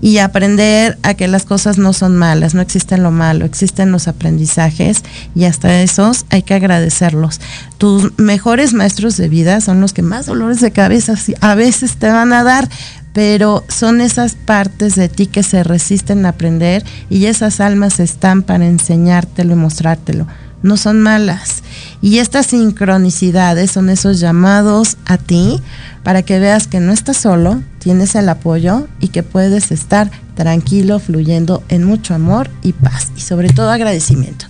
Y 0.00 0.18
aprender 0.18 0.98
a 1.02 1.14
que 1.14 1.26
las 1.26 1.44
cosas 1.44 1.78
no 1.78 1.92
son 1.92 2.16
malas, 2.16 2.54
no 2.54 2.60
existen 2.60 3.02
lo 3.02 3.10
malo, 3.10 3.44
existen 3.44 3.92
los 3.92 4.08
aprendizajes 4.08 5.02
y 5.34 5.44
hasta 5.44 5.82
esos 5.82 6.26
hay 6.30 6.42
que 6.42 6.54
agradecerlos. 6.54 7.40
Tus 7.78 8.18
mejores 8.18 8.74
maestros 8.74 9.16
de 9.16 9.28
vida 9.28 9.60
son 9.60 9.80
los 9.80 9.92
que 9.92 10.02
más 10.02 10.26
dolores 10.26 10.60
de 10.60 10.70
cabeza 10.70 11.14
a 11.40 11.54
veces 11.54 11.96
te 11.96 12.08
van 12.08 12.32
a 12.32 12.44
dar, 12.44 12.68
pero 13.12 13.64
son 13.68 14.02
esas 14.02 14.34
partes 14.34 14.94
de 14.94 15.08
ti 15.08 15.26
que 15.26 15.42
se 15.42 15.64
resisten 15.64 16.26
a 16.26 16.30
aprender 16.30 16.84
y 17.08 17.24
esas 17.26 17.60
almas 17.60 17.98
están 17.98 18.42
para 18.42 18.66
enseñártelo 18.66 19.54
y 19.54 19.56
mostrártelo. 19.56 20.26
No 20.62 20.76
son 20.76 21.00
malas. 21.00 21.62
Y 22.02 22.18
estas 22.18 22.46
sincronicidades 22.46 23.70
son 23.70 23.88
esos 23.88 24.20
llamados 24.20 24.96
a 25.06 25.16
ti 25.16 25.62
para 26.02 26.22
que 26.22 26.38
veas 26.38 26.66
que 26.66 26.80
no 26.80 26.92
estás 26.92 27.16
solo, 27.16 27.62
tienes 27.86 28.16
el 28.16 28.28
apoyo 28.28 28.88
y 28.98 29.10
que 29.10 29.22
puedes 29.22 29.70
estar 29.70 30.10
tranquilo, 30.36 31.00
fluyendo 31.00 31.64
en 31.68 31.82
mucho 31.82 32.14
amor 32.14 32.50
y 32.62 32.72
paz 32.72 33.10
y 33.16 33.20
sobre 33.20 33.48
todo 33.48 33.70
agradecimiento. 33.70 34.46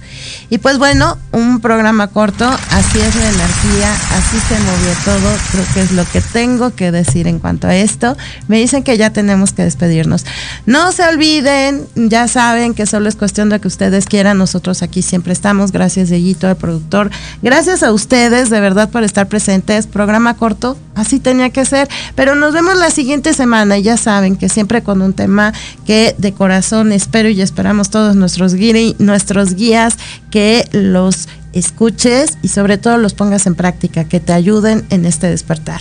Y 0.51 0.59
pues 0.59 0.78
bueno, 0.78 1.16
un 1.32 1.61
programa 1.61 2.09
corto, 2.09 2.45
así 2.45 2.99
es 2.99 3.14
la 3.16 3.28
energía, 3.28 3.95
así 4.12 4.39
se 4.49 4.59
movió 4.61 4.93
todo, 5.05 5.37
creo 5.53 5.64
que 5.74 5.80
es 5.80 5.93
lo 5.93 6.05
que 6.05 6.20
tengo 6.20 6.74
que 6.74 6.91
decir 6.91 7.26
en 7.28 7.39
cuanto 7.39 7.66
a 7.66 7.76
esto. 7.76 8.16
Me 8.49 8.59
dicen 8.59 8.82
que 8.82 8.97
ya 8.97 9.11
tenemos 9.11 9.53
que 9.53 9.62
despedirnos. 9.62 10.26
No 10.66 10.93
se 10.93 11.05
olviden, 11.05 11.87
ya 11.95 12.28
saben 12.28 12.74
que 12.74 12.87
solo 12.87 13.09
es 13.09 13.16
cuestión 13.16 13.49
de 13.49 13.61
que 13.61 13.68
ustedes 13.68 14.07
quieran, 14.07 14.39
nosotros 14.39 14.82
aquí 14.82 15.03
siempre 15.03 15.32
estamos, 15.32 15.72
gracias 15.72 16.11
Dieguito, 16.11 16.49
el 16.49 16.57
productor, 16.57 17.11
gracias 17.43 17.82
a 17.82 17.93
ustedes 17.93 18.51
de 18.51 18.61
verdad 18.61 18.91
por 18.91 19.05
estar 19.05 19.28
presentes, 19.28 19.87
programa 19.87 20.34
corto, 20.34 20.76
así 20.95 21.20
tenía 21.20 21.51
que 21.51 21.64
ser, 21.64 21.89
pero 22.14 22.34
nos 22.34 22.53
vemos 22.53 22.76
la 22.76 22.91
siguiente 22.91 23.34
semana 23.34 23.78
y 23.78 23.82
ya 23.82 23.97
saben 23.97 24.37
que 24.37 24.49
siempre 24.49 24.82
con 24.82 25.03
un 25.03 25.12
tema 25.12 25.53
que 25.87 26.14
de 26.18 26.32
corazón 26.32 26.93
espero 26.93 27.28
y 27.28 27.41
esperamos 27.41 27.91
todos 27.91 28.16
nuestros, 28.16 28.55
guiri, 28.55 28.97
nuestros 28.99 29.55
guías 29.55 29.97
que 30.30 30.68
los 30.72 31.28
escuches 31.59 32.39
y 32.43 32.49
sobre 32.49 32.79
todo 32.79 32.99
los 32.99 33.15
pongas 33.15 33.47
en 33.47 33.55
práctica, 33.55 34.05
que 34.05 34.21
te 34.21 34.33
ayuden 34.33 34.87
en 34.91 35.07
este 35.07 35.29
despertar. 35.29 35.81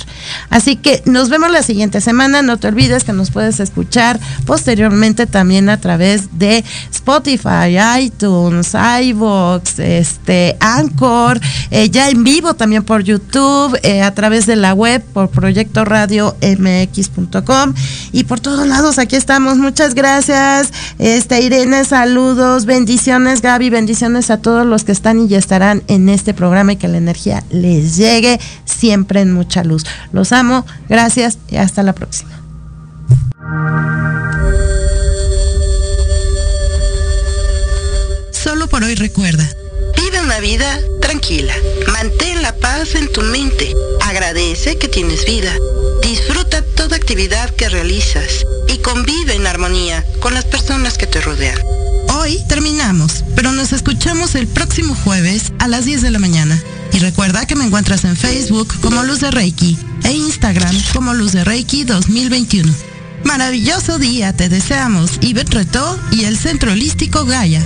Así 0.50 0.76
que 0.78 1.02
nos 1.06 1.30
vemos 1.30 1.52
la 1.52 1.64
siguiente 1.64 2.02
semana. 2.02 2.42
No 2.42 2.58
te 2.58 2.68
olvides 2.68 3.04
que 3.04 3.14
nos 3.14 3.32
puedes 3.32 3.60
escuchar 3.60 4.20
posteriormente 4.46 5.26
también 5.26 5.70
a 5.70 5.80
través 5.80 6.38
de 6.38 6.64
Spotify, 6.92 7.78
iTunes, 8.00 8.74
iVoox, 8.74 9.80
este, 9.80 10.56
Anchor, 10.60 11.40
eh, 11.72 11.90
ya 11.90 12.10
en 12.10 12.24
vivo 12.24 12.54
también 12.54 12.84
por 12.84 13.04
YouTube, 13.04 13.78
eh, 13.84 14.02
a 14.02 14.14
través 14.14 14.46
de 14.46 14.56
la 14.56 14.74
web 14.74 15.04
por 15.14 15.30
Proyecto 15.30 15.84
Radio 15.84 16.36
MX.com 16.42 17.74
y 18.12 18.24
por 18.24 18.40
todos 18.40 18.66
lados 18.68 18.98
aquí 18.98 19.16
estamos. 19.16 19.58
Muchas 19.58 19.94
gracias. 19.94 20.72
Este 21.00 21.42
Irene, 21.42 21.84
saludos, 21.84 22.66
bendiciones 22.66 23.42
Gaby, 23.42 23.70
bendiciones 23.70 24.30
a 24.30 24.38
todos 24.38 24.66
los 24.66 24.84
que 24.84 24.92
están 24.92 25.20
y 25.20 25.28
ya 25.28 25.38
estarán 25.38 25.65
estarán 25.66 25.84
en 25.88 26.10
este 26.10 26.36
programa 26.36 26.74
y 26.74 26.76
que 26.76 26.88
la 26.88 26.98
energía 26.98 27.44
les 27.50 27.98
llegue 27.98 28.40
siempre 28.66 29.22
en 29.22 29.34
mucha 29.34 29.64
luz. 29.64 29.84
Los 30.12 30.32
amo, 30.32 30.66
gracias 30.90 31.40
y 31.50 31.56
hasta 31.56 31.82
la 31.82 31.94
próxima. 31.94 32.40
Solo 38.32 38.68
por 38.68 38.84
hoy 38.84 38.94
recuerda, 38.94 39.50
vive 39.96 40.22
una 40.22 40.40
vida 40.40 40.80
tranquila, 41.02 41.54
mantén 41.92 42.44
la 42.44 42.54
paz 42.54 42.94
en 42.94 43.12
tu 43.12 43.22
mente, 43.22 43.74
agradece 44.02 44.78
que 44.78 44.88
tienes 44.88 45.26
vida, 45.26 45.52
disfruta 46.04 46.62
toda 46.76 46.96
actividad 46.96 47.50
que 47.56 47.70
realizas 47.70 48.46
y 48.68 48.78
convive 48.80 49.34
en 49.34 49.48
armonía 49.48 50.06
con 50.20 50.36
las 50.36 50.46
personas 50.46 50.98
que 50.98 51.08
te 51.08 51.22
rodean. 51.22 51.75
Hoy 52.26 52.40
terminamos, 52.48 53.24
pero 53.36 53.52
nos 53.52 53.72
escuchamos 53.72 54.34
el 54.34 54.48
próximo 54.48 54.96
jueves 54.96 55.54
a 55.60 55.68
las 55.68 55.86
10 55.86 56.02
de 56.02 56.10
la 56.10 56.18
mañana. 56.18 56.60
Y 56.92 56.98
recuerda 56.98 57.46
que 57.46 57.56
me 57.56 57.66
encuentras 57.66 58.04
en 58.04 58.18
Facebook 58.18 58.74
como 58.82 59.04
Luz 59.04 59.20
de 59.20 59.30
Reiki 59.30 59.78
e 60.04 60.12
Instagram 60.12 60.76
como 60.92 61.14
Luz 61.14 61.34
de 61.34 61.44
Reiki 61.44 61.84
2021. 61.84 62.74
Maravilloso 63.26 64.00
día 64.00 64.34
te 64.34 64.50
deseamos 64.50 65.20
Ivette 65.22 65.54
Retó 65.54 66.00
y 66.12 66.24
el 66.24 66.36
Centro 66.36 66.72
Holístico 66.72 67.26
Gaia. 67.26 67.62